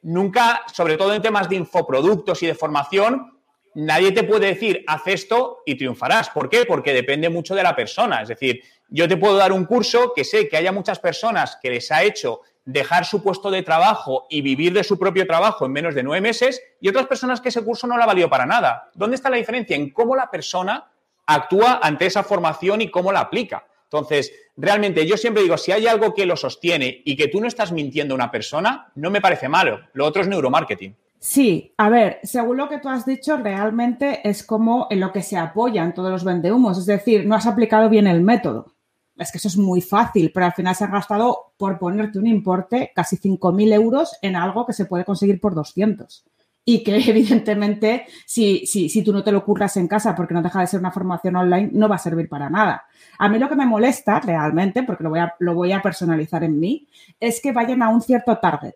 nunca, 0.04 0.62
sobre 0.72 0.98
todo 0.98 1.14
en 1.14 1.22
temas 1.22 1.50
de 1.50 1.56
infoproductos 1.56 2.44
y 2.44 2.48
de 2.48 2.56
formación, 2.56 3.40
nadie 3.76 4.12
te 4.12 4.24
puede 4.24 4.48
decir, 4.48 4.84
haz 4.88 5.02
esto 5.08 5.62
y 5.66 5.76
triunfarás. 5.76 6.30
¿Por 6.30 6.50
qué? 6.50 6.66
Porque 6.66 6.94
depende 6.94 7.30
mucho 7.30 7.56
de 7.56 7.64
la 7.64 7.76
persona. 7.76 8.22
Es 8.22 8.28
decir, 8.28 8.62
yo 8.90 9.08
te 9.08 9.18
puedo 9.18 9.36
dar 9.36 9.52
un 9.52 9.66
curso 9.66 10.14
que 10.14 10.24
sé 10.24 10.48
que 10.48 10.58
haya 10.58 10.72
muchas 10.72 11.00
personas 11.00 11.58
que 11.62 11.72
les 11.72 11.92
ha 11.92 12.04
hecho 12.04 12.42
dejar 12.66 13.06
su 13.06 13.22
puesto 13.22 13.52
de 13.52 13.64
trabajo 13.64 14.26
y 14.30 14.42
vivir 14.42 14.74
de 14.74 14.84
su 14.84 14.98
propio 14.98 15.28
trabajo 15.28 15.66
en 15.66 15.72
menos 15.72 15.96
de 15.96 16.04
nueve 16.04 16.22
meses 16.22 16.62
y 16.80 16.88
otras 16.88 17.08
personas 17.08 17.42
que 17.42 17.50
ese 17.50 17.64
curso 17.64 17.88
no 17.88 17.98
la 17.98 18.06
valió 18.06 18.30
para 18.30 18.46
nada. 18.46 18.90
¿Dónde 18.94 19.16
está 19.16 19.30
la 19.30 19.38
diferencia? 19.38 19.76
En 19.76 19.90
cómo 19.90 20.16
la 20.16 20.30
persona 20.30 20.90
actúa 21.26 21.80
ante 21.82 22.06
esa 22.06 22.24
formación 22.24 22.82
y 22.82 22.92
cómo 22.92 23.12
la 23.12 23.22
aplica. 23.22 23.66
Entonces, 23.94 24.34
realmente 24.58 25.06
yo 25.06 25.18
siempre 25.18 25.44
digo, 25.44 25.56
si 25.56 25.72
hay 25.72 25.86
algo 25.86 26.16
que 26.16 26.26
lo 26.26 26.36
sostiene 26.36 27.04
y 27.06 27.16
que 27.16 27.28
tú 27.28 27.40
no 27.40 27.48
estás 27.48 27.72
mintiendo 27.72 28.16
a 28.16 28.18
una 28.18 28.32
persona, 28.32 28.92
no 28.96 29.12
me 29.12 29.22
parece 29.22 29.48
malo. 29.48 29.82
Lo 29.94 30.08
otro 30.08 30.24
es 30.24 30.28
neuromarketing. 30.28 30.96
Sí, 31.20 31.76
a 31.78 31.90
ver, 31.90 32.20
según 32.24 32.58
lo 32.58 32.68
que 32.68 32.80
tú 32.80 32.90
has 32.90 33.06
dicho, 33.06 33.38
realmente 33.38 34.28
es 34.28 34.44
como 34.44 34.88
en 34.90 35.00
lo 35.00 35.12
que 35.12 35.22
se 35.22 35.38
apoyan 35.38 35.94
todos 35.94 36.10
los 36.10 36.24
vendehumos, 36.24 36.80
es 36.80 36.88
decir, 36.88 37.28
no 37.28 37.36
has 37.36 37.46
aplicado 37.46 37.88
bien 37.88 38.08
el 38.08 38.22
método. 38.22 38.74
Es 39.16 39.32
que 39.32 39.38
eso 39.38 39.48
es 39.48 39.58
muy 39.58 39.80
fácil, 39.80 40.32
pero 40.34 40.48
al 40.48 40.54
final 40.54 40.76
se 40.76 40.86
han 40.86 40.92
gastado, 40.92 41.54
por 41.56 41.78
ponerte 41.78 42.18
un 42.18 42.26
importe, 42.26 42.92
casi 42.96 43.18
5.000 43.18 43.74
euros 43.74 44.18
en 44.24 44.36
algo 44.36 44.66
que 44.66 44.74
se 44.74 44.86
puede 44.86 45.06
conseguir 45.06 45.40
por 45.40 45.54
200. 45.54 46.26
Y 46.66 46.84
que 46.84 46.98
evidentemente, 47.10 48.06
si, 48.26 48.66
si, 48.66 48.90
si 48.90 49.04
tú 49.04 49.14
no 49.14 49.24
te 49.24 49.32
lo 49.32 49.44
curras 49.44 49.78
en 49.78 49.88
casa 49.88 50.16
porque 50.16 50.34
no 50.34 50.42
deja 50.42 50.62
de 50.62 50.68
ser 50.68 50.80
una 50.80 50.92
formación 50.92 51.36
online, 51.36 51.70
no 51.74 51.90
va 51.90 51.96
a 51.96 52.00
servir 52.00 52.30
para 52.30 52.50
nada. 52.50 52.84
A 53.20 53.30
mí 53.30 53.40
lo 53.40 53.50
que 53.50 53.56
me 53.56 53.66
molesta 53.66 54.20
realmente, 54.20 54.84
porque 54.84 55.04
lo 55.04 55.10
voy 55.10 55.20
a, 55.20 55.34
lo 55.40 55.56
voy 55.56 55.72
a 55.72 55.82
personalizar 55.82 56.44
en 56.44 56.60
mí, 56.60 56.88
es 57.20 57.42
que 57.42 57.52
vayan 57.52 57.82
a 57.82 57.90
un 57.90 58.02
cierto 58.02 58.38
target 58.38 58.76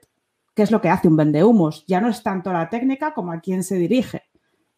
qué 0.58 0.64
es 0.64 0.72
lo 0.72 0.82
que 0.82 0.90
hace 0.90 1.08
un 1.08 1.16
vendehumos. 1.16 1.86
Ya 1.86 2.02
no 2.02 2.10
es 2.10 2.24
tanto 2.24 2.52
la 2.52 2.68
técnica 2.68 3.14
como 3.14 3.32
a 3.32 3.40
quién 3.40 3.64
se 3.64 3.76
dirige 3.76 4.24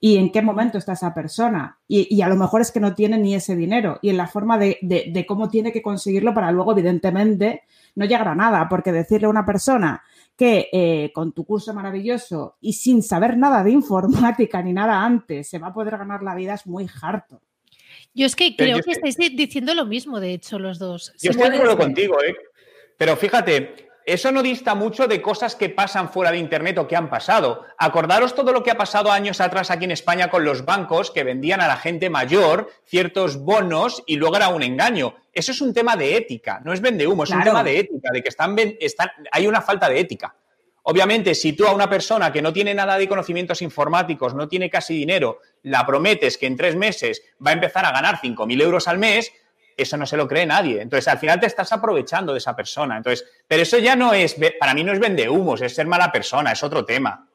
y 0.02 0.18
en 0.18 0.30
qué 0.30 0.42
momento 0.42 0.78
está 0.78 0.92
esa 0.92 1.14
persona. 1.14 1.80
Y, 1.88 2.22
a 2.22 2.28
lo 2.28 2.36
mejor 2.36 2.60
es 2.60 2.72
que 2.72 2.82
no 2.82 2.94
tiene 2.94 3.18
ni 3.18 3.34
ese 3.34 3.56
dinero 3.56 3.98
y 4.02 4.10
en 4.10 4.18
la 4.18 4.28
forma 4.28 4.58
de, 4.58 5.26
cómo 5.26 5.50
tiene 5.50 5.72
que 5.72 5.82
conseguirlo 5.82 6.34
para 6.34 6.52
luego, 6.52 6.74
evidentemente, 6.74 7.64
no 7.96 8.04
llegar 8.06 8.28
a 8.28 8.36
nada, 8.36 8.68
porque 8.68 8.92
decirle 8.92 9.28
a 9.28 9.30
una 9.30 9.46
persona 9.46 10.04
que 10.40 10.70
eh, 10.72 11.12
con 11.14 11.34
tu 11.34 11.44
curso 11.44 11.74
maravilloso 11.74 12.56
y 12.62 12.72
sin 12.72 13.04
saber 13.04 13.36
nada 13.36 13.62
de 13.62 13.72
informática 13.72 14.62
ni 14.62 14.72
nada 14.72 15.04
antes 15.04 15.50
se 15.50 15.60
va 15.60 15.68
a 15.68 15.74
poder 15.74 15.98
ganar 15.98 16.24
la 16.24 16.34
vida 16.34 16.54
es 16.54 16.66
muy 16.66 16.90
harto. 17.02 17.42
Yo 18.14 18.26
es 18.26 18.38
que 18.38 18.56
creo 18.56 18.80
que 18.80 18.92
estáis 18.92 19.18
diciendo 19.18 19.76
lo 19.76 19.86
mismo, 19.86 20.22
de 20.22 20.34
hecho, 20.34 20.58
los 20.58 20.80
dos. 20.80 21.12
Yo 21.22 21.32
estoy 21.32 21.50
de 21.50 21.58
acuerdo 21.58 21.78
contigo, 21.78 22.24
¿eh? 22.24 22.34
Pero 22.98 23.18
fíjate, 23.18 23.89
eso 24.12 24.32
no 24.32 24.42
dista 24.42 24.76
mucho 24.76 25.08
de 25.08 25.22
cosas 25.22 25.56
que 25.56 25.70
pasan 25.70 26.10
fuera 26.10 26.32
de 26.32 26.38
Internet 26.38 26.78
o 26.78 26.88
que 26.88 26.96
han 26.96 27.10
pasado. 27.10 27.66
Acordaros 27.78 28.36
todo 28.36 28.52
lo 28.52 28.64
que 28.64 28.72
ha 28.72 28.78
pasado 28.78 29.12
años 29.12 29.42
atrás 29.42 29.72
aquí 29.72 29.86
en 29.86 29.92
España 29.92 30.30
con 30.30 30.44
los 30.44 30.66
bancos 30.66 31.12
que 31.12 31.24
vendían 31.24 31.62
a 31.62 31.68
la 31.68 31.78
gente 31.78 32.10
mayor 32.10 32.70
ciertos 32.86 33.38
bonos 33.38 34.04
y 34.08 34.16
luego 34.16 34.38
era 34.38 34.50
un 34.50 34.64
engaño. 34.64 35.16
Eso 35.34 35.52
es 35.52 35.62
un 35.62 35.74
tema 35.74 35.96
de 35.96 36.18
ética, 36.18 36.62
no 36.64 36.74
es 36.74 36.82
vende 36.82 37.08
humo, 37.08 37.24
es 37.24 37.30
un 37.30 37.44
tema 37.44 37.64
de 37.64 37.80
ética, 37.80 38.10
de 38.12 38.24
que 38.24 38.30
están, 38.30 38.56
están, 38.80 39.10
hay 39.32 39.48
una 39.48 39.62
falta 39.62 39.88
de 39.88 40.00
ética. 40.00 40.36
Obviamente, 40.84 41.36
si 41.36 41.54
tú 41.54 41.68
a 41.68 41.74
una 41.74 41.90
persona 41.90 42.32
que 42.32 42.42
no 42.42 42.52
tiene 42.52 42.74
nada 42.74 42.98
de 42.98 43.08
conocimientos 43.08 43.62
informáticos, 43.62 44.34
no 44.34 44.48
tiene 44.48 44.70
casi 44.70 44.96
dinero, 44.96 45.40
la 45.62 45.86
prometes 45.86 46.38
que 46.38 46.48
en 46.48 46.56
tres 46.56 46.76
meses 46.76 47.22
va 47.46 47.52
a 47.52 47.54
empezar 47.54 47.86
a 47.86 47.92
ganar 47.92 48.20
5.000 48.20 48.62
euros 48.62 48.88
al 48.88 48.98
mes, 48.98 49.32
eso 49.82 49.98
no 49.98 50.06
se 50.06 50.18
lo 50.18 50.28
cree 50.28 50.46
nadie. 50.46 50.82
Entonces, 50.82 51.08
al 51.08 51.18
final 51.18 51.40
te 51.40 51.48
estás 51.48 51.72
aprovechando 51.72 52.34
de 52.34 52.40
esa 52.40 52.56
persona. 52.56 52.98
Entonces, 52.98 53.26
pero 53.48 53.64
eso 53.64 53.78
ya 53.78 53.96
no 53.96 54.14
es, 54.14 54.36
para 54.60 54.74
mí 54.74 54.84
no 54.84 54.92
es 54.92 55.00
vende 55.00 55.30
humos, 55.30 55.62
es 55.62 55.76
ser 55.76 55.88
mala 55.88 56.12
persona, 56.12 56.52
es 56.52 56.64
otro 56.64 56.86
tema. 56.86 57.28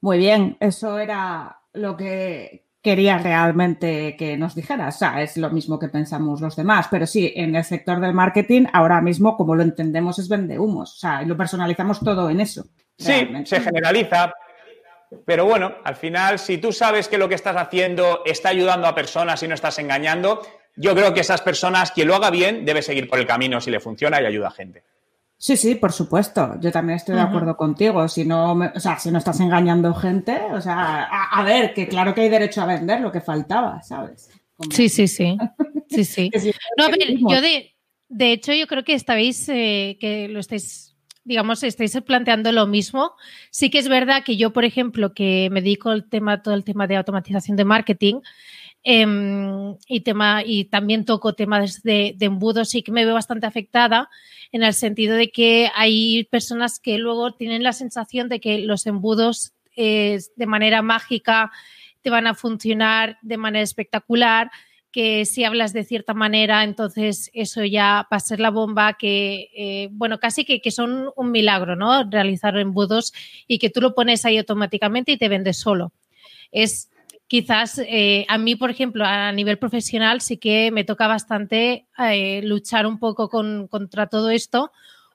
Muy 0.00 0.18
bien, 0.18 0.56
eso 0.60 0.98
era 0.98 1.60
lo 1.72 1.96
que 1.96 2.64
quería 2.82 3.18
realmente 3.18 4.16
que 4.16 4.36
nos 4.36 4.54
dijeras. 4.54 4.96
O 4.96 4.98
sea, 4.98 5.22
es 5.22 5.36
lo 5.36 5.50
mismo 5.50 5.78
que 5.78 5.88
pensamos 5.88 6.40
los 6.40 6.56
demás, 6.56 6.86
pero 6.90 7.06
sí, 7.06 7.32
en 7.36 7.54
el 7.54 7.64
sector 7.64 8.00
del 8.00 8.14
marketing, 8.14 8.66
ahora 8.72 9.00
mismo, 9.00 9.36
como 9.36 9.54
lo 9.54 9.62
entendemos, 9.62 10.18
es 10.18 10.28
vende 10.28 10.58
humos. 10.58 10.94
O 10.94 10.98
sea, 10.98 11.22
lo 11.22 11.36
personalizamos 11.36 12.00
todo 12.00 12.30
en 12.30 12.40
eso. 12.40 12.64
Sí, 12.96 13.28
se 13.44 13.60
generaliza. 13.60 14.32
Pero 15.24 15.44
bueno, 15.44 15.74
al 15.84 15.96
final, 15.96 16.38
si 16.38 16.58
tú 16.58 16.72
sabes 16.72 17.08
que 17.08 17.18
lo 17.18 17.28
que 17.28 17.34
estás 17.34 17.56
haciendo 17.56 18.22
está 18.24 18.50
ayudando 18.50 18.86
a 18.86 18.94
personas 18.94 19.42
y 19.42 19.48
no 19.48 19.54
estás 19.54 19.78
engañando, 19.78 20.40
yo 20.76 20.94
creo 20.94 21.12
que 21.12 21.20
esas 21.20 21.42
personas, 21.42 21.92
quien 21.92 22.08
lo 22.08 22.14
haga 22.14 22.30
bien, 22.30 22.64
debe 22.64 22.82
seguir 22.82 23.08
por 23.08 23.18
el 23.18 23.26
camino 23.26 23.60
si 23.60 23.70
le 23.70 23.80
funciona 23.80 24.20
y 24.20 24.26
ayuda 24.26 24.48
a 24.48 24.52
gente. 24.52 24.82
Sí, 25.36 25.56
sí, 25.56 25.74
por 25.74 25.90
supuesto. 25.90 26.56
Yo 26.60 26.70
también 26.70 26.98
estoy 26.98 27.14
de 27.14 27.22
acuerdo 27.22 27.56
contigo. 27.56 28.06
Si 28.08 28.26
no, 28.26 28.52
o 28.52 28.80
sea, 28.80 28.98
si 28.98 29.10
no 29.10 29.16
estás 29.16 29.40
engañando 29.40 29.94
gente, 29.94 30.38
o 30.52 30.60
sea, 30.60 31.04
a, 31.04 31.42
ver, 31.44 31.72
que 31.72 31.88
claro 31.88 32.14
que 32.14 32.20
hay 32.20 32.28
derecho 32.28 32.60
a 32.60 32.66
vender 32.66 33.00
lo 33.00 33.10
que 33.10 33.22
faltaba, 33.22 33.80
¿sabes? 33.82 34.28
Sí, 34.70 34.88
sí, 34.88 35.08
sí. 35.08 35.36
Sí, 35.88 36.04
sí. 36.04 36.30
no, 36.78 36.84
a 36.84 36.88
ver, 36.88 37.00
yo 37.18 37.40
de, 37.40 37.74
de 38.08 38.32
hecho, 38.32 38.52
yo 38.52 38.68
creo 38.68 38.84
que 38.84 38.94
estáis, 38.94 39.48
eh, 39.48 39.98
que 40.00 40.28
lo 40.28 40.38
estáis, 40.38 40.94
digamos, 41.24 41.64
estáis 41.64 41.98
planteando 42.06 42.52
lo 42.52 42.68
mismo. 42.68 43.14
Sí 43.50 43.70
que 43.70 43.78
es 43.78 43.88
verdad 43.88 44.22
que 44.22 44.36
yo, 44.36 44.52
por 44.52 44.64
ejemplo, 44.64 45.14
que 45.14 45.48
me 45.50 45.62
dedico 45.62 45.90
al 45.90 46.08
tema, 46.08 46.42
todo 46.44 46.54
el 46.54 46.62
tema 46.62 46.86
de 46.86 46.94
automatización 46.94 47.56
de 47.56 47.64
marketing, 47.64 48.20
Em, 48.82 49.76
y, 49.86 50.00
tema, 50.00 50.42
y 50.44 50.64
también 50.64 51.04
toco 51.04 51.34
temas 51.34 51.82
de, 51.82 52.14
de 52.16 52.26
embudos, 52.26 52.70
sí 52.70 52.82
que 52.82 52.92
me 52.92 53.04
veo 53.04 53.12
bastante 53.12 53.46
afectada 53.46 54.08
en 54.52 54.62
el 54.62 54.72
sentido 54.72 55.16
de 55.16 55.30
que 55.30 55.70
hay 55.74 56.24
personas 56.24 56.80
que 56.80 56.96
luego 56.98 57.34
tienen 57.34 57.62
la 57.62 57.74
sensación 57.74 58.28
de 58.28 58.40
que 58.40 58.60
los 58.60 58.86
embudos 58.86 59.52
eh, 59.76 60.18
de 60.34 60.46
manera 60.46 60.82
mágica 60.82 61.52
te 62.02 62.10
van 62.10 62.26
a 62.26 62.34
funcionar 62.34 63.18
de 63.22 63.36
manera 63.36 63.62
espectacular, 63.62 64.50
que 64.90 65.24
si 65.24 65.44
hablas 65.44 65.72
de 65.72 65.84
cierta 65.84 66.14
manera, 66.14 66.64
entonces 66.64 67.30
eso 67.34 67.64
ya 67.64 68.08
va 68.12 68.16
a 68.16 68.20
ser 68.20 68.40
la 68.40 68.50
bomba, 68.50 68.94
que, 68.94 69.50
eh, 69.54 69.88
bueno, 69.92 70.18
casi 70.18 70.44
que, 70.44 70.60
que, 70.60 70.70
son 70.72 71.10
un 71.14 71.30
milagro, 71.30 71.76
¿no? 71.76 72.10
Realizar 72.10 72.56
embudos 72.58 73.12
y 73.46 73.58
que 73.58 73.70
tú 73.70 73.80
lo 73.80 73.94
pones 73.94 74.24
ahí 74.24 74.38
automáticamente 74.38 75.12
y 75.12 75.18
te 75.18 75.28
vendes 75.28 75.58
solo. 75.58 75.92
Es 76.50 76.90
quizás 77.30 77.78
eh, 77.78 78.26
a 78.28 78.38
mí, 78.38 78.56
por 78.56 78.70
ejemplo, 78.70 79.04
a 79.06 79.30
nivel 79.30 79.56
profesional 79.56 80.20
sí 80.20 80.36
que 80.36 80.72
me 80.72 80.82
toca 80.82 81.06
bastante 81.06 81.86
eh, 81.96 82.40
luchar 82.42 82.88
un 82.88 82.98
poco 82.98 83.28
contra 83.28 84.08
todo 84.08 84.30
esto, 84.30 84.72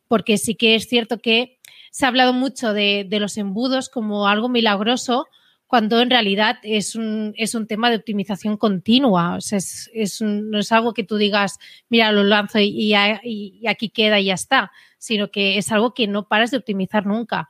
porque 0.08 0.38
sí 0.38 0.56
que 0.56 0.76
es 0.76 0.88
cierto 0.88 1.20
que 1.20 1.60
se 1.92 2.06
ha 2.06 2.08
hablado 2.08 2.32
mucho 2.32 2.72
de, 2.72 3.06
los 3.12 3.38
embudos 3.38 3.90
como 3.90 4.30
algo 4.30 4.48
milagroso, 4.48 5.28
cuando 5.68 6.00
en 6.00 6.10
realidad 6.10 6.56
es 6.64 6.96
un, 6.96 7.34
es 7.36 7.54
un 7.54 7.68
tema 7.68 7.90
de 7.90 7.98
optimización 7.98 8.56
continua. 8.56 9.36
O 9.36 9.42
sea, 9.42 9.58
es, 9.58 10.22
no 10.22 10.60
es 10.60 10.72
algo 10.72 10.94
que 10.94 11.04
tú 11.04 11.18
digas, 11.18 11.60
mira, 11.90 12.14
lo 12.14 12.24
lanzo 12.24 12.60
y, 12.60 12.94
y, 13.24 13.68
aquí 13.68 13.90
queda 13.90 14.22
y 14.22 14.26
ya 14.26 14.36
está, 14.36 14.72
sino 14.98 15.32
que 15.32 15.58
es 15.58 15.70
algo 15.70 15.94
que 15.94 16.08
no 16.08 16.30
paras 16.30 16.52
de 16.52 16.58
optimizar 16.58 17.06
nunca. 17.06 17.50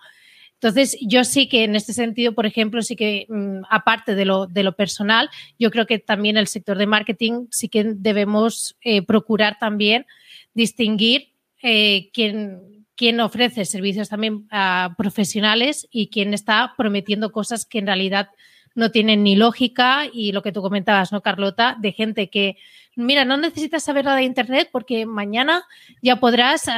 Entonces, 0.56 0.97
yo 1.01 1.24
sí 1.24 1.47
que 1.47 1.64
en 1.64 1.76
este 1.76 1.93
sentido, 1.93 2.34
por 2.34 2.45
ejemplo, 2.45 2.82
sí 2.82 2.95
que 2.95 3.26
mm, 3.30 3.64
aparte 3.70 4.16
de 4.16 4.26
lo, 4.26 4.47
de 4.47 4.64
lo, 4.64 4.76
personal, 4.76 5.30
yo 5.60 5.70
creo 5.70 5.86
que 5.86 5.99
también 5.99 6.38
el 6.38 6.47
sector 6.47 6.78
de 6.78 6.88
marketing 6.88 7.47
sí 7.51 7.70
que 7.70 7.84
debemos 7.95 8.76
eh, 8.82 9.01
procurar 9.01 9.58
también 9.60 10.06
distinguir 10.53 11.34
eh, 11.62 12.10
quién, 12.14 12.86
quién, 12.95 13.20
ofrece 13.20 13.66
servicios 13.66 14.10
también 14.10 14.47
a 14.49 14.95
profesionales 14.97 15.88
y 15.91 16.08
quién 16.08 16.34
está 16.34 16.74
prometiendo 16.78 17.32
cosas 17.32 17.66
que 17.66 17.80
en 17.80 17.88
realidad 17.88 18.30
no 18.76 18.91
tienen 18.91 19.24
ni 19.24 19.36
lógica 19.36 20.03
y 20.12 20.32
lo 20.32 20.41
que 20.41 20.51
tú 20.51 20.62
comentabas, 20.62 21.12
¿no, 21.12 21.22
Carlota? 21.22 21.78
De 21.80 21.91
gente 21.91 22.30
que, 22.30 22.58
mira, 22.95 23.24
no 23.24 23.38
necesitas 23.38 23.84
saber 23.84 24.06
nada 24.06 24.18
de 24.18 24.24
Internet 24.24 24.70
porque 24.72 25.06
mañana 25.06 25.64
ya 26.01 26.18
podrás 26.18 26.70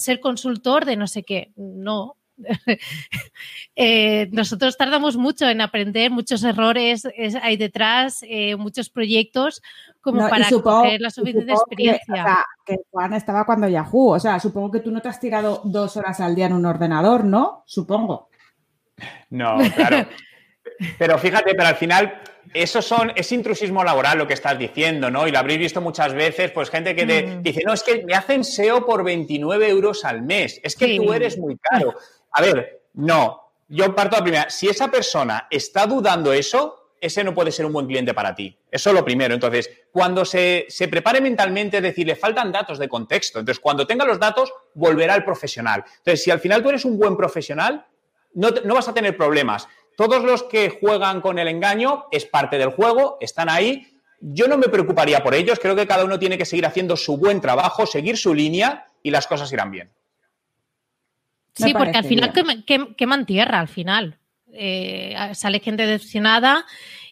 ser 0.00 0.20
consultor 0.20 0.84
de 0.84 0.96
no 0.96 1.06
sé 1.06 1.22
qué. 1.22 1.52
No, 1.56 2.16
eh, 3.76 4.28
nosotros 4.32 4.76
tardamos 4.76 5.16
mucho 5.16 5.48
en 5.48 5.60
aprender, 5.60 6.10
muchos 6.10 6.42
errores 6.44 7.06
hay 7.42 7.56
detrás, 7.56 8.24
eh, 8.28 8.56
muchos 8.56 8.90
proyectos, 8.90 9.62
como 10.00 10.28
para 10.28 10.48
coger 10.50 11.00
la 11.00 11.10
suficiente 11.10 11.52
experiencia. 11.52 12.44
Que, 12.64 12.76
Juan 12.90 13.14
estaba 13.14 13.46
cuando 13.46 13.68
Yahoo, 13.68 14.14
o 14.14 14.20
sea, 14.20 14.38
supongo 14.40 14.70
que 14.70 14.80
tú 14.80 14.90
no 14.90 15.00
te 15.00 15.08
has 15.08 15.20
tirado 15.20 15.60
dos 15.64 15.96
horas 15.96 16.20
al 16.20 16.34
día 16.34 16.46
en 16.46 16.52
un 16.52 16.66
ordenador, 16.66 17.24
¿no? 17.24 17.62
Supongo. 17.66 18.28
No, 19.30 19.58
claro. 19.74 20.06
pero 20.98 21.18
fíjate, 21.18 21.54
pero 21.54 21.68
al 21.68 21.76
final 21.76 22.20
eso 22.52 22.82
son, 22.82 23.12
es 23.16 23.32
intrusismo 23.32 23.82
laboral 23.82 24.18
lo 24.18 24.26
que 24.26 24.34
estás 24.34 24.58
diciendo, 24.58 25.10
¿no? 25.10 25.26
Y 25.26 25.32
lo 25.32 25.38
habréis 25.38 25.58
visto 25.58 25.80
muchas 25.80 26.12
veces, 26.12 26.50
pues 26.50 26.70
gente 26.70 26.94
que 26.94 27.06
te 27.06 27.26
mm. 27.26 27.42
dice, 27.42 27.62
no, 27.64 27.72
es 27.72 27.82
que 27.82 28.04
me 28.04 28.14
hacen 28.14 28.44
SEO 28.44 28.84
por 28.84 29.02
29 29.04 29.68
euros 29.68 30.04
al 30.04 30.22
mes, 30.22 30.60
es 30.62 30.76
que 30.76 30.96
tú 30.96 31.12
eres 31.12 31.38
muy 31.38 31.56
caro. 31.56 31.94
A 32.34 32.42
ver, 32.42 32.82
no. 32.94 33.40
Yo 33.68 33.94
parto 33.94 34.16
la 34.16 34.22
primera. 34.22 34.50
Si 34.50 34.68
esa 34.68 34.88
persona 34.88 35.46
está 35.50 35.86
dudando 35.86 36.32
eso, 36.32 36.90
ese 37.00 37.22
no 37.22 37.34
puede 37.34 37.52
ser 37.52 37.64
un 37.64 37.72
buen 37.72 37.86
cliente 37.86 38.12
para 38.12 38.34
ti. 38.34 38.58
Eso 38.70 38.90
es 38.90 38.94
lo 38.94 39.04
primero. 39.04 39.34
Entonces, 39.34 39.70
cuando 39.92 40.24
se, 40.24 40.66
prepare 40.90 41.20
mentalmente, 41.20 41.78
es 41.78 41.82
decir, 41.82 42.06
le 42.06 42.16
faltan 42.16 42.52
datos 42.52 42.78
de 42.78 42.88
contexto. 42.88 43.38
Entonces, 43.38 43.60
cuando 43.60 43.86
tenga 43.86 44.04
los 44.04 44.18
datos, 44.18 44.52
volverá 44.74 45.14
al 45.14 45.24
profesional. 45.24 45.84
Entonces, 45.98 46.22
si 46.22 46.30
al 46.30 46.40
final 46.40 46.62
tú 46.62 46.70
eres 46.70 46.84
un 46.84 46.98
buen 46.98 47.16
profesional, 47.16 47.86
no, 48.34 48.48
no 48.64 48.74
vas 48.74 48.88
a 48.88 48.94
tener 48.94 49.16
problemas. 49.16 49.68
Todos 49.96 50.24
los 50.24 50.42
que 50.42 50.70
juegan 50.70 51.20
con 51.20 51.38
el 51.38 51.46
engaño 51.46 52.06
es 52.10 52.26
parte 52.26 52.58
del 52.58 52.70
juego, 52.70 53.16
están 53.20 53.48
ahí. 53.48 54.00
Yo 54.20 54.48
no 54.48 54.58
me 54.58 54.68
preocuparía 54.68 55.22
por 55.22 55.34
ellos. 55.34 55.60
Creo 55.60 55.76
que 55.76 55.86
cada 55.86 56.04
uno 56.04 56.18
tiene 56.18 56.36
que 56.36 56.44
seguir 56.44 56.66
haciendo 56.66 56.96
su 56.96 57.16
buen 57.16 57.40
trabajo, 57.40 57.86
seguir 57.86 58.16
su 58.16 58.34
línea 58.34 58.86
y 59.02 59.10
las 59.10 59.28
cosas 59.28 59.52
irán 59.52 59.70
bien. 59.70 59.92
Sí, 61.54 61.72
porque 61.72 61.98
al 61.98 62.04
final 62.04 62.32
queman 62.96 63.26
tierra, 63.26 63.60
al 63.60 63.68
final. 63.68 64.18
Eh, 64.52 65.16
sale 65.34 65.60
gente 65.60 65.86
decepcionada 65.86 66.64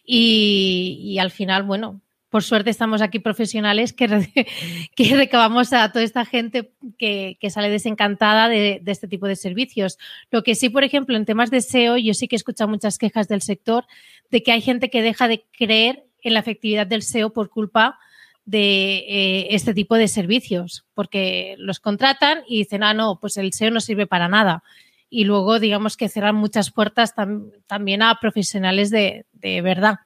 y, 0.05 1.17
al 1.19 1.31
final, 1.31 1.63
bueno, 1.63 2.01
por 2.29 2.43
suerte 2.43 2.69
estamos 2.69 3.01
aquí 3.01 3.19
profesionales 3.19 3.93
que, 3.93 4.07
que 4.95 5.15
recabamos 5.15 5.71
a 5.71 5.91
toda 5.91 6.03
esta 6.03 6.25
gente 6.25 6.71
que, 6.97 7.37
sale 7.49 7.69
desencantada 7.69 8.49
de, 8.49 8.81
este 8.85 9.07
tipo 9.07 9.27
de 9.27 9.35
servicios. 9.35 9.97
Lo 10.31 10.43
que 10.43 10.55
sí, 10.55 10.69
por 10.69 10.83
ejemplo, 10.83 11.15
en 11.15 11.25
temas 11.25 11.51
de 11.51 11.61
SEO, 11.61 11.97
yo 11.97 12.13
sí 12.13 12.27
que 12.27 12.35
he 12.35 12.37
escuchado 12.37 12.69
muchas 12.69 12.97
quejas 12.97 13.27
del 13.27 13.41
sector 13.41 13.85
de 14.29 14.43
que 14.43 14.51
hay 14.51 14.61
gente 14.61 14.89
que 14.89 15.01
deja 15.01 15.27
de 15.27 15.45
creer 15.57 16.05
en 16.21 16.33
la 16.33 16.39
efectividad 16.39 16.87
del 16.87 17.03
SEO 17.03 17.31
por 17.31 17.49
culpa 17.49 17.89
de 17.89 18.03
eh, 18.51 19.47
este 19.51 19.73
tipo 19.73 19.95
de 19.95 20.07
servicios, 20.07 20.85
porque 20.93 21.55
los 21.57 21.79
contratan 21.79 22.43
y 22.47 22.57
dicen, 22.57 22.83
ah, 22.83 22.93
no, 22.93 23.19
pues 23.19 23.37
el 23.37 23.53
SEO 23.53 23.71
no 23.71 23.79
sirve 23.79 24.07
para 24.07 24.27
nada. 24.27 24.63
Y 25.09 25.25
luego, 25.25 25.59
digamos 25.59 25.95
que 25.95 26.09
cerran 26.09 26.35
muchas 26.35 26.71
puertas 26.71 27.13
también 27.67 28.01
a 28.01 28.19
profesionales 28.19 28.89
de, 28.89 29.25
de 29.31 29.61
verdad 29.61 29.97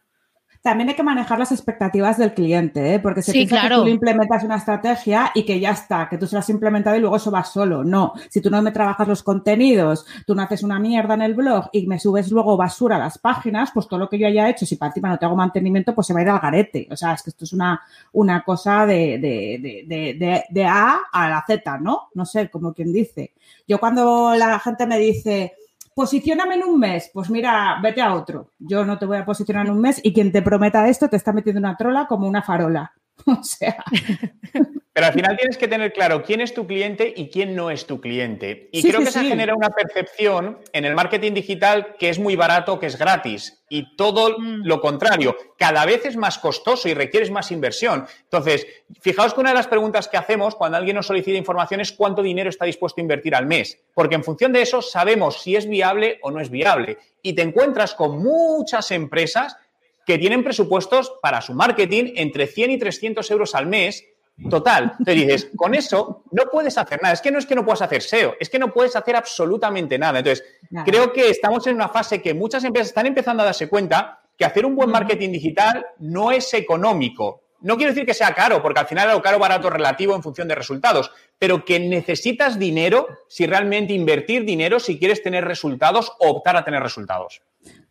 también 0.61 0.89
hay 0.89 0.95
que 0.95 1.03
manejar 1.03 1.39
las 1.39 1.51
expectativas 1.51 2.17
del 2.17 2.33
cliente, 2.33 2.93
¿eh? 2.93 2.99
porque 2.99 3.21
se 3.21 3.31
piensa 3.31 3.61
que 3.61 3.75
tú 3.75 3.85
le 3.85 3.91
implementas 3.91 4.43
una 4.43 4.57
estrategia 4.57 5.31
y 5.33 5.43
que 5.45 5.59
ya 5.59 5.71
está, 5.71 6.07
que 6.09 6.17
tú 6.17 6.27
se 6.27 6.35
la 6.35 6.39
has 6.39 6.49
implementado 6.49 6.95
y 6.95 6.99
luego 6.99 7.15
eso 7.15 7.31
va 7.31 7.43
solo. 7.43 7.83
No, 7.83 8.13
si 8.29 8.41
tú 8.41 8.49
no 8.49 8.61
me 8.61 8.71
trabajas 8.71 9.07
los 9.07 9.23
contenidos, 9.23 10.05
tú 10.25 10.35
no 10.35 10.41
haces 10.41 10.63
una 10.63 10.79
mierda 10.79 11.13
en 11.13 11.21
el 11.21 11.33
blog 11.33 11.69
y 11.71 11.87
me 11.87 11.99
subes 11.99 12.31
luego 12.31 12.57
basura 12.57 12.97
a 12.97 12.99
las 12.99 13.17
páginas, 13.17 13.71
pues 13.73 13.87
todo 13.87 13.99
lo 13.99 14.09
que 14.09 14.17
yo 14.17 14.27
haya 14.27 14.49
hecho, 14.49 14.65
si 14.65 14.75
para 14.75 14.89
encima 14.89 15.09
no 15.09 15.17
te 15.17 15.25
hago 15.25 15.35
mantenimiento, 15.35 15.93
pues 15.95 16.07
se 16.07 16.13
va 16.13 16.19
a 16.19 16.23
ir 16.23 16.29
al 16.29 16.39
garete. 16.39 16.87
O 16.91 16.97
sea, 16.97 17.13
es 17.13 17.23
que 17.23 17.29
esto 17.29 17.45
es 17.45 17.53
una, 17.53 17.81
una 18.13 18.43
cosa 18.43 18.85
de, 18.85 19.19
de, 19.19 19.85
de, 19.87 20.43
de 20.49 20.65
A 20.65 20.99
a 21.11 21.29
la 21.29 21.43
Z, 21.47 21.77
¿no? 21.79 22.09
No 22.13 22.25
sé, 22.25 22.49
como 22.49 22.73
quien 22.73 22.91
dice. 22.91 23.33
Yo 23.67 23.79
cuando 23.79 24.33
la 24.35 24.59
gente 24.59 24.85
me 24.85 24.97
dice, 24.97 25.53
posicióname 25.97 26.53
en 26.53 26.63
un 26.63 26.77
mes. 26.77 27.09
Pues 27.11 27.27
mira, 27.31 27.79
vete 27.81 28.03
a 28.03 28.13
otro. 28.13 28.51
Yo 28.59 28.85
no 28.85 28.99
te 28.99 29.07
voy 29.07 29.17
a 29.17 29.25
posicionar 29.25 29.65
en 29.65 29.71
un 29.71 29.81
mes 29.81 29.99
y 30.03 30.13
quien 30.13 30.31
te 30.31 30.43
prometa 30.43 30.87
esto 30.87 31.09
te 31.09 31.15
está 31.15 31.33
metiendo 31.33 31.59
una 31.59 31.75
trola 31.75 32.05
como 32.05 32.27
una 32.27 32.43
farola. 32.43 32.93
O 33.25 33.43
sea. 33.43 33.83
Pero 34.97 35.05
al 35.05 35.13
final 35.13 35.37
tienes 35.37 35.57
que 35.59 35.67
tener 35.67 35.93
claro 35.93 36.23
quién 36.23 36.41
es 36.41 36.55
tu 36.55 36.65
cliente 36.65 37.13
y 37.15 37.29
quién 37.29 37.55
no 37.55 37.69
es 37.69 37.85
tu 37.85 38.01
cliente. 38.01 38.67
Y 38.71 38.81
creo 38.81 39.01
que 39.01 39.11
se 39.11 39.25
genera 39.25 39.53
una 39.53 39.69
percepción 39.69 40.57
en 40.73 40.85
el 40.85 40.95
marketing 40.95 41.33
digital 41.33 41.95
que 41.99 42.09
es 42.09 42.17
muy 42.17 42.35
barato, 42.35 42.79
que 42.79 42.87
es 42.87 42.97
gratis. 42.97 43.63
Y 43.69 43.95
todo 43.95 44.39
mm. 44.39 44.65
lo 44.65 44.81
contrario, 44.81 45.37
cada 45.55 45.85
vez 45.85 46.05
es 46.05 46.17
más 46.17 46.39
costoso 46.39 46.89
y 46.89 46.95
requieres 46.95 47.29
más 47.29 47.51
inversión. 47.51 48.07
Entonces, 48.23 48.65
fijaos 48.99 49.35
que 49.35 49.41
una 49.41 49.51
de 49.51 49.57
las 49.57 49.67
preguntas 49.67 50.07
que 50.07 50.17
hacemos 50.17 50.55
cuando 50.55 50.77
alguien 50.77 50.95
nos 50.95 51.05
solicita 51.05 51.37
información 51.37 51.79
es 51.79 51.91
cuánto 51.91 52.23
dinero 52.23 52.49
está 52.49 52.65
dispuesto 52.65 52.99
a 52.99 53.03
invertir 53.03 53.35
al 53.35 53.45
mes. 53.45 53.79
Porque 53.93 54.15
en 54.15 54.23
función 54.23 54.51
de 54.51 54.63
eso 54.63 54.81
sabemos 54.81 55.43
si 55.43 55.55
es 55.55 55.69
viable 55.69 56.17
o 56.23 56.31
no 56.31 56.39
es 56.39 56.49
viable. 56.49 56.97
Y 57.21 57.33
te 57.33 57.43
encuentras 57.43 57.93
con 57.93 58.17
muchas 58.17 58.89
empresas 58.89 59.57
que 60.07 60.17
tienen 60.17 60.43
presupuestos 60.43 61.13
para 61.21 61.41
su 61.41 61.53
marketing 61.53 62.13
entre 62.15 62.47
100 62.47 62.71
y 62.71 62.79
300 62.79 63.29
euros 63.29 63.53
al 63.53 63.67
mes 63.67 64.05
Total. 64.49 64.93
Te 65.03 65.13
dices, 65.13 65.49
con 65.55 65.73
eso 65.73 66.23
no 66.31 66.43
puedes 66.51 66.77
hacer 66.77 67.01
nada. 67.01 67.13
Es 67.15 67.21
que 67.21 67.31
no 67.31 67.39
es 67.39 67.47
que 67.47 67.55
no 67.55 67.65
puedas 67.65 67.81
hacer 67.81 68.03
SEO, 68.03 68.35
es 68.39 68.49
que 68.49 68.59
no 68.59 68.71
puedes 68.71 68.95
hacer 68.95 69.15
absolutamente 69.15 69.97
nada. 69.97 70.19
Entonces, 70.19 70.45
creo 70.85 71.11
que 71.11 71.29
estamos 71.29 71.65
en 71.65 71.75
una 71.75 71.89
fase 71.89 72.21
que 72.21 72.35
muchas 72.35 72.63
empresas 72.63 72.89
están 72.89 73.07
empezando 73.07 73.41
a 73.41 73.47
darse 73.47 73.67
cuenta 73.67 74.19
que 74.37 74.45
hacer 74.45 74.65
un 74.65 74.75
buen 74.75 74.91
marketing 74.91 75.31
digital 75.31 75.83
no 75.97 76.31
es 76.31 76.53
económico. 76.53 77.46
No 77.61 77.77
quiero 77.77 77.91
decir 77.91 78.05
que 78.05 78.13
sea 78.13 78.33
caro, 78.33 78.61
porque 78.61 78.79
al 78.79 78.87
final 78.87 79.09
lo 79.11 79.21
caro 79.21 79.39
barato 79.39 79.69
relativo 79.69 80.15
en 80.15 80.23
función 80.23 80.47
de 80.47 80.55
resultados, 80.55 81.11
pero 81.39 81.65
que 81.65 81.79
necesitas 81.79 82.59
dinero 82.59 83.07
si 83.27 83.45
realmente 83.45 83.93
invertir 83.93 84.45
dinero 84.45 84.79
si 84.79 84.99
quieres 84.99 85.23
tener 85.23 85.45
resultados 85.45 86.11
o 86.19 86.29
optar 86.29 86.57
a 86.57 86.63
tener 86.63 86.81
resultados. 86.81 87.41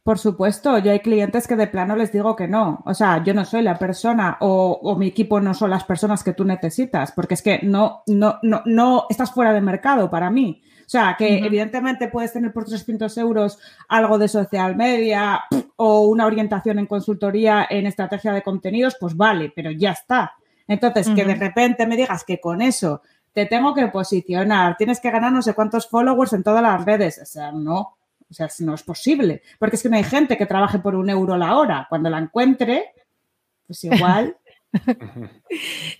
Por 0.06 0.20
supuesto, 0.20 0.78
yo 0.78 0.92
hay 0.92 1.00
clientes 1.00 1.48
que 1.48 1.56
de 1.56 1.66
plano 1.66 1.96
les 1.96 2.12
digo 2.12 2.36
que 2.36 2.46
no. 2.46 2.80
O 2.86 2.94
sea, 2.94 3.24
yo 3.24 3.34
no 3.34 3.44
soy 3.44 3.62
la 3.62 3.76
persona 3.76 4.36
o, 4.38 4.94
mi 4.96 5.08
equipo 5.08 5.40
no 5.40 5.52
son 5.52 5.70
las 5.70 5.82
personas 5.82 6.22
que 6.22 6.32
tú 6.32 6.44
necesitas, 6.44 7.10
porque 7.10 7.34
es 7.34 7.42
que 7.42 7.58
no, 7.64 8.04
no, 8.06 8.38
no, 8.42 8.62
no 8.66 9.06
estás 9.10 9.32
fuera 9.32 9.52
de 9.52 9.60
mercado 9.60 10.08
para 10.08 10.30
mí. 10.30 10.62
O 10.86 10.88
sea, 10.88 11.16
que 11.18 11.38
evidentemente 11.38 12.06
puedes 12.06 12.32
tener 12.32 12.52
por 12.52 12.64
300 12.64 13.18
euros 13.18 13.58
algo 13.88 14.18
de 14.18 14.28
social 14.28 14.76
media 14.76 15.42
o 15.74 16.02
una 16.02 16.26
orientación 16.26 16.78
en 16.78 16.86
consultoría 16.86 17.66
en 17.68 17.86
estrategia 17.86 18.32
de 18.32 18.42
contenidos, 18.42 18.96
pues 19.00 19.16
vale, 19.16 19.52
pero 19.54 19.72
ya 19.72 19.90
está. 19.90 20.34
Entonces, 20.68 21.08
que 21.10 21.24
de 21.24 21.34
repente 21.34 21.86
me 21.86 21.96
digas 21.96 22.22
que 22.22 22.40
con 22.40 22.62
eso 22.62 23.02
te 23.32 23.46
tengo 23.46 23.74
que 23.74 23.88
posicionar, 23.88 24.76
tienes 24.76 25.00
que 25.00 25.10
ganar 25.10 25.32
no 25.32 25.42
sé 25.42 25.54
cuántos 25.54 25.88
followers 25.88 26.32
en 26.32 26.42
todas 26.42 26.62
las 26.62 26.84
redes. 26.84 27.20
O 27.20 27.26
sea, 27.26 27.52
no, 27.52 27.96
o 28.30 28.34
sea, 28.34 28.48
no 28.60 28.74
es 28.74 28.82
posible. 28.82 29.42
Porque 29.58 29.76
es 29.76 29.82
que 29.82 29.88
no 29.88 29.96
hay 29.96 30.04
gente 30.04 30.36
que 30.36 30.46
trabaje 30.46 30.78
por 30.78 30.94
un 30.94 31.10
euro 31.10 31.36
la 31.36 31.56
hora. 31.56 31.86
Cuando 31.88 32.10
la 32.10 32.18
encuentre, 32.18 32.92
pues 33.66 33.84
igual. 33.84 34.36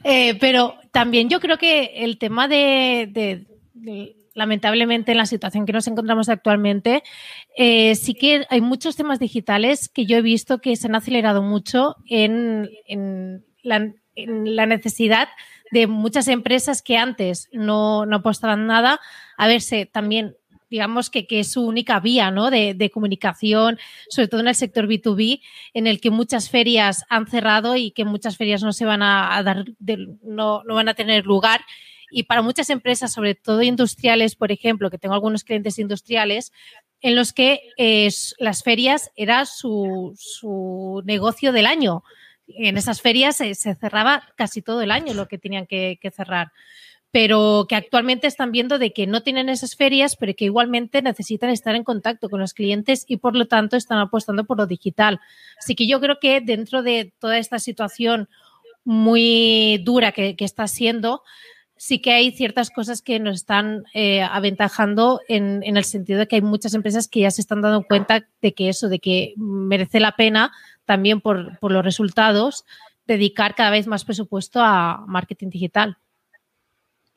Eh, 0.04 0.36
pero 0.38 0.74
también 0.90 1.30
yo 1.30 1.40
creo 1.40 1.56
que 1.56 2.04
el 2.04 2.18
tema 2.18 2.46
de, 2.46 3.46
lamentablemente 4.36 5.10
en 5.10 5.18
la 5.18 5.26
situación 5.26 5.66
que 5.66 5.72
nos 5.72 5.88
encontramos 5.88 6.28
actualmente, 6.28 7.02
eh, 7.56 7.94
sí 7.96 8.14
que 8.14 8.46
hay 8.50 8.60
muchos 8.60 8.94
temas 8.94 9.18
digitales 9.18 9.88
que 9.88 10.06
yo 10.06 10.18
he 10.18 10.22
visto 10.22 10.58
que 10.58 10.76
se 10.76 10.86
han 10.86 10.94
acelerado 10.94 11.42
mucho 11.42 11.96
en, 12.06 12.70
la, 13.62 14.66
necesidad 14.66 15.28
de 15.72 15.86
muchas 15.86 16.28
empresas 16.28 16.82
que 16.82 16.96
antes 16.96 17.48
no, 17.52 18.06
no 18.06 18.16
apostaban 18.16 18.66
nada 18.66 19.00
a 19.36 19.48
verse 19.48 19.86
también 19.86 20.36
digamos 20.70 21.10
que, 21.10 21.26
es 21.28 21.52
su 21.52 21.64
única 21.64 22.00
vía 22.00 22.30
¿no? 22.30 22.50
de, 22.50 22.90
comunicación, 22.92 23.78
sobre 24.08 24.28
todo 24.28 24.40
en 24.40 24.48
el 24.48 24.54
sector 24.54 24.86
B2B, 24.86 25.40
en 25.74 25.86
el 25.86 26.00
que 26.00 26.10
muchas 26.10 26.50
ferias 26.50 27.04
han 27.08 27.26
cerrado 27.26 27.76
y 27.76 27.92
que 27.92 28.04
muchas 28.04 28.36
ferias 28.36 28.62
no 28.62 28.72
se 28.72 28.84
van 28.84 29.02
a, 29.02 29.42
dar, 29.42 29.64
no, 30.22 30.62
van 30.66 30.88
a 30.88 30.94
tener 30.94 31.24
lugar. 31.24 31.60
Y 32.10 32.24
para 32.24 32.42
muchas 32.42 32.70
empresas, 32.70 33.12
sobre 33.12 33.34
todo 33.34 33.62
industriales, 33.62 34.36
por 34.36 34.52
ejemplo, 34.52 34.90
que 34.90 34.98
tengo 34.98 35.14
algunos 35.14 35.44
clientes 35.44 35.78
industriales, 35.78 36.52
en 37.00 37.14
los 37.14 37.32
que 37.32 37.60
eh, 37.76 38.08
las 38.38 38.62
ferias 38.62 39.10
era 39.16 39.44
su, 39.44 40.14
negocio 41.04 41.52
del 41.52 41.66
año. 41.66 42.04
En 42.48 42.76
esas 42.76 43.00
ferias 43.00 43.36
se, 43.36 43.54
cerraba 43.54 44.22
casi 44.36 44.62
todo 44.62 44.82
el 44.82 44.90
año 44.90 45.14
lo 45.14 45.28
que 45.28 45.38
tenían 45.38 45.66
que 45.66 45.98
cerrar 46.14 46.52
pero 47.16 47.64
que 47.66 47.76
actualmente 47.76 48.26
están 48.26 48.52
viendo 48.52 48.78
de 48.78 48.92
que 48.92 49.06
no 49.06 49.22
tienen 49.22 49.48
esas 49.48 49.74
ferias, 49.74 50.16
pero 50.16 50.34
que 50.34 50.44
igualmente 50.44 51.00
necesitan 51.00 51.48
estar 51.48 51.74
en 51.74 51.82
contacto 51.82 52.28
con 52.28 52.40
los 52.40 52.52
clientes 52.52 53.06
y 53.08 53.16
por 53.16 53.34
lo 53.34 53.46
tanto 53.46 53.78
están 53.78 53.96
apostando 53.98 54.44
por 54.44 54.58
lo 54.58 54.66
digital. 54.66 55.18
Así 55.58 55.74
que 55.74 55.86
yo 55.86 55.98
creo 55.98 56.18
que 56.20 56.42
dentro 56.42 56.82
de 56.82 57.14
toda 57.18 57.38
esta 57.38 57.58
situación 57.58 58.28
muy 58.84 59.80
dura 59.82 60.12
que, 60.12 60.36
está 60.40 60.68
siendo, 60.68 61.22
sí 61.76 62.00
que 62.00 62.12
hay 62.12 62.32
ciertas 62.32 62.70
cosas 62.70 63.02
que 63.02 63.18
nos 63.20 63.36
están 63.36 63.84
eh, 63.94 64.22
aventajando 64.22 65.20
en, 65.28 65.62
el 65.64 65.84
sentido 65.84 66.18
de 66.18 66.28
que 66.28 66.36
hay 66.36 66.42
muchas 66.42 66.74
empresas 66.74 67.08
que 67.08 67.20
ya 67.20 67.30
se 67.30 67.40
están 67.40 67.60
dando 67.60 67.84
cuenta 67.84 68.26
de 68.40 68.54
que 68.54 68.68
eso, 68.68 68.88
de 68.88 68.98
que 68.98 69.34
merece 69.36 70.00
la 70.00 70.12
pena 70.12 70.52
también 70.84 71.20
por 71.20 71.58
los 71.60 71.84
resultados 71.84 72.64
dedicar 73.06 73.54
cada 73.54 73.70
vez 73.70 73.86
más 73.86 74.04
presupuesto 74.04 74.60
a 74.60 75.04
marketing 75.06 75.50
digital 75.50 75.98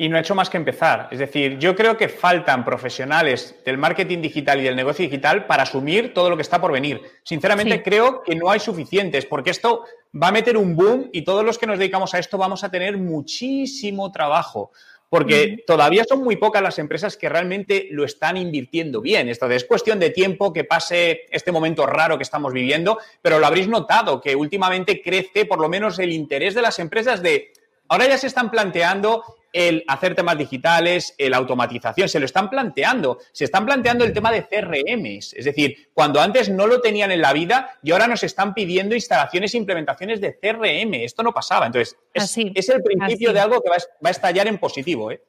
y 0.01 0.07
no 0.07 0.15
ha 0.15 0.21
hecho 0.21 0.33
más 0.33 0.49
que 0.49 0.55
empezar. 0.55 1.09
Es 1.11 1.19
decir, 1.19 1.59
yo 1.59 1.75
creo 1.75 1.97
que 1.97 2.07
faltan 2.07 2.63
profesionales 2.63 3.53
del 3.65 3.77
marketing 3.77 4.21
digital 4.21 4.61
y 4.61 4.63
del 4.63 4.77
negocio 4.77 5.03
digital 5.03 5.45
para 5.45 5.63
asumir 5.63 6.13
todo 6.13 6.29
lo 6.29 6.37
que 6.37 6.41
está 6.41 6.61
por 6.61 6.71
venir. 6.71 7.01
Sinceramente, 7.23 7.83
creo 7.83 8.23
que 8.23 8.33
no 8.33 8.49
hay 8.49 8.61
suficientes, 8.61 9.25
porque 9.25 9.49
esto 9.49 9.83
va 10.15 10.29
a 10.29 10.31
meter 10.31 10.55
un 10.55 10.77
boom 10.77 11.09
y 11.11 11.23
todos 11.23 11.43
los 11.43 11.57
que 11.57 11.67
nos 11.67 11.77
dedicamos 11.77 12.13
a 12.13 12.19
esto 12.19 12.37
vamos 12.37 12.63
a 12.63 12.71
tener 12.71 12.97
muchísimo 12.97 14.09
trabajo. 14.09 14.71
Porque 15.09 15.65
todavía 15.67 16.05
son 16.07 16.23
muy 16.23 16.37
pocas 16.37 16.63
las 16.63 16.79
empresas 16.79 17.17
que 17.17 17.27
realmente 17.27 17.89
lo 17.91 18.05
están 18.05 18.37
invirtiendo 18.37 19.01
bien. 19.01 19.27
Esto 19.27 19.51
es 19.51 19.65
cuestión 19.65 19.99
de 19.99 20.11
tiempo 20.11 20.53
que 20.53 20.63
pase 20.63 21.23
este 21.29 21.51
momento 21.51 21.85
raro 21.85 22.15
que 22.15 22.23
estamos 22.23 22.53
viviendo, 22.53 22.99
pero 23.21 23.37
lo 23.37 23.45
habréis 23.45 23.67
notado 23.67 24.21
que 24.21 24.33
últimamente 24.33 25.01
crece 25.01 25.45
por 25.45 25.59
lo 25.59 25.67
menos 25.67 25.99
el 25.99 26.13
interés 26.13 26.55
de 26.55 26.61
las 26.61 26.79
empresas 26.79 27.21
de 27.21 27.51
ahora 27.89 28.07
ya 28.07 28.17
se 28.17 28.27
están 28.27 28.49
planteando 28.49 29.23
el 29.53 29.83
hacer 29.87 30.15
temas 30.15 30.37
digitales, 30.37 31.15
la 31.17 31.37
automatización, 31.37 32.09
se 32.09 32.19
lo 32.19 32.25
están 32.25 32.49
planteando. 32.49 33.19
Se 33.31 33.45
están 33.45 33.65
planteando 33.65 34.05
el 34.05 34.13
tema 34.13 34.31
de 34.31 34.45
CRMs, 34.47 35.33
es 35.33 35.45
decir, 35.45 35.89
cuando 35.93 36.21
antes 36.21 36.49
no 36.49 36.67
lo 36.67 36.81
tenían 36.81 37.11
en 37.11 37.21
la 37.21 37.33
vida 37.33 37.77
y 37.83 37.91
ahora 37.91 38.07
nos 38.07 38.23
están 38.23 38.53
pidiendo 38.53 38.95
instalaciones 38.95 39.53
e 39.53 39.57
implementaciones 39.57 40.21
de 40.21 40.37
CRM. 40.39 40.93
Esto 40.95 41.23
no 41.23 41.33
pasaba. 41.33 41.65
Entonces, 41.65 41.97
es, 42.13 42.69
el 42.69 42.83
principio 42.83 43.33
de 43.33 43.39
algo 43.39 43.61
que 43.61 43.69
va 43.69 43.75
a, 43.75 44.11
estallar 44.11 44.47
en 44.47 44.57
positivo. 44.57 45.11
¿eh? 45.11 45.21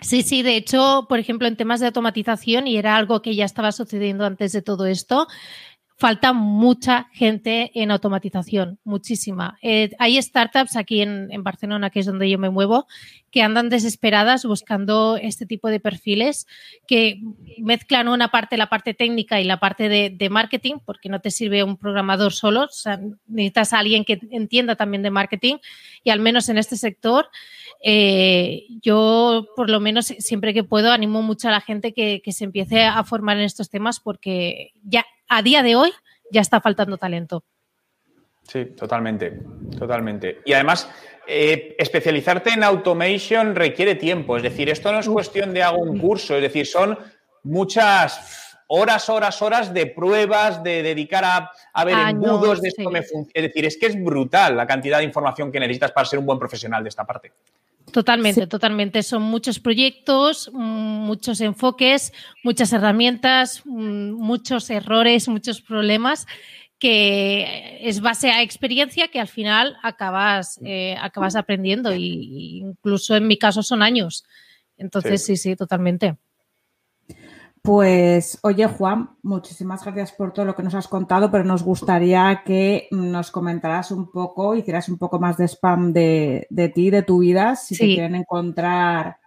Sí, 0.00 0.22
sí, 0.22 0.42
de 0.42 0.56
hecho, 0.56 1.06
por 1.08 1.18
ejemplo, 1.18 1.46
en 1.46 1.56
temas 1.56 1.80
de 1.80 1.86
automatización, 1.86 2.66
y 2.66 2.76
era 2.76 2.96
algo 2.96 3.22
que 3.22 3.34
ya 3.34 3.44
estaba 3.44 3.70
sucediendo 3.72 4.24
antes 4.24 4.52
de 4.52 4.62
todo 4.62 4.86
esto, 4.86 5.28
falta 6.02 6.32
mucha 6.32 7.08
gente 7.12 7.70
en 7.80 7.92
automatización, 7.92 8.80
muchísima. 8.82 9.56
Eh, 9.62 9.92
hay 10.00 10.20
startups 10.20 10.74
aquí 10.74 11.00
en, 11.00 11.30
Barcelona, 11.44 11.90
que 11.90 12.00
es 12.00 12.06
donde 12.06 12.28
yo 12.28 12.40
me 12.40 12.50
muevo, 12.50 12.88
que 13.30 13.40
andan 13.40 13.68
desesperadas 13.68 14.44
buscando 14.44 15.16
este 15.16 15.46
tipo 15.46 15.68
de 15.68 15.78
perfiles 15.78 16.48
que 16.88 17.20
mezclan 17.56 18.08
una 18.08 18.32
parte, 18.32 18.56
la 18.56 18.68
parte 18.68 18.94
técnica 18.94 19.40
y 19.40 19.44
la 19.44 19.60
parte 19.60 19.88
de, 19.88 20.28
marketing, 20.28 20.78
porque 20.84 21.08
no 21.08 21.20
te 21.20 21.30
sirve 21.30 21.62
un 21.62 21.76
programador 21.76 22.32
solo, 22.32 22.66
necesitas 23.28 23.72
a 23.72 23.78
alguien 23.78 24.04
que 24.04 24.18
entienda 24.32 24.74
también 24.74 25.04
de 25.04 25.10
marketing 25.10 25.58
y 26.02 26.10
al 26.10 26.18
menos 26.18 26.48
en 26.48 26.58
este 26.58 26.76
sector. 26.76 27.28
Eh, 27.80 28.64
yo, 28.82 29.46
por 29.54 29.70
lo 29.70 29.78
menos, 29.78 30.06
siempre 30.06 30.52
que 30.52 30.64
puedo, 30.64 30.90
animo 30.90 31.22
mucho 31.22 31.46
a 31.46 31.52
la 31.52 31.60
gente 31.60 31.94
que 31.94 32.20
se 32.32 32.42
empiece 32.42 32.82
a 32.82 33.04
formar 33.04 33.36
en 33.36 33.44
estos 33.44 33.70
temas 33.70 34.00
porque 34.00 34.72
ya 34.82 35.06
a 35.32 35.42
día 35.42 35.62
de 35.62 35.76
hoy 35.76 35.92
ya 36.30 36.42
está 36.42 36.60
faltando 36.60 36.98
talento. 36.98 37.44
Sí, 38.42 38.66
totalmente, 38.76 39.40
totalmente. 39.78 40.40
Y 40.44 40.52
además, 40.52 40.88
eh, 41.26 41.74
especializarte 41.78 42.50
en 42.50 42.64
automation 42.64 43.54
requiere 43.54 43.94
tiempo. 43.94 44.36
Es 44.36 44.42
decir, 44.42 44.68
esto 44.68 44.92
no 44.92 45.00
es 45.00 45.08
cuestión 45.08 45.54
de 45.54 45.62
hago 45.62 45.78
un 45.78 45.98
curso, 45.98 46.36
es 46.36 46.42
decir, 46.42 46.66
son 46.66 46.98
muchas 47.44 48.58
horas, 48.66 49.08
horas, 49.08 49.40
horas 49.40 49.72
de 49.72 49.86
pruebas, 49.86 50.62
de 50.62 50.82
dedicar 50.82 51.24
a, 51.24 51.84
ver 51.84 51.96
embudos 52.10 52.60
de 52.60 52.68
esto 52.68 52.90
me 52.90 53.02
funciona. 53.02 53.30
Es 53.32 53.42
decir, 53.42 53.64
es 53.64 53.78
que 53.78 53.86
es 53.86 54.02
brutal 54.02 54.56
la 54.56 54.66
cantidad 54.66 54.98
de 54.98 55.04
información 55.04 55.50
que 55.50 55.60
necesitas 55.60 55.92
para 55.92 56.06
ser 56.06 56.18
un 56.18 56.26
buen 56.26 56.38
profesional 56.38 56.82
de 56.82 56.88
esta 56.88 57.06
parte. 57.06 57.32
Totalmente, 57.92 58.46
totalmente. 58.46 59.02
Son 59.02 59.22
muchos 59.22 59.60
proyectos, 59.60 60.50
muchos 60.52 61.40
enfoques, 61.40 62.12
muchas 62.42 62.72
herramientas, 62.72 63.64
muchos 63.66 64.70
errores, 64.70 65.28
muchos 65.28 65.60
problemas 65.60 66.26
que 66.78 67.78
es 67.80 68.00
base 68.00 68.32
a 68.32 68.42
experiencia 68.42 69.06
que 69.06 69.20
al 69.20 69.28
final 69.28 69.76
acabas, 69.84 70.58
eh, 70.64 70.96
acabas 71.00 71.36
aprendiendo 71.36 71.94
y, 71.94 72.58
incluso 72.58 73.14
en 73.14 73.28
mi 73.28 73.38
caso 73.38 73.62
son 73.62 73.82
años. 73.82 74.24
Entonces, 74.76 75.24
sí, 75.24 75.36
sí 75.36 75.54
totalmente. 75.54 76.16
Pues, 77.64 78.40
oye, 78.42 78.66
Juan, 78.66 79.10
muchísimas 79.22 79.84
gracias 79.84 80.10
por 80.10 80.32
todo 80.32 80.44
lo 80.44 80.56
que 80.56 80.64
nos 80.64 80.74
has 80.74 80.88
contado, 80.88 81.30
pero 81.30 81.44
nos 81.44 81.62
gustaría 81.62 82.42
que 82.44 82.88
nos 82.90 83.30
comentaras 83.30 83.92
un 83.92 84.10
poco, 84.10 84.56
hicieras 84.56 84.88
un 84.88 84.98
poco 84.98 85.20
más 85.20 85.36
de 85.36 85.46
spam 85.46 85.92
de, 85.92 86.72
ti, 86.74 86.90
de 86.90 87.02
tu 87.02 87.18
vida, 87.20 87.54
si 87.54 87.76
te 87.76 87.86
quieren 87.86 88.16
encontrar 88.16 89.18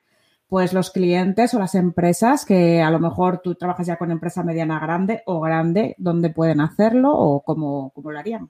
pues 0.47 0.73
los 0.73 0.91
clientes 0.91 1.53
o 1.53 1.59
las 1.59 1.75
empresas 1.75 2.45
que 2.45 2.81
a 2.81 2.91
lo 2.91 2.99
mejor 2.99 3.39
tú 3.39 3.55
trabajas 3.55 3.87
ya 3.87 3.95
con 3.95 4.11
empresa 4.11 4.43
mediana 4.43 4.79
grande 4.79 5.23
o 5.25 5.39
grande, 5.39 5.95
¿dónde 5.97 6.29
pueden 6.29 6.59
hacerlo 6.59 7.13
o 7.13 7.41
cómo, 7.41 7.91
cómo 7.95 8.11
lo 8.11 8.19
harían? 8.19 8.49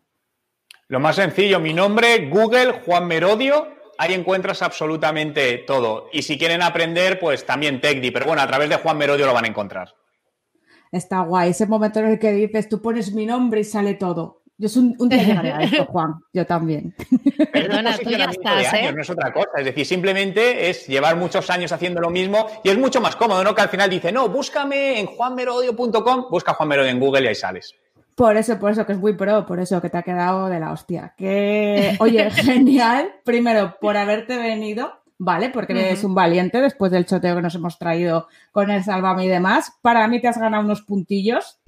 Lo 0.87 0.99
más 0.99 1.15
sencillo, 1.15 1.59
mi 1.59 1.73
nombre, 1.73 2.27
Google, 2.29 2.81
Juan 2.85 3.07
Merodio, 3.07 3.67
ahí 3.97 4.13
encuentras 4.13 4.61
absolutamente 4.61 5.59
todo. 5.59 6.09
Y 6.11 6.21
si 6.23 6.37
quieren 6.37 6.61
aprender, 6.61 7.19
pues 7.19 7.45
también 7.45 7.81
TechDi, 7.81 8.11
pero 8.11 8.25
bueno, 8.25 8.41
a 8.41 8.47
través 8.47 8.69
de 8.69 8.77
Juan 8.77 8.97
Merodio 8.97 9.25
lo 9.25 9.33
van 9.33 9.45
a 9.45 9.47
encontrar. 9.47 9.93
Está 10.91 11.21
guay, 11.21 11.49
ese 11.49 11.65
momento 11.65 11.99
en 11.99 12.05
el 12.07 12.19
que 12.19 12.31
dices, 12.31 12.69
tú 12.69 12.81
pones 12.81 13.13
mi 13.13 13.25
nombre 13.25 13.61
y 13.61 13.63
sale 13.63 13.95
todo. 13.95 14.43
Yo 14.57 14.69
soy 14.69 14.95
un, 14.97 15.09
día 15.09 15.21
llegaré 15.21 15.51
a 15.51 15.61
esto, 15.61 15.85
Juan, 15.85 16.13
yo 16.31 16.45
también. 16.45 16.95
Perdona, 17.51 17.97
tú 17.97 18.09
ya 18.09 18.25
estás, 18.25 18.73
¿eh? 18.73 18.93
No 18.93 19.01
es 19.01 19.09
otra 19.09 19.33
cosa, 19.33 19.49
es 19.57 19.65
decir, 19.65 19.85
simplemente 19.85 20.69
es 20.69 20.87
llevar 20.87 21.17
muchos 21.17 21.49
años 21.49 21.73
haciendo 21.73 21.99
lo 21.99 22.09
mismo 22.09 22.47
y 22.63 22.69
es 22.69 22.77
mucho 22.77 23.01
más 23.01 23.17
cómodo, 23.17 23.43
¿no? 23.43 23.53
Que 23.53 23.63
al 23.63 23.69
final 23.69 23.89
dice, 23.89 24.13
no, 24.13 24.29
búscame 24.29 24.97
en 24.99 25.07
juanmerodio.com, 25.07 26.27
busca 26.31 26.53
Juan 26.53 26.69
Merodio 26.69 26.89
en 26.89 26.99
Google 27.01 27.23
y 27.25 27.27
ahí 27.27 27.35
sales. 27.35 27.75
Por 28.15 28.37
eso, 28.37 28.57
por 28.59 28.71
eso 28.71 28.85
que 28.85 28.93
es 28.93 28.99
muy 28.99 29.13
pro, 29.13 29.45
por 29.45 29.59
eso 29.59 29.81
que 29.81 29.89
te 29.89 29.97
ha 29.97 30.03
quedado 30.03 30.47
de 30.47 30.59
la 30.59 30.71
hostia. 30.71 31.13
Que, 31.17 31.97
oye, 31.99 32.29
genial. 32.31 33.11
Primero, 33.25 33.75
por 33.81 33.97
haberte 33.97 34.37
venido, 34.37 34.93
¿vale? 35.17 35.49
Porque 35.49 35.73
eres 35.73 36.03
un 36.05 36.15
valiente 36.15 36.61
después 36.61 36.91
del 36.93 37.05
choteo 37.05 37.35
que 37.35 37.41
nos 37.41 37.55
hemos 37.55 37.77
traído 37.77 38.27
con 38.53 38.71
el 38.71 38.83
Sálvame 38.83 39.25
y 39.25 39.27
demás. 39.29 39.73
Para 39.81 40.07
mí 40.07 40.21
te 40.21 40.29
has 40.29 40.37
ganado 40.37 40.63
unos 40.63 40.81
puntillos 40.81 41.59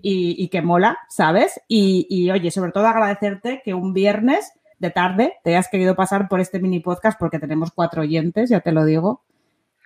y, 0.00 0.46
que 0.48 0.62
mola, 0.62 0.96
¿sabes? 1.08 1.60
Y, 1.66 2.06
y, 2.08 2.30
oye, 2.30 2.52
sobre 2.52 2.70
todo 2.70 2.86
agradecerte 2.86 3.60
que 3.64 3.74
un 3.74 3.92
viernes 3.92 4.52
de 4.78 4.90
tarde 4.90 5.34
te 5.42 5.50
hayas 5.50 5.68
querido 5.68 5.96
pasar 5.96 6.28
por 6.28 6.38
este 6.38 6.60
mini 6.60 6.78
podcast 6.78 7.18
porque 7.18 7.40
tenemos 7.40 7.72
cuatro 7.72 8.02
oyentes, 8.02 8.48
ya 8.48 8.60
te 8.60 8.70
lo 8.70 8.84
digo 8.84 9.22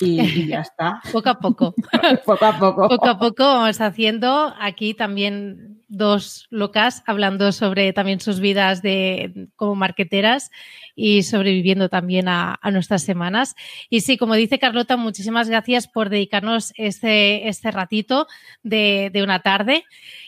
y, 0.00 0.16
ya 0.48 0.60
está. 0.60 1.00
poco 1.12 1.28
a 1.28 1.38
poco. 1.38 1.74
poco 2.24 2.44
a 2.44 2.58
poco. 2.58 2.88
Poco 2.88 3.08
a 3.08 3.18
poco 3.18 3.44
vamos 3.44 3.80
haciendo 3.80 4.54
aquí 4.58 4.94
también 4.94 5.80
dos 5.90 6.46
locas 6.50 7.02
hablando 7.04 7.50
sobre 7.50 7.92
también 7.92 8.20
sus 8.20 8.38
vidas 8.38 8.80
de 8.80 9.48
como 9.56 9.74
marqueteras 9.74 10.52
y 10.94 11.24
sobreviviendo 11.24 11.88
también 11.88 12.28
a, 12.28 12.58
nuestras 12.70 13.02
semanas. 13.02 13.56
Y 13.88 14.02
sí, 14.02 14.16
como 14.16 14.34
dice 14.34 14.60
Carlota, 14.60 14.96
muchísimas 14.96 15.48
gracias 15.48 15.88
por 15.88 16.08
dedicarnos 16.08 16.72
este, 16.76 17.48
este 17.48 17.72
ratito 17.72 18.28
de, 18.62 19.10
una 19.22 19.40
tarde 19.40 19.84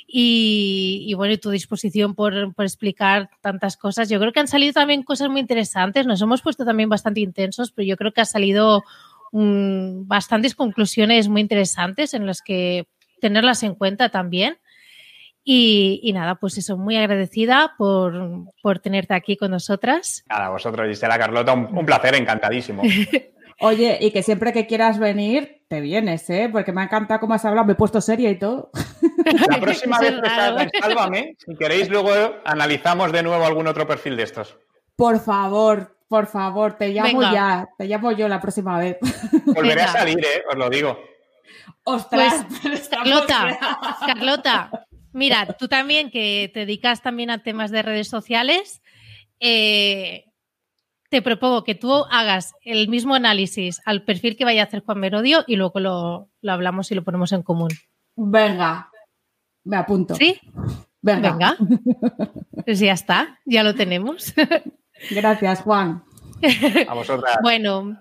y, 0.07 1.05
y, 1.07 1.15
bueno, 1.15 1.35
y 1.35 1.39
tu 1.39 1.51
disposición 1.51 2.15
por, 2.15 2.53
por, 2.55 2.65
explicar 2.65 3.31
tantas 3.41 3.77
cosas. 3.77 4.09
Yo 4.09 4.19
creo 4.19 4.33
que 4.33 4.41
han 4.41 4.49
salido 4.49 4.73
también 4.73 5.05
cosas 5.05 5.29
muy 5.29 5.41
interesantes. 5.41 6.07
Nos 6.07 6.21
hemos 6.21 6.43
puesto 6.43 6.65
también 6.65 6.89
bastante 6.89 7.21
intensos, 7.21 7.71
pero 7.71 7.87
yo 7.87 7.97
creo 7.97 8.13
que 8.13 8.21
ha 8.21 8.27
salido 8.27 8.83
bastantes 9.33 10.55
conclusiones 10.55 11.29
muy 11.29 11.41
interesantes 11.41 12.15
en 12.15 12.27
las 12.27 12.43
que 12.43 12.87
tenerlas 13.21 13.63
en 13.63 13.75
cuenta 13.75 14.11
también. 14.11 14.59
Y, 15.45 16.13
nada, 16.15 16.37
pues 16.37 16.57
eso, 16.59 16.77
muy 16.77 16.97
agradecida 16.97 17.75
por, 17.77 18.13
por, 18.63 18.79
tenerte 18.79 19.15
aquí 19.15 19.37
con 19.37 19.51
nosotras. 19.51 20.25
Nada, 20.29 20.51
vosotros, 20.51 20.87
Gisela 20.87 21.19
Carlota, 21.19 21.53
un, 21.53 21.85
placer, 21.85 22.15
encantadísimo. 22.15 22.83
Oye, 23.61 23.99
y 24.01 24.13
que 24.13 24.23
siempre 24.23 24.53
que 24.53 24.67
quieras 24.67 24.99
venir, 24.99 25.65
te 25.69 25.81
vienes, 25.81 26.29
¿eh? 26.31 26.49
Porque 26.51 26.73
me 26.73 26.81
ha 26.81 26.85
encantado 26.85 27.21
cómo 27.21 27.35
has 27.35 27.45
hablado, 27.45 27.67
me 27.67 27.73
he 27.73 27.77
puesto 27.77 28.01
seria 28.01 28.31
y 28.31 28.39
todo. 28.39 28.71
La 29.49 29.59
próxima 29.61 29.99
vez 29.99 30.11
que 30.13 30.27
estás 30.27 30.81
Sálvame, 30.81 31.37
si 31.39 31.57
queréis, 31.57 31.89
luego 31.89 32.11
analizamos 32.45 33.11
de 33.13 33.23
nuevo 33.23 33.45
algún 33.45 33.67
otro 33.67 33.87
perfil 33.87 34.17
de 34.17 34.23
estos. 34.25 34.57
Por 34.97 35.21
favor, 35.21 35.97
por 36.13 36.27
favor, 36.27 36.77
te 36.77 36.91
llamo 36.91 37.23
ya. 37.23 37.67
Te 37.79 37.87
llamo 37.87 38.13
yo 38.13 38.29
la 38.29 38.39
próxima 38.39 38.79
vez. 38.79 38.99
Volveré 39.47 39.81
a 39.81 39.89
salir, 39.89 40.19
¿eh? 40.19 40.43
Os 40.47 40.59
lo 40.59 40.69
digo. 40.69 41.01
Ostras, 41.85 42.45
pues, 42.61 42.87
Carlota, 42.91 43.59
Carlota, 44.07 44.87
mira, 45.15 45.47
tú 45.59 45.69
también 45.69 46.11
que 46.11 46.51
te 46.53 46.61
dedicas 46.61 47.01
también 47.01 47.31
a 47.31 47.43
temas 47.43 47.71
de 47.71 47.81
redes 47.81 48.09
sociales, 48.09 48.83
eh, 49.41 50.27
te 51.09 51.23
propongo 51.23 51.65
que 51.65 51.75
tú 51.75 52.05
hagas 52.11 52.53
el 52.61 52.89
mismo 52.89 53.15
análisis 53.15 53.81
al 53.87 54.05
perfil 54.05 54.37
que 54.37 54.45
vaya 54.45 54.61
a 54.61 54.67
hacer 54.67 54.85
Juan 54.85 55.01
Merodio 55.01 55.45
y 55.47 55.57
luego 55.57 55.81
lo, 55.81 56.29
hablamos 56.47 56.93
y 56.93 56.95
lo 56.95 57.05
ponemos 57.05 57.33
en 57.33 57.43
común. 57.43 57.71
Venga, 58.17 58.91
me 59.65 59.79
apunto. 59.79 60.15
¿Sí? 60.15 60.39
Venga. 61.01 61.31
Venga. 61.31 61.57
Pues 62.67 62.81
ya 62.81 62.93
está, 62.93 63.41
ya 63.47 63.63
lo 63.63 63.75
tenemos. 63.75 64.35
Gracias, 65.11 65.61
Juan. 65.63 66.03
A 66.89 66.95
vosotras. 66.95 67.37
bueno, 67.41 67.97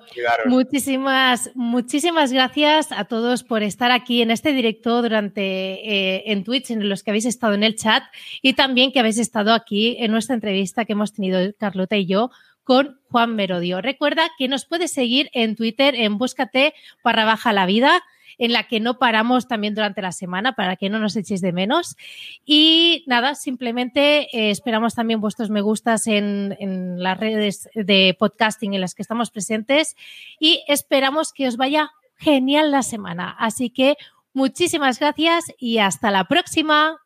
muchísimas, 0.47 1.52
muchísimas 1.54 2.34
gracias 2.34 2.91
a 2.91 3.06
todos 3.06 3.43
por 3.43 3.62
estar 3.62 3.91
aquí 3.91 4.24
en 4.24 4.32
este 4.32 4.52
directo 4.52 5.04
durante 5.04 5.41
eh, 5.43 6.24
en 6.26 6.43
Twitch, 6.43 6.72
en 6.72 6.89
los 6.89 7.04
que 7.04 7.12
habéis 7.12 7.26
estado 7.26 7.54
en 7.54 7.64
el 7.64 7.76
chat 7.76 8.04
y 8.41 8.54
también 8.54 8.91
que 8.91 8.99
habéis 8.99 9.20
estado 9.20 9.54
aquí 9.54 9.95
en 9.99 10.12
nuestra 10.12 10.34
entrevista 10.34 10.86
que 10.86 10.93
hemos 10.93 11.14
tenido 11.14 11.39
Carlota 11.60 11.97
y 11.97 12.08
yo 12.08 12.32
con 12.64 12.99
Juan 13.10 13.36
Merodio. 13.36 13.82
Recuerda 13.82 14.30
que 14.38 14.47
nos 14.47 14.66
puedes 14.66 14.91
seguir 14.91 15.30
en 15.34 15.56
Twitter 15.56 15.93
en 15.95 16.18
búscate 16.18 16.74
barra 17.04 17.26
baja 17.26 17.54
la 17.54 17.68
vida 17.68 18.02
en 18.42 18.54
la 18.54 18.64
que 18.64 18.80
no 18.80 18.98
paramos 18.98 19.48
también 19.48 19.76
durante 19.76 20.02
la 20.02 20.12
semana 20.12 20.54
para 20.54 20.76
que 20.76 20.89
no 20.89 20.98
nos 20.98 21.16
echéis 21.16 21.42
de 21.42 21.54
menos. 21.54 21.96
Y 22.44 23.04
nada, 23.06 23.36
simplemente 23.36 24.36
eh, 24.36 24.50
esperamos 24.50 24.96
también 24.96 25.22
vuestros 25.22 25.52
me 25.52 25.62
gustas 25.62 26.08
en, 26.08 26.58
en 26.60 27.04
las 27.04 27.20
redes 27.20 27.70
de 27.76 28.16
podcasting 28.18 28.74
en 28.74 28.82
las 28.82 28.96
que 28.96 29.04
estamos 29.04 29.30
presentes 29.30 29.96
y 30.39 30.64
esperamos 30.68 31.34
que 31.34 31.48
os 31.48 31.56
vaya 31.56 31.92
genial 32.18 32.72
la 32.72 32.82
semana. 32.82 33.36
Así 33.38 33.70
que 33.70 33.96
muchísimas 34.34 35.00
gracias 35.00 35.46
y 35.60 35.78
hasta 35.78 36.10
la 36.10 36.24
próxima. 36.24 37.01